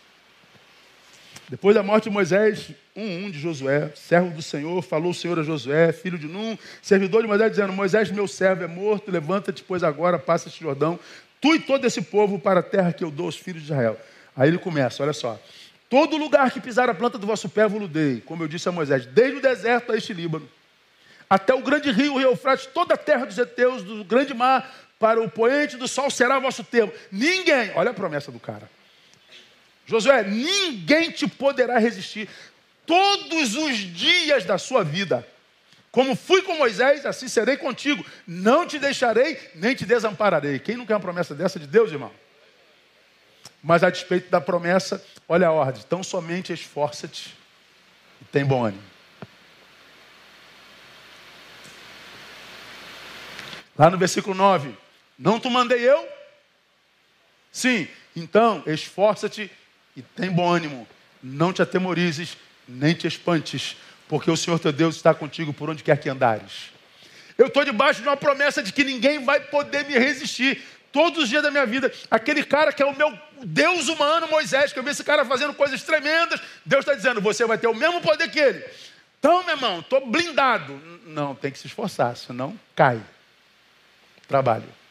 Depois 1.50 1.76
da 1.76 1.82
morte 1.82 2.06
de 2.06 2.10
Moisés, 2.12 2.70
um, 2.96 3.26
um 3.26 3.32
de 3.32 3.40
Josué, 3.40 3.92
servo 3.96 4.30
do 4.30 4.42
Senhor, 4.42 4.82
falou 4.84 5.12
o 5.12 5.14
Senhor 5.14 5.40
a 5.40 5.44
Josué, 5.44 5.92
filho 5.92 6.20
de 6.20 6.28
Num, 6.28 6.58
servidor 6.82 7.24
de 7.24 7.28
Moisés, 7.28 7.52
dizendo: 7.52 7.74
Moisés, 7.74 8.12
meu 8.12 8.28
servo, 8.28 8.64
é 8.64 8.68
morto, 8.68 9.12
levanta-te, 9.12 9.64
pois 9.64 9.84
agora 9.84 10.20
passa 10.20 10.48
este 10.48 10.62
Jordão, 10.62 11.00
tu 11.42 11.56
e 11.56 11.60
todo 11.60 11.86
esse 11.86 12.02
povo 12.02 12.38
para 12.38 12.60
a 12.60 12.64
terra 12.64 12.94
que 12.94 13.04
eu 13.04 13.10
dou 13.10 13.26
aos 13.26 13.36
filhos 13.36 13.64
de 13.64 13.72
Israel. 13.72 14.00
Aí 14.36 14.50
ele 14.50 14.60
começa, 14.60 15.04
olha 15.04 15.14
só. 15.14 15.40
Todo 15.90 16.16
lugar 16.18 16.50
que 16.52 16.62
pisar 16.62 16.90
a 16.90 16.94
planta 16.94 17.18
do 17.18 17.28
vosso 17.28 17.50
pé 17.50 17.68
vos 17.68 17.88
dei, 17.90 18.22
como 18.22 18.44
eu 18.44 18.48
disse 18.48 18.70
a 18.70 18.72
Moisés, 18.72 19.06
desde 19.06 19.38
o 19.38 19.42
deserto 19.42 19.92
a 19.92 19.98
este 19.98 20.14
Líbano, 20.14 20.48
até 21.30 21.54
o 21.54 21.62
grande 21.62 21.92
rio, 21.92 22.14
o 22.14 22.18
rio 22.18 22.30
Eufrates, 22.30 22.68
toda 22.68 22.94
a 22.94 22.98
terra 22.98 23.26
dos 23.26 23.38
heteus, 23.38 23.84
do 23.84 24.04
grande 24.04 24.34
mar, 24.34 24.72
para 25.04 25.22
o 25.22 25.30
poente 25.30 25.76
do 25.76 25.86
sol 25.86 26.10
será 26.10 26.40
vosso 26.40 26.64
termo. 26.64 26.94
Ninguém, 27.12 27.74
olha 27.76 27.92
a 27.92 27.94
promessa 27.94 28.32
do 28.32 28.40
cara. 28.40 28.70
Josué, 29.86 30.24
ninguém 30.24 31.12
te 31.12 31.28
poderá 31.28 31.78
resistir 31.78 32.30
todos 32.86 33.54
os 33.54 33.80
dias 33.80 34.46
da 34.46 34.58
sua 34.58 34.82
vida. 34.82 35.28
Como 35.92 36.16
fui 36.16 36.42
com 36.42 36.56
Moisés, 36.56 37.06
assim 37.06 37.28
serei 37.28 37.58
contigo. 37.58 38.06
Não 38.26 38.66
te 38.66 38.80
deixarei, 38.80 39.38
nem 39.56 39.76
te 39.76 39.86
desampararei. 39.86 40.58
Quem 40.58 40.78
não 40.78 40.86
quer 40.86 40.94
uma 40.94 41.02
promessa 41.02 41.36
dessa 41.36 41.60
de 41.60 41.68
Deus, 41.68 41.92
irmão? 41.92 42.12
Mas 43.62 43.84
a 43.84 43.90
despeito 43.90 44.32
da 44.32 44.40
promessa, 44.40 45.04
olha 45.28 45.48
a 45.48 45.52
ordem: 45.52 45.84
tão 45.90 46.02
somente 46.02 46.54
esforça-te 46.54 47.38
e 48.22 48.26
tem 48.32 48.46
bom 48.46 48.64
ânimo. 48.64 48.84
Lá 53.78 53.90
no 53.90 53.98
versículo 53.98 54.34
9: 54.34 54.83
Não 55.18 55.40
te 55.40 55.50
mandei 55.50 55.80
eu? 55.80 56.08
Sim, 57.52 57.88
então 58.16 58.64
esforça-te 58.66 59.50
e 59.96 60.02
tem 60.02 60.32
bom 60.32 60.52
ânimo. 60.52 60.88
Não 61.22 61.54
te 61.54 61.62
atemorizes, 61.62 62.38
nem 62.68 62.94
te 62.94 63.08
espantes, 63.08 63.78
porque 64.08 64.30
o 64.30 64.38
Senhor 64.38 64.60
teu 64.60 64.72
Deus 64.72 64.96
está 64.96 65.14
contigo 65.14 65.54
por 65.54 65.70
onde 65.70 65.84
quer 65.84 65.98
que 65.98 66.10
andares. 66.10 66.72
Eu 67.38 67.48
estou 67.48 67.64
debaixo 67.64 68.02
de 68.02 68.08
uma 68.08 68.18
promessa 68.18 68.62
de 68.62 68.72
que 68.72 68.84
ninguém 68.84 69.24
vai 69.24 69.40
poder 69.40 69.86
me 69.86 69.98
resistir 69.98 70.62
todos 70.92 71.24
os 71.24 71.30
dias 71.30 71.42
da 71.42 71.50
minha 71.50 71.66
vida. 71.66 71.92
Aquele 72.10 72.44
cara 72.44 72.72
que 72.72 72.82
é 72.82 72.86
o 72.86 72.96
meu 72.96 73.18
Deus 73.44 73.88
humano, 73.90 74.28
Moisés, 74.28 74.72
que 74.72 74.80
eu 74.80 74.84
vi 74.84 74.92
esse 74.92 75.04
cara 75.04 75.26
fazendo 75.26 75.54
coisas 75.54 75.82
tremendas, 75.84 76.40
Deus 76.66 76.82
está 76.82 76.94
dizendo: 76.94 77.22
você 77.22 77.46
vai 77.46 77.58
ter 77.58 77.68
o 77.68 77.74
mesmo 77.74 78.02
poder 78.02 78.30
que 78.30 78.40
ele. 78.40 78.64
Então, 79.20 79.44
meu 79.44 79.56
irmão, 79.56 79.80
estou 79.80 80.06
blindado. 80.06 80.74
Não, 81.06 81.34
tem 81.34 81.52
que 81.52 81.58
se 81.58 81.68
esforçar, 81.68 82.16
senão 82.16 82.60
cai. 82.76 83.02
Trabalho. 84.28 84.83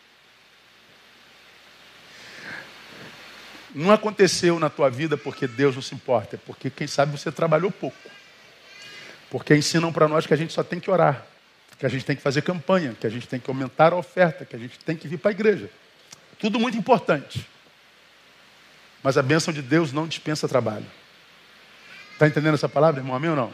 Não 3.74 3.90
aconteceu 3.90 4.58
na 4.58 4.68
tua 4.68 4.90
vida 4.90 5.16
porque 5.16 5.46
Deus 5.46 5.74
não 5.74 5.82
se 5.82 5.94
importa, 5.94 6.36
é 6.36 6.38
porque 6.38 6.68
quem 6.68 6.86
sabe 6.86 7.18
você 7.18 7.32
trabalhou 7.32 7.70
pouco. 7.70 8.10
Porque 9.30 9.54
ensinam 9.54 9.92
para 9.92 10.06
nós 10.06 10.26
que 10.26 10.34
a 10.34 10.36
gente 10.36 10.52
só 10.52 10.62
tem 10.62 10.78
que 10.78 10.90
orar, 10.90 11.24
que 11.78 11.86
a 11.86 11.88
gente 11.88 12.04
tem 12.04 12.14
que 12.14 12.22
fazer 12.22 12.42
campanha, 12.42 12.94
que 13.00 13.06
a 13.06 13.10
gente 13.10 13.26
tem 13.26 13.40
que 13.40 13.50
aumentar 13.50 13.92
a 13.92 13.96
oferta, 13.96 14.44
que 14.44 14.54
a 14.54 14.58
gente 14.58 14.78
tem 14.78 14.94
que 14.94 15.08
vir 15.08 15.18
para 15.18 15.30
a 15.30 15.32
igreja. 15.32 15.70
Tudo 16.38 16.60
muito 16.60 16.76
importante. 16.76 17.48
Mas 19.02 19.16
a 19.16 19.22
bênção 19.22 19.52
de 19.52 19.62
Deus 19.62 19.92
não 19.92 20.06
dispensa 20.06 20.46
trabalho. 20.46 20.86
Está 22.12 22.28
entendendo 22.28 22.54
essa 22.54 22.68
palavra, 22.68 23.00
irmão? 23.00 23.16
Amém 23.16 23.30
ou 23.30 23.36
não? 23.36 23.52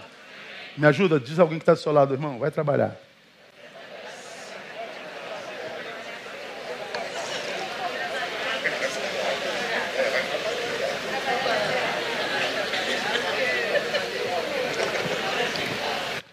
Me 0.76 0.86
ajuda, 0.86 1.18
diz 1.18 1.38
alguém 1.38 1.58
que 1.58 1.62
está 1.62 1.74
do 1.74 1.80
seu 1.80 1.92
lado, 1.92 2.12
irmão, 2.12 2.38
vai 2.38 2.50
trabalhar. 2.50 2.96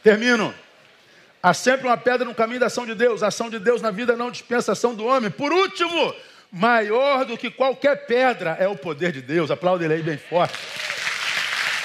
Termino. 0.05 0.53
Há 1.41 1.51
sempre 1.51 1.87
uma 1.87 1.97
pedra 1.97 2.23
no 2.25 2.35
caminho 2.35 2.59
da 2.59 2.67
ação 2.67 2.85
de 2.85 2.93
Deus. 2.93 3.23
A 3.23 3.29
ação 3.29 3.49
de 3.49 3.57
Deus 3.57 3.81
na 3.81 3.89
vida 3.89 4.15
não 4.15 4.29
dispensa 4.29 4.71
a 4.71 4.73
ação 4.73 4.93
do 4.93 5.03
homem. 5.03 5.31
Por 5.31 5.51
último, 5.51 6.15
maior 6.51 7.25
do 7.25 7.35
que 7.35 7.49
qualquer 7.49 8.05
pedra 8.05 8.55
é 8.59 8.67
o 8.67 8.77
poder 8.77 9.11
de 9.11 9.19
Deus. 9.19 9.49
Aplauda 9.49 9.83
ele 9.83 9.95
aí 9.95 10.03
bem 10.03 10.19
forte. 10.19 10.55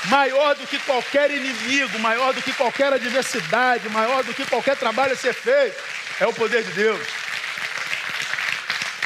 Maior 0.04 0.54
do 0.54 0.66
que 0.66 0.78
qualquer 0.80 1.30
inimigo, 1.30 1.98
maior 1.98 2.34
do 2.34 2.42
que 2.42 2.52
qualquer 2.52 2.92
adversidade, 2.92 3.88
maior 3.88 4.22
do 4.22 4.34
que 4.34 4.44
qualquer 4.44 4.76
trabalho 4.76 5.14
a 5.14 5.16
ser 5.16 5.32
feito, 5.32 5.82
é 6.20 6.26
o 6.26 6.34
poder 6.34 6.62
de 6.62 6.72
Deus. 6.72 7.00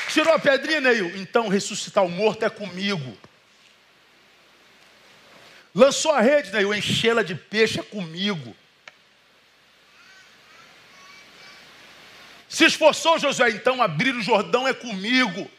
Tirou 0.08 0.34
a 0.34 0.40
pedrinha, 0.40 0.80
Neil? 0.80 1.16
Então 1.18 1.46
ressuscitar 1.46 2.04
o 2.04 2.08
morto 2.08 2.44
é 2.44 2.50
comigo. 2.50 3.16
Lançou 5.72 6.10
a 6.10 6.20
rede, 6.20 6.52
Neil? 6.52 6.74
Enchê-la 6.74 7.22
de 7.22 7.36
peixe 7.36 7.78
é 7.78 7.82
comigo. 7.84 8.56
Se 12.54 12.64
esforçou 12.64 13.18
Josué, 13.18 13.50
então 13.50 13.82
abrir 13.82 14.14
o 14.14 14.22
Jordão 14.22 14.68
é 14.68 14.72
comigo. 14.72 15.50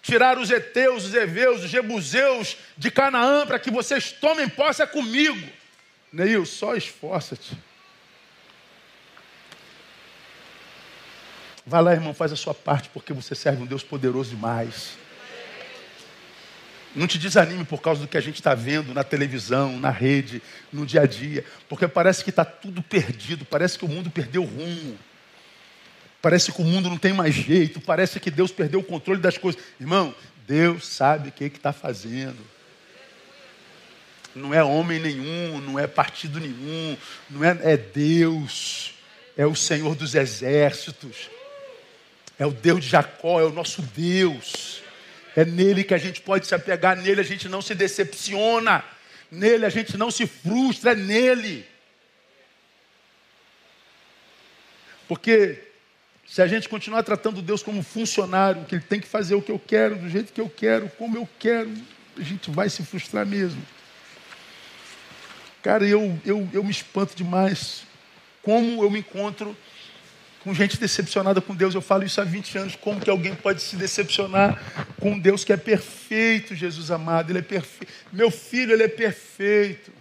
Tirar 0.00 0.38
os 0.38 0.50
heteus, 0.50 1.04
os 1.04 1.14
heveus, 1.14 1.64
os 1.64 1.68
jebuseus 1.68 2.56
de 2.78 2.90
Canaã 2.90 3.46
para 3.46 3.58
que 3.58 3.70
vocês 3.70 4.10
tomem 4.10 4.48
posse 4.48 4.80
é 4.80 4.86
comigo. 4.86 5.46
Neil, 6.10 6.46
só 6.46 6.74
esforça-te. 6.74 7.52
Vai 11.66 11.82
lá, 11.82 11.92
irmão, 11.92 12.14
faz 12.14 12.32
a 12.32 12.36
sua 12.36 12.54
parte, 12.54 12.88
porque 12.88 13.12
você 13.12 13.34
serve 13.34 13.62
um 13.62 13.66
Deus 13.66 13.82
poderoso 13.82 14.30
demais. 14.30 14.96
Não 16.94 17.06
te 17.06 17.18
desanime 17.18 17.64
por 17.64 17.80
causa 17.80 18.00
do 18.00 18.08
que 18.08 18.16
a 18.16 18.20
gente 18.20 18.36
está 18.36 18.54
vendo 18.54 18.92
na 18.92 19.04
televisão, 19.04 19.78
na 19.78 19.90
rede, 19.90 20.42
no 20.72 20.84
dia 20.84 21.02
a 21.02 21.06
dia, 21.06 21.44
porque 21.68 21.86
parece 21.86 22.24
que 22.24 22.30
está 22.30 22.44
tudo 22.44 22.82
perdido, 22.82 23.44
parece 23.44 23.78
que 23.78 23.84
o 23.84 23.88
mundo 23.88 24.10
perdeu 24.10 24.42
o 24.42 24.46
rumo, 24.46 24.98
parece 26.20 26.50
que 26.50 26.60
o 26.60 26.64
mundo 26.64 26.88
não 26.88 26.98
tem 26.98 27.12
mais 27.12 27.32
jeito, 27.34 27.80
parece 27.80 28.18
que 28.18 28.30
Deus 28.30 28.50
perdeu 28.50 28.80
o 28.80 28.84
controle 28.84 29.20
das 29.20 29.38
coisas. 29.38 29.62
Irmão, 29.80 30.14
Deus 30.48 30.86
sabe 30.86 31.28
o 31.28 31.32
que 31.32 31.44
está 31.44 31.72
fazendo. 31.72 32.38
Não 34.34 34.52
é 34.52 34.62
homem 34.62 34.98
nenhum, 34.98 35.60
não 35.60 35.78
é 35.78 35.86
partido 35.86 36.40
nenhum, 36.40 36.96
não 37.28 37.44
é, 37.44 37.56
é 37.62 37.76
Deus, 37.76 38.94
é 39.36 39.46
o 39.46 39.54
Senhor 39.54 39.94
dos 39.94 40.14
exércitos, 40.14 41.30
é 42.38 42.46
o 42.46 42.50
Deus 42.50 42.84
de 42.84 42.90
Jacó, 42.90 43.40
é 43.40 43.44
o 43.44 43.52
nosso 43.52 43.80
Deus. 43.82 44.82
É 45.36 45.44
nele 45.44 45.84
que 45.84 45.94
a 45.94 45.98
gente 45.98 46.20
pode 46.20 46.46
se 46.46 46.54
apegar, 46.54 46.96
nele 46.96 47.20
a 47.20 47.24
gente 47.24 47.48
não 47.48 47.62
se 47.62 47.74
decepciona, 47.74 48.84
nele 49.30 49.64
a 49.64 49.70
gente 49.70 49.96
não 49.96 50.10
se 50.10 50.26
frustra, 50.26 50.92
é 50.92 50.94
nele. 50.94 51.66
Porque 55.06 55.62
se 56.26 56.40
a 56.40 56.46
gente 56.46 56.68
continuar 56.68 57.02
tratando 57.02 57.42
Deus 57.42 57.62
como 57.62 57.82
funcionário, 57.82 58.64
que 58.64 58.76
ele 58.76 58.84
tem 58.84 59.00
que 59.00 59.08
fazer 59.08 59.34
o 59.34 59.42
que 59.42 59.50
eu 59.50 59.58
quero, 59.58 59.96
do 59.96 60.08
jeito 60.08 60.32
que 60.32 60.40
eu 60.40 60.48
quero, 60.48 60.88
como 60.90 61.16
eu 61.16 61.28
quero, 61.38 61.72
a 62.16 62.22
gente 62.22 62.50
vai 62.50 62.68
se 62.68 62.84
frustrar 62.84 63.26
mesmo. 63.26 63.60
Cara, 65.62 65.84
eu, 65.84 66.18
eu, 66.24 66.48
eu 66.52 66.64
me 66.64 66.70
espanto 66.70 67.14
demais 67.14 67.82
como 68.42 68.82
eu 68.82 68.90
me 68.90 69.00
encontro 69.00 69.56
com 70.42 70.54
gente 70.54 70.78
decepcionada 70.78 71.40
com 71.40 71.54
Deus. 71.54 71.74
Eu 71.74 71.80
falo 71.80 72.04
isso 72.04 72.20
há 72.20 72.24
20 72.24 72.58
anos. 72.58 72.76
Como 72.76 73.00
que 73.00 73.10
alguém 73.10 73.34
pode 73.34 73.62
se 73.62 73.76
decepcionar 73.76 74.60
com 74.98 75.18
Deus 75.18 75.44
que 75.44 75.52
é 75.52 75.56
perfeito, 75.56 76.54
Jesus 76.54 76.90
amado? 76.90 77.30
Ele 77.30 77.40
é 77.40 77.42
perfeito. 77.42 77.92
Meu 78.12 78.30
filho, 78.30 78.72
ele 78.72 78.82
é 78.82 78.88
perfeito. 78.88 79.92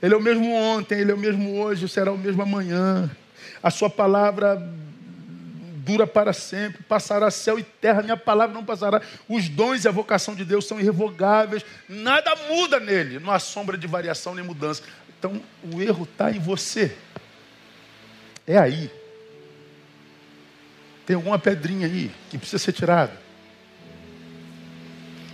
Ele 0.00 0.14
é 0.14 0.16
o 0.16 0.20
mesmo 0.20 0.52
ontem, 0.52 0.98
ele 0.98 1.12
é 1.12 1.14
o 1.14 1.18
mesmo 1.18 1.60
hoje, 1.60 1.88
será 1.88 2.10
o 2.10 2.18
mesmo 2.18 2.42
amanhã. 2.42 3.08
A 3.62 3.70
sua 3.70 3.88
palavra 3.88 4.60
dura 5.76 6.06
para 6.06 6.32
sempre, 6.32 6.82
passará 6.84 7.30
céu 7.30 7.58
e 7.58 7.62
terra, 7.62 8.02
minha 8.02 8.16
palavra 8.16 8.54
não 8.54 8.64
passará. 8.64 9.00
Os 9.28 9.48
dons 9.48 9.84
e 9.84 9.88
a 9.88 9.92
vocação 9.92 10.34
de 10.34 10.44
Deus 10.44 10.66
são 10.66 10.80
irrevogáveis, 10.80 11.64
nada 11.88 12.34
muda 12.48 12.80
nele, 12.80 13.20
não 13.20 13.32
há 13.32 13.38
sombra 13.38 13.76
de 13.76 13.86
variação 13.86 14.34
nem 14.34 14.44
mudança. 14.44 14.82
Então 15.18 15.40
o 15.72 15.80
erro 15.80 16.02
está 16.02 16.32
em 16.32 16.40
você. 16.40 16.96
É 18.46 18.58
aí. 18.58 18.90
Tem 21.06 21.16
alguma 21.16 21.38
pedrinha 21.38 21.86
aí 21.86 22.10
que 22.30 22.38
precisa 22.38 22.62
ser 22.62 22.72
tirada. 22.72 23.12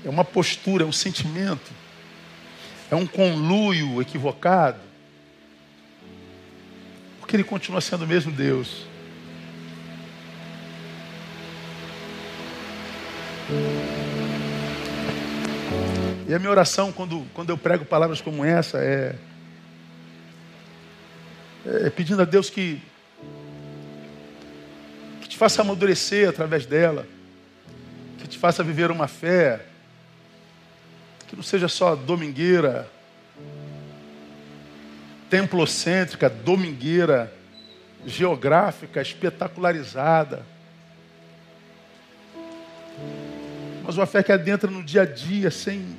É 0.05 0.09
uma 0.09 0.25
postura, 0.25 0.85
é 0.85 0.87
um 0.87 0.93
sentimento. 0.93 1.71
É 2.91 2.95
um 2.95 3.07
conluio 3.07 4.01
equivocado. 4.01 4.81
Porque 7.19 7.37
ele 7.37 7.45
continua 7.45 7.81
sendo 7.81 8.05
o 8.05 8.09
mesmo 8.09 8.33
Deus. 8.33 8.87
E 16.27 16.35
a 16.35 16.39
minha 16.39 16.51
oração, 16.51 16.93
quando, 16.93 17.27
quando 17.33 17.51
eu 17.51 17.57
prego 17.57 17.85
palavras 17.85 18.21
como 18.21 18.45
essa, 18.45 18.79
é, 18.79 19.15
é 21.65 21.91
pedindo 21.91 22.21
a 22.21 22.27
Deus 22.27 22.51
que 22.51 22.83
faça 25.39 25.63
amadurecer 25.63 26.29
através 26.29 26.67
dela, 26.67 27.07
que 28.19 28.27
te 28.27 28.37
faça 28.37 28.65
viver 28.65 28.91
uma 28.91 29.07
fé 29.07 29.65
que 31.29 31.37
não 31.37 31.45
seja 31.45 31.69
só 31.69 31.95
domingueira, 31.95 32.91
templocêntrica, 35.31 36.29
domingueira, 36.29 37.33
geográfica, 38.05 39.01
espetacularizada. 39.01 40.45
Mas 43.85 43.97
uma 43.97 44.07
fé 44.07 44.25
que 44.25 44.33
adentra 44.33 44.69
no 44.69 44.83
dia 44.83 45.03
a 45.03 45.07
dia, 45.07 45.51
sem, 45.53 45.97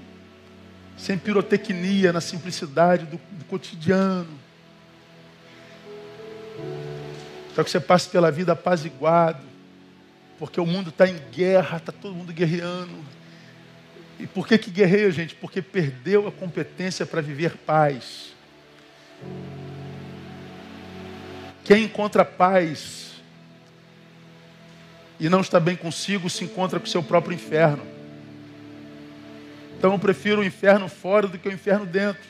sem 0.98 1.18
pirotecnia, 1.18 2.12
na 2.12 2.20
simplicidade 2.20 3.06
do, 3.06 3.18
do 3.32 3.46
cotidiano. 3.46 4.38
Para 7.60 7.66
que 7.66 7.72
você 7.72 7.80
passe 7.82 8.08
pela 8.08 8.32
vida 8.32 8.54
apaziguado. 8.54 9.44
Porque 10.38 10.62
o 10.62 10.66
mundo 10.66 10.92
está 10.92 11.06
em 11.06 11.20
guerra, 11.30 11.76
está 11.76 11.92
todo 11.92 12.16
mundo 12.16 12.32
guerreando. 12.32 12.96
E 14.18 14.26
por 14.26 14.48
que, 14.48 14.58
que 14.58 14.72
guerreia, 14.72 15.12
gente? 15.12 15.36
Porque 15.36 15.62
perdeu 15.62 16.26
a 16.26 16.32
competência 16.32 17.06
para 17.06 17.20
viver 17.20 17.58
paz. 17.58 18.34
Quem 21.66 21.84
encontra 21.84 22.24
paz 22.24 23.16
e 25.20 25.28
não 25.28 25.42
está 25.42 25.60
bem 25.60 25.76
consigo, 25.76 26.30
se 26.30 26.46
encontra 26.46 26.80
com 26.80 26.86
o 26.86 26.90
seu 26.90 27.04
próprio 27.04 27.36
inferno. 27.36 27.86
Então 29.78 29.92
eu 29.92 30.00
prefiro 30.00 30.40
o 30.40 30.46
inferno 30.46 30.88
fora 30.88 31.28
do 31.28 31.38
que 31.38 31.50
o 31.50 31.52
inferno 31.52 31.86
dentro. 31.86 32.24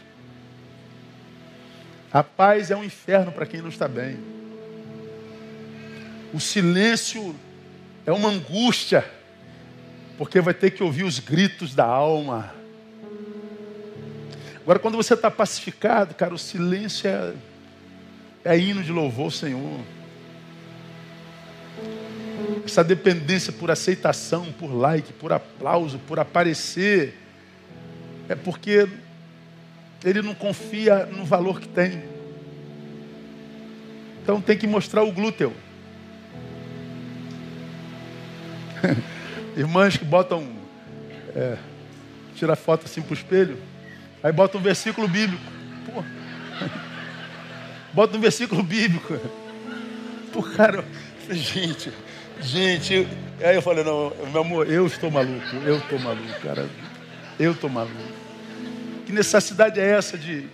A 2.12 2.24
paz 2.24 2.72
é 2.72 2.76
um 2.76 2.84
inferno 2.84 3.32
para 3.32 3.46
quem 3.46 3.62
não 3.62 3.70
está 3.70 3.88
bem. 3.88 4.39
O 6.34 6.40
silêncio 6.40 7.36
é 8.06 8.12
uma 8.12 8.30
angústia, 8.30 9.04
porque 10.18 10.40
vai 10.40 10.54
ter 10.54 10.72
que 10.72 10.84
ouvir 10.84 11.04
os 11.04 11.20
gritos 11.20 11.74
da 11.74 11.86
alma. 11.86 12.54
Agora, 14.62 14.78
quando 14.78 14.98
você 14.98 15.16
está 15.16 15.32
pacificado, 15.32 16.14
cara, 16.14 16.34
o 16.34 16.38
silêncio 16.38 17.10
é, 17.10 17.34
é 18.46 18.60
hino 18.60 18.84
de 18.84 18.92
louvor 18.92 19.26
ao 19.26 19.32
Senhor. 19.32 19.80
essa 22.64 22.84
dependência 22.84 23.52
por 23.52 23.72
aceitação, 23.72 24.52
por 24.52 24.72
like, 24.72 25.12
por 25.14 25.34
aplauso, 25.34 25.98
por 26.00 26.20
aparecer, 26.20 27.18
é 28.28 28.36
porque 28.36 28.88
ele 30.06 30.22
não 30.22 30.36
confia 30.36 31.08
no 31.08 31.26
valor 31.26 31.60
que 31.60 31.68
tem. 31.68 32.04
Então 34.22 34.40
tem 34.40 34.56
que 34.56 34.68
mostrar 34.68 35.02
o 35.02 35.12
glúteo. 35.12 35.52
Irmãs 39.58 39.98
que 39.98 40.06
botam, 40.06 40.48
é, 41.36 41.58
tira 42.36 42.56
foto 42.56 42.86
assim 42.86 43.02
para 43.02 43.12
o 43.12 43.18
espelho, 43.18 43.58
aí 44.24 44.32
bota 44.32 44.58
um 44.58 44.62
versículo 44.62 45.08
bíblico. 45.08 45.44
Pô. 45.86 46.04
Bota 47.94 48.18
um 48.18 48.22
versículo 48.22 48.62
bíblico. 48.62 49.20
Pô, 50.32 50.44
cara, 50.44 50.86
gente, 51.30 51.92
gente. 52.40 53.08
Aí 53.42 53.56
eu 53.56 53.62
falei, 53.62 53.84
não, 53.84 54.14
meu 54.32 54.42
amor, 54.42 54.70
eu 54.70 54.86
estou 54.86 55.10
maluco, 55.10 55.56
eu 55.66 55.78
estou 55.78 56.00
maluco, 56.00 56.40
cara. 56.42 56.70
Eu 57.40 57.54
estou 57.54 57.70
maluco. 57.70 57.96
Que 59.06 59.12
necessidade 59.12 59.80
é 59.80 59.90
essa 59.90 60.18
de, 60.18 60.46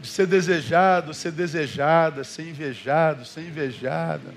de 0.00 0.08
ser 0.08 0.26
desejado, 0.26 1.12
ser 1.12 1.32
desejada, 1.32 2.24
ser 2.24 2.42
invejado, 2.42 3.24
ser 3.26 3.42
invejada? 3.42 4.32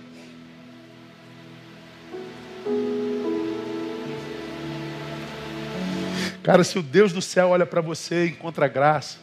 Cara, 6.44 6.64
se 6.64 6.78
o 6.78 6.84
Deus 6.84 7.14
do 7.14 7.22
céu 7.22 7.50
olha 7.50 7.66
para 7.66 7.80
você 7.80 8.26
e 8.26 8.30
encontra 8.30 8.68
graça, 8.68 9.18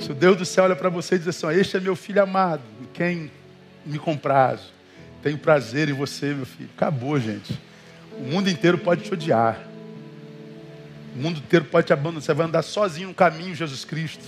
se 0.00 0.10
o 0.10 0.14
Deus 0.14 0.36
do 0.36 0.44
céu 0.44 0.64
olha 0.64 0.74
para 0.74 0.88
você 0.88 1.14
e 1.14 1.18
diz 1.18 1.28
assim: 1.28 1.48
Este 1.50 1.76
é 1.76 1.80
meu 1.80 1.94
filho 1.94 2.20
amado, 2.22 2.62
quem 2.92 3.30
me 3.86 3.98
comprazo, 3.98 4.72
tenho 5.22 5.38
prazer 5.38 5.88
em 5.88 5.92
você, 5.92 6.34
meu 6.34 6.46
filho. 6.46 6.68
Acabou, 6.76 7.18
gente. 7.20 7.58
O 8.12 8.22
mundo 8.22 8.50
inteiro 8.50 8.78
pode 8.78 9.02
te 9.02 9.14
odiar. 9.14 9.60
O 11.14 11.18
mundo 11.18 11.38
inteiro 11.38 11.64
pode 11.64 11.86
te 11.86 11.92
abandonar. 11.92 12.22
Você 12.22 12.34
vai 12.34 12.46
andar 12.46 12.62
sozinho 12.62 13.08
no 13.08 13.14
caminho, 13.14 13.54
Jesus 13.54 13.84
Cristo. 13.84 14.24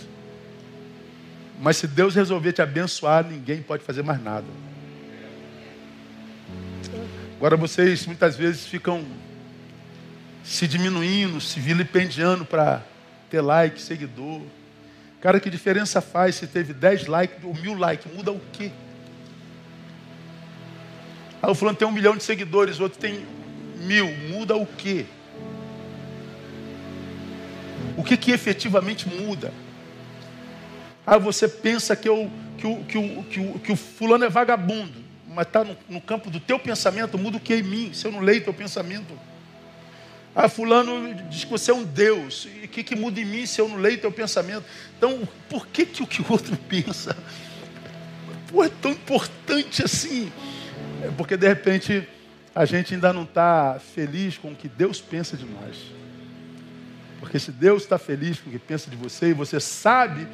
Mas 1.60 1.76
se 1.76 1.86
Deus 1.86 2.14
resolver 2.14 2.52
te 2.52 2.62
abençoar, 2.62 3.24
ninguém 3.24 3.60
pode 3.60 3.82
fazer 3.82 4.02
mais 4.02 4.22
nada. 4.22 4.46
Agora 7.40 7.56
vocês 7.56 8.04
muitas 8.04 8.36
vezes 8.36 8.66
ficam 8.66 9.02
se 10.44 10.68
diminuindo, 10.68 11.40
se 11.40 11.58
vilipendiando 11.58 12.44
para 12.44 12.82
ter 13.30 13.40
like, 13.40 13.80
seguidor. 13.80 14.42
Cara, 15.22 15.40
que 15.40 15.48
diferença 15.48 16.02
faz 16.02 16.34
se 16.34 16.46
teve 16.46 16.74
10 16.74 17.06
likes 17.06 17.42
ou 17.42 17.54
mil 17.54 17.78
likes? 17.78 18.12
Muda 18.12 18.30
o 18.30 18.38
quê? 18.52 18.70
Aí 21.42 21.50
o 21.50 21.54
fulano 21.54 21.78
tem 21.78 21.88
um 21.88 21.90
milhão 21.90 22.14
de 22.14 22.22
seguidores, 22.22 22.78
o 22.78 22.82
outro 22.82 22.98
tem 22.98 23.24
mil. 23.78 24.06
Muda 24.28 24.54
o 24.54 24.66
quê? 24.66 25.06
O 27.96 28.04
que, 28.04 28.18
que 28.18 28.32
efetivamente 28.32 29.08
muda? 29.08 29.50
Ah, 31.06 31.16
você 31.16 31.48
pensa 31.48 31.96
que, 31.96 32.06
eu, 32.06 32.30
que, 32.58 32.66
o, 32.66 32.84
que, 32.84 32.98
o, 32.98 33.24
que, 33.24 33.40
o, 33.40 33.58
que 33.60 33.72
o 33.72 33.76
fulano 33.76 34.26
é 34.26 34.28
vagabundo, 34.28 35.08
mas 35.34 35.46
está 35.46 35.62
no, 35.62 35.76
no 35.88 36.00
campo 36.00 36.28
do 36.28 36.40
teu 36.40 36.58
pensamento, 36.58 37.16
muda 37.16 37.36
o 37.36 37.40
que 37.40 37.54
em 37.54 37.62
mim, 37.62 37.92
se 37.92 38.06
eu 38.06 38.10
não 38.10 38.20
leio 38.20 38.42
teu 38.42 38.52
pensamento? 38.52 39.16
Ah, 40.34 40.48
fulano 40.48 41.14
diz 41.28 41.44
que 41.44 41.50
você 41.50 41.70
é 41.70 41.74
um 41.74 41.84
Deus. 41.84 42.48
E 42.62 42.64
o 42.64 42.68
que, 42.68 42.82
que 42.82 42.96
muda 42.96 43.20
em 43.20 43.24
mim 43.24 43.46
se 43.46 43.60
eu 43.60 43.68
não 43.68 43.76
leio 43.76 44.00
teu 44.00 44.12
pensamento? 44.12 44.64
Então, 44.96 45.28
por 45.48 45.66
que, 45.66 45.86
que 45.86 46.02
o 46.02 46.06
que 46.06 46.22
o 46.22 46.26
outro 46.28 46.56
pensa 46.68 47.16
pô, 48.48 48.64
é 48.64 48.68
tão 48.68 48.90
importante 48.90 49.84
assim? 49.84 50.32
É 51.02 51.10
porque 51.16 51.36
de 51.36 51.46
repente 51.46 52.08
a 52.54 52.64
gente 52.64 52.94
ainda 52.94 53.12
não 53.12 53.22
está 53.22 53.80
feliz 53.94 54.36
com 54.36 54.50
o 54.52 54.56
que 54.56 54.68
Deus 54.68 55.00
pensa 55.00 55.36
de 55.36 55.44
nós. 55.44 55.76
Porque 57.20 57.38
se 57.38 57.52
Deus 57.52 57.82
está 57.82 57.98
feliz 57.98 58.40
com 58.40 58.48
o 58.48 58.52
que 58.52 58.58
pensa 58.58 58.90
de 58.90 58.96
você 58.96 59.28
e 59.28 59.34
você 59.34 59.60
sabe, 59.60 60.26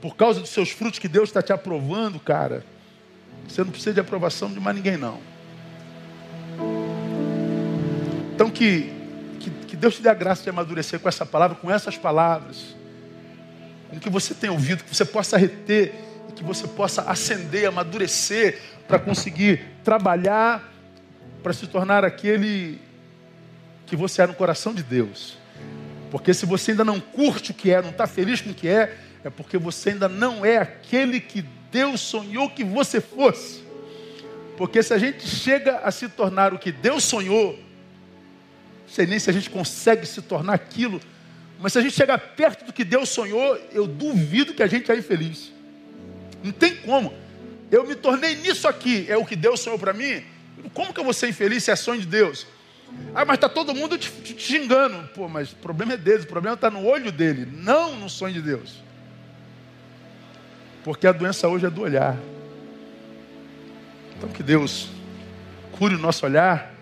por 0.00 0.16
causa 0.16 0.40
dos 0.40 0.50
seus 0.50 0.70
frutos, 0.70 0.98
que 0.98 1.08
Deus 1.08 1.28
está 1.28 1.42
te 1.42 1.52
aprovando, 1.52 2.18
cara, 2.18 2.64
você 3.48 3.64
não 3.64 3.70
precisa 3.70 3.94
de 3.94 4.00
aprovação 4.00 4.52
de 4.52 4.60
mais 4.60 4.76
ninguém, 4.76 4.96
não. 4.96 5.20
Então 8.34 8.50
que 8.50 8.92
Deus 9.78 9.94
te 9.94 10.02
dê 10.02 10.08
a 10.08 10.14
graça 10.14 10.42
de 10.42 10.50
amadurecer 10.50 10.98
com 10.98 11.08
essa 11.08 11.24
palavra, 11.24 11.56
com 11.56 11.70
essas 11.70 11.96
palavras. 11.96 12.76
Com 13.88 13.98
que 13.98 14.10
você 14.10 14.34
tenha 14.34 14.52
ouvido, 14.52 14.82
que 14.82 14.94
você 14.94 15.04
possa 15.04 15.36
reter 15.36 15.94
que 16.38 16.44
você 16.44 16.68
possa 16.68 17.02
ascender, 17.02 17.66
amadurecer 17.66 18.60
para 18.86 18.98
conseguir 18.98 19.60
trabalhar 19.82 20.72
para 21.42 21.52
se 21.52 21.66
tornar 21.66 22.04
aquele 22.04 22.80
que 23.86 23.96
você 23.96 24.22
é 24.22 24.26
no 24.26 24.34
coração 24.34 24.72
de 24.72 24.82
Deus. 24.82 25.36
Porque 26.10 26.32
se 26.32 26.46
você 26.46 26.72
ainda 26.72 26.84
não 26.84 27.00
curte 27.00 27.50
o 27.50 27.54
que 27.54 27.72
é, 27.72 27.82
não 27.82 27.90
está 27.90 28.06
feliz 28.06 28.40
com 28.40 28.50
o 28.50 28.54
que 28.54 28.68
é, 28.68 28.96
é 29.24 29.30
porque 29.30 29.58
você 29.58 29.90
ainda 29.90 30.08
não 30.08 30.44
é 30.44 30.58
aquele 30.58 31.20
que 31.20 31.44
Deus 31.70 32.00
sonhou 32.00 32.50
que 32.50 32.64
você 32.64 33.00
fosse. 33.00 33.62
Porque 34.56 34.82
se 34.82 34.92
a 34.92 34.98
gente 34.98 35.26
chega 35.26 35.78
a 35.78 35.90
se 35.90 36.08
tornar 36.08 36.52
o 36.52 36.58
que 36.58 36.72
Deus 36.72 37.04
sonhou, 37.04 37.58
sei 38.88 39.06
nem 39.06 39.18
se 39.18 39.30
a 39.30 39.32
gente 39.32 39.48
consegue 39.48 40.04
se 40.04 40.20
tornar 40.22 40.54
aquilo, 40.54 41.00
mas 41.60 41.72
se 41.72 41.78
a 41.78 41.82
gente 41.82 41.94
chegar 41.94 42.18
perto 42.18 42.64
do 42.64 42.72
que 42.72 42.84
Deus 42.84 43.08
sonhou, 43.08 43.56
eu 43.72 43.86
duvido 43.86 44.54
que 44.54 44.62
a 44.62 44.66
gente 44.66 44.90
é 44.90 44.96
infeliz. 44.96 45.52
Não 46.42 46.52
tem 46.52 46.74
como. 46.76 47.12
Eu 47.70 47.86
me 47.86 47.94
tornei 47.94 48.36
nisso 48.36 48.66
aqui, 48.66 49.06
é 49.08 49.16
o 49.16 49.24
que 49.24 49.36
Deus 49.36 49.60
sonhou 49.60 49.78
para 49.78 49.92
mim. 49.92 50.24
Como 50.72 50.92
que 50.92 51.00
eu 51.00 51.04
vou 51.04 51.12
ser 51.12 51.28
infeliz 51.28 51.64
se 51.64 51.70
é 51.70 51.76
sonho 51.76 52.00
de 52.00 52.06
Deus? 52.06 52.46
Ah, 53.14 53.24
mas 53.24 53.36
está 53.36 53.48
todo 53.48 53.74
mundo 53.74 53.98
te, 53.98 54.10
te, 54.10 54.34
te 54.34 54.42
xingando. 54.42 55.08
Pô, 55.14 55.28
mas 55.28 55.52
o 55.52 55.56
problema 55.56 55.92
é 55.92 55.96
deles, 55.96 56.24
o 56.24 56.28
problema 56.28 56.54
está 56.54 56.70
no 56.70 56.84
olho 56.84 57.12
dele, 57.12 57.46
não 57.46 57.96
no 57.96 58.08
sonho 58.08 58.34
de 58.34 58.42
Deus. 58.42 58.87
Porque 60.88 61.06
a 61.06 61.12
doença 61.12 61.46
hoje 61.46 61.66
é 61.66 61.70
do 61.70 61.82
olhar. 61.82 62.16
Então 64.16 64.30
que 64.30 64.42
Deus 64.42 64.88
cure 65.72 65.96
o 65.96 65.98
nosso 65.98 66.24
olhar 66.24 66.72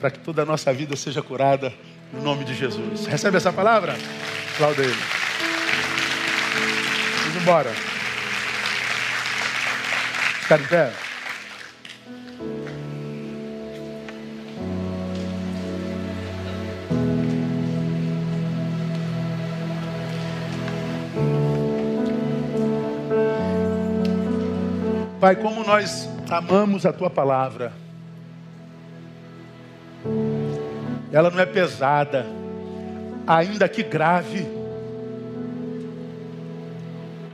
para 0.00 0.10
que 0.10 0.18
toda 0.18 0.42
a 0.42 0.44
nossa 0.44 0.72
vida 0.72 0.96
seja 0.96 1.22
curada 1.22 1.72
no 2.12 2.20
nome 2.22 2.44
de 2.44 2.54
Jesus. 2.54 3.06
Recebe 3.06 3.36
essa 3.36 3.52
palavra? 3.52 3.96
Aplauda 4.54 4.82
ele. 4.82 4.98
Vamos 7.22 7.36
embora. 7.40 7.70
Ficar 10.40 10.58
em 10.60 10.64
pé. 10.64 10.92
Pai, 25.22 25.36
como 25.36 25.62
nós 25.62 26.08
amamos 26.28 26.84
a 26.84 26.92
tua 26.92 27.08
palavra. 27.08 27.72
ela 31.12 31.30
não 31.30 31.38
é 31.38 31.46
pesada, 31.46 32.26
ainda 33.24 33.68
que 33.68 33.84
grave, 33.84 34.44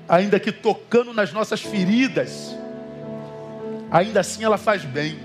ainda 0.06 0.38
que 0.38 0.52
tocando 0.52 1.14
nas 1.14 1.32
nossas 1.32 1.62
feridas, 1.62 2.54
ainda 3.90 4.20
assim 4.20 4.44
ela 4.44 4.58
faz 4.58 4.84
bem. 4.84 5.18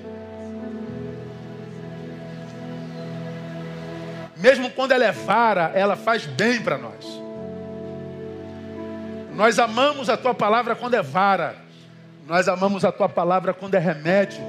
Mesmo 4.37 4.69
quando 4.69 4.93
ela 4.93 5.03
é 5.03 5.11
vara, 5.11 5.73
ela 5.75 5.97
faz 5.97 6.25
bem 6.25 6.61
para 6.61 6.77
nós. 6.77 7.05
Nós 9.33 9.59
amamos 9.59 10.09
a 10.09 10.15
tua 10.15 10.33
palavra 10.33 10.75
quando 10.75 10.93
é 10.93 11.01
vara, 11.01 11.62
nós 12.27 12.47
amamos 12.47 12.85
a 12.85 12.91
tua 12.91 13.09
palavra 13.09 13.53
quando 13.53 13.75
é 13.75 13.79
remédio, 13.79 14.41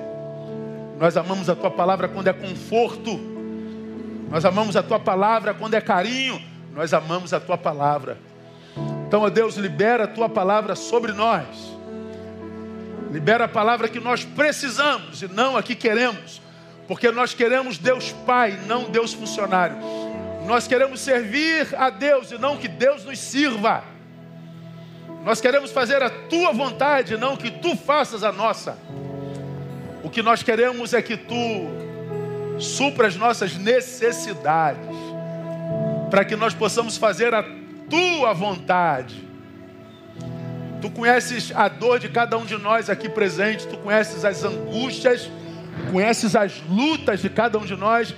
nós 0.98 1.16
amamos 1.16 1.48
a 1.50 1.56
tua 1.56 1.70
palavra 1.70 2.08
quando 2.08 2.28
é 2.28 2.32
conforto. 2.32 3.18
Nós 4.30 4.44
amamos 4.44 4.76
a 4.76 4.82
tua 4.82 4.98
palavra 4.98 5.54
quando 5.54 5.74
é 5.74 5.80
carinho, 5.80 6.40
nós 6.72 6.94
amamos 6.94 7.32
a 7.32 7.40
tua 7.40 7.58
palavra. 7.58 8.18
Então, 9.06 9.22
ó 9.22 9.30
Deus, 9.30 9.56
libera 9.56 10.04
a 10.04 10.08
tua 10.08 10.28
palavra 10.28 10.74
sobre 10.74 11.12
nós. 11.12 11.46
Libera 13.10 13.44
a 13.44 13.48
palavra 13.48 13.88
que 13.88 14.00
nós 14.00 14.24
precisamos 14.24 15.22
e 15.22 15.28
não 15.28 15.56
a 15.56 15.62
que 15.62 15.74
queremos. 15.74 16.40
Porque 16.88 17.10
nós 17.10 17.32
queremos 17.32 17.78
Deus 17.78 18.12
Pai, 18.26 18.58
não 18.66 18.90
Deus 18.90 19.12
funcionário. 19.12 19.76
Nós 20.46 20.66
queremos 20.66 21.00
servir 21.00 21.68
a 21.76 21.90
Deus 21.90 22.30
e 22.30 22.38
não 22.38 22.56
que 22.56 22.68
Deus 22.68 23.04
nos 23.04 23.18
sirva. 23.18 23.84
Nós 25.24 25.40
queremos 25.40 25.70
fazer 25.70 26.02
a 26.02 26.10
tua 26.10 26.52
vontade, 26.52 27.16
não 27.16 27.34
que 27.34 27.50
tu 27.50 27.74
faças 27.76 28.22
a 28.22 28.30
nossa. 28.30 28.76
O 30.02 30.10
que 30.10 30.22
nós 30.22 30.42
queremos 30.42 30.92
é 30.92 31.00
que 31.00 31.16
tu 31.16 32.60
supra 32.60 33.08
as 33.08 33.16
nossas 33.16 33.56
necessidades, 33.56 34.86
para 36.10 36.26
que 36.26 36.36
nós 36.36 36.52
possamos 36.52 36.98
fazer 36.98 37.32
a 37.32 37.42
tua 37.88 38.34
vontade. 38.34 39.26
Tu 40.82 40.90
conheces 40.90 41.50
a 41.56 41.68
dor 41.68 41.98
de 41.98 42.10
cada 42.10 42.36
um 42.36 42.44
de 42.44 42.58
nós 42.58 42.90
aqui 42.90 43.08
presente, 43.08 43.66
tu 43.66 43.78
conheces 43.78 44.26
as 44.26 44.44
angústias, 44.44 45.30
conheces 45.90 46.36
as 46.36 46.62
lutas 46.68 47.22
de 47.22 47.30
cada 47.30 47.58
um 47.58 47.64
de 47.64 47.74
nós, 47.74 48.14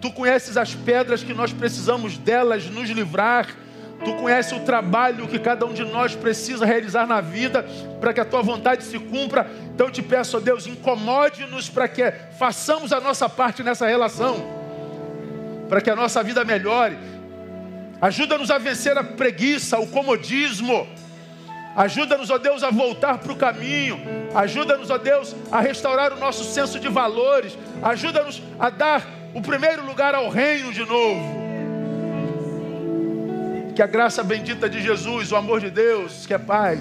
tu 0.00 0.10
conheces 0.10 0.56
as 0.56 0.74
pedras 0.74 1.22
que 1.22 1.32
nós 1.32 1.52
precisamos 1.52 2.18
delas 2.18 2.66
nos 2.66 2.90
livrar. 2.90 3.46
Tu 4.04 4.14
conheces 4.14 4.52
o 4.52 4.60
trabalho 4.60 5.26
que 5.26 5.38
cada 5.38 5.66
um 5.66 5.72
de 5.72 5.84
nós 5.84 6.14
precisa 6.14 6.64
realizar 6.64 7.06
na 7.06 7.20
vida 7.20 7.66
para 8.00 8.12
que 8.12 8.20
a 8.20 8.24
tua 8.24 8.42
vontade 8.42 8.84
se 8.84 8.98
cumpra. 8.98 9.50
Então 9.74 9.88
eu 9.88 9.92
te 9.92 10.02
peço, 10.02 10.36
ó 10.36 10.40
Deus, 10.40 10.66
incomode-nos 10.66 11.68
para 11.68 11.88
que 11.88 12.12
façamos 12.38 12.92
a 12.92 13.00
nossa 13.00 13.28
parte 13.28 13.62
nessa 13.62 13.86
relação, 13.86 14.36
para 15.68 15.80
que 15.80 15.90
a 15.90 15.96
nossa 15.96 16.22
vida 16.22 16.44
melhore. 16.44 16.96
Ajuda-nos 18.00 18.50
a 18.50 18.58
vencer 18.58 18.96
a 18.96 19.02
preguiça, 19.02 19.78
o 19.78 19.86
comodismo. 19.88 20.86
Ajuda-nos, 21.76 22.30
ó 22.30 22.38
Deus, 22.38 22.62
a 22.62 22.70
voltar 22.70 23.18
para 23.18 23.32
o 23.32 23.36
caminho. 23.36 24.00
Ajuda-nos, 24.34 24.90
ó 24.90 24.98
Deus, 24.98 25.34
a 25.50 25.60
restaurar 25.60 26.12
o 26.12 26.18
nosso 26.18 26.44
senso 26.44 26.78
de 26.78 26.88
valores. 26.88 27.58
Ajuda-nos 27.82 28.42
a 28.58 28.70
dar 28.70 29.04
o 29.34 29.40
primeiro 29.40 29.84
lugar 29.84 30.14
ao 30.14 30.28
reino 30.28 30.72
de 30.72 30.84
novo. 30.84 31.47
Que 33.78 33.82
a 33.82 33.86
graça 33.86 34.24
bendita 34.24 34.68
de 34.68 34.82
Jesus, 34.82 35.30
o 35.30 35.36
amor 35.36 35.60
de 35.60 35.70
Deus, 35.70 36.26
que 36.26 36.34
é 36.34 36.38
Pai, 36.38 36.80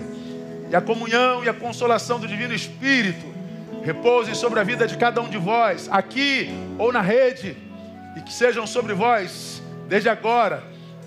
e 0.68 0.76
a 0.76 0.82
comunhão 0.82 1.44
e 1.44 1.48
a 1.48 1.54
consolação 1.54 2.20
do 2.20 2.28
Divino 2.28 2.56
Espírito 2.56 3.24
repousem 3.84 4.34
sobre 4.34 4.60
a 4.60 4.64
vida 4.64 4.88
de 4.88 4.98
cada 4.98 5.22
um 5.22 5.30
de 5.30 5.38
vós, 5.38 5.88
aqui 5.92 6.50
ou 6.80 6.92
na 6.92 7.02
rede, 7.02 7.56
e 8.16 8.22
que 8.22 8.34
sejam 8.34 8.66
sobre 8.66 8.96
vós 8.96 9.62
desde 9.88 10.10
agora 10.10 10.64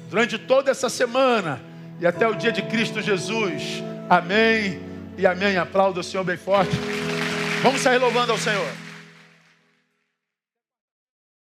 durante 0.08 0.38
toda 0.38 0.70
essa 0.70 0.88
semana 0.88 1.60
e 1.98 2.06
até 2.06 2.24
o 2.24 2.34
dia 2.34 2.52
de 2.52 2.62
Cristo 2.62 3.02
Jesus. 3.02 3.82
Amém 4.08 4.78
e 5.18 5.26
amém. 5.26 5.56
Aplauda 5.56 5.98
o 5.98 6.04
Senhor 6.04 6.22
bem 6.22 6.36
forte. 6.36 6.70
Vamos 7.64 7.80
sair 7.80 7.98
louvando 7.98 8.30
ao 8.30 8.38
Senhor. 8.38 8.89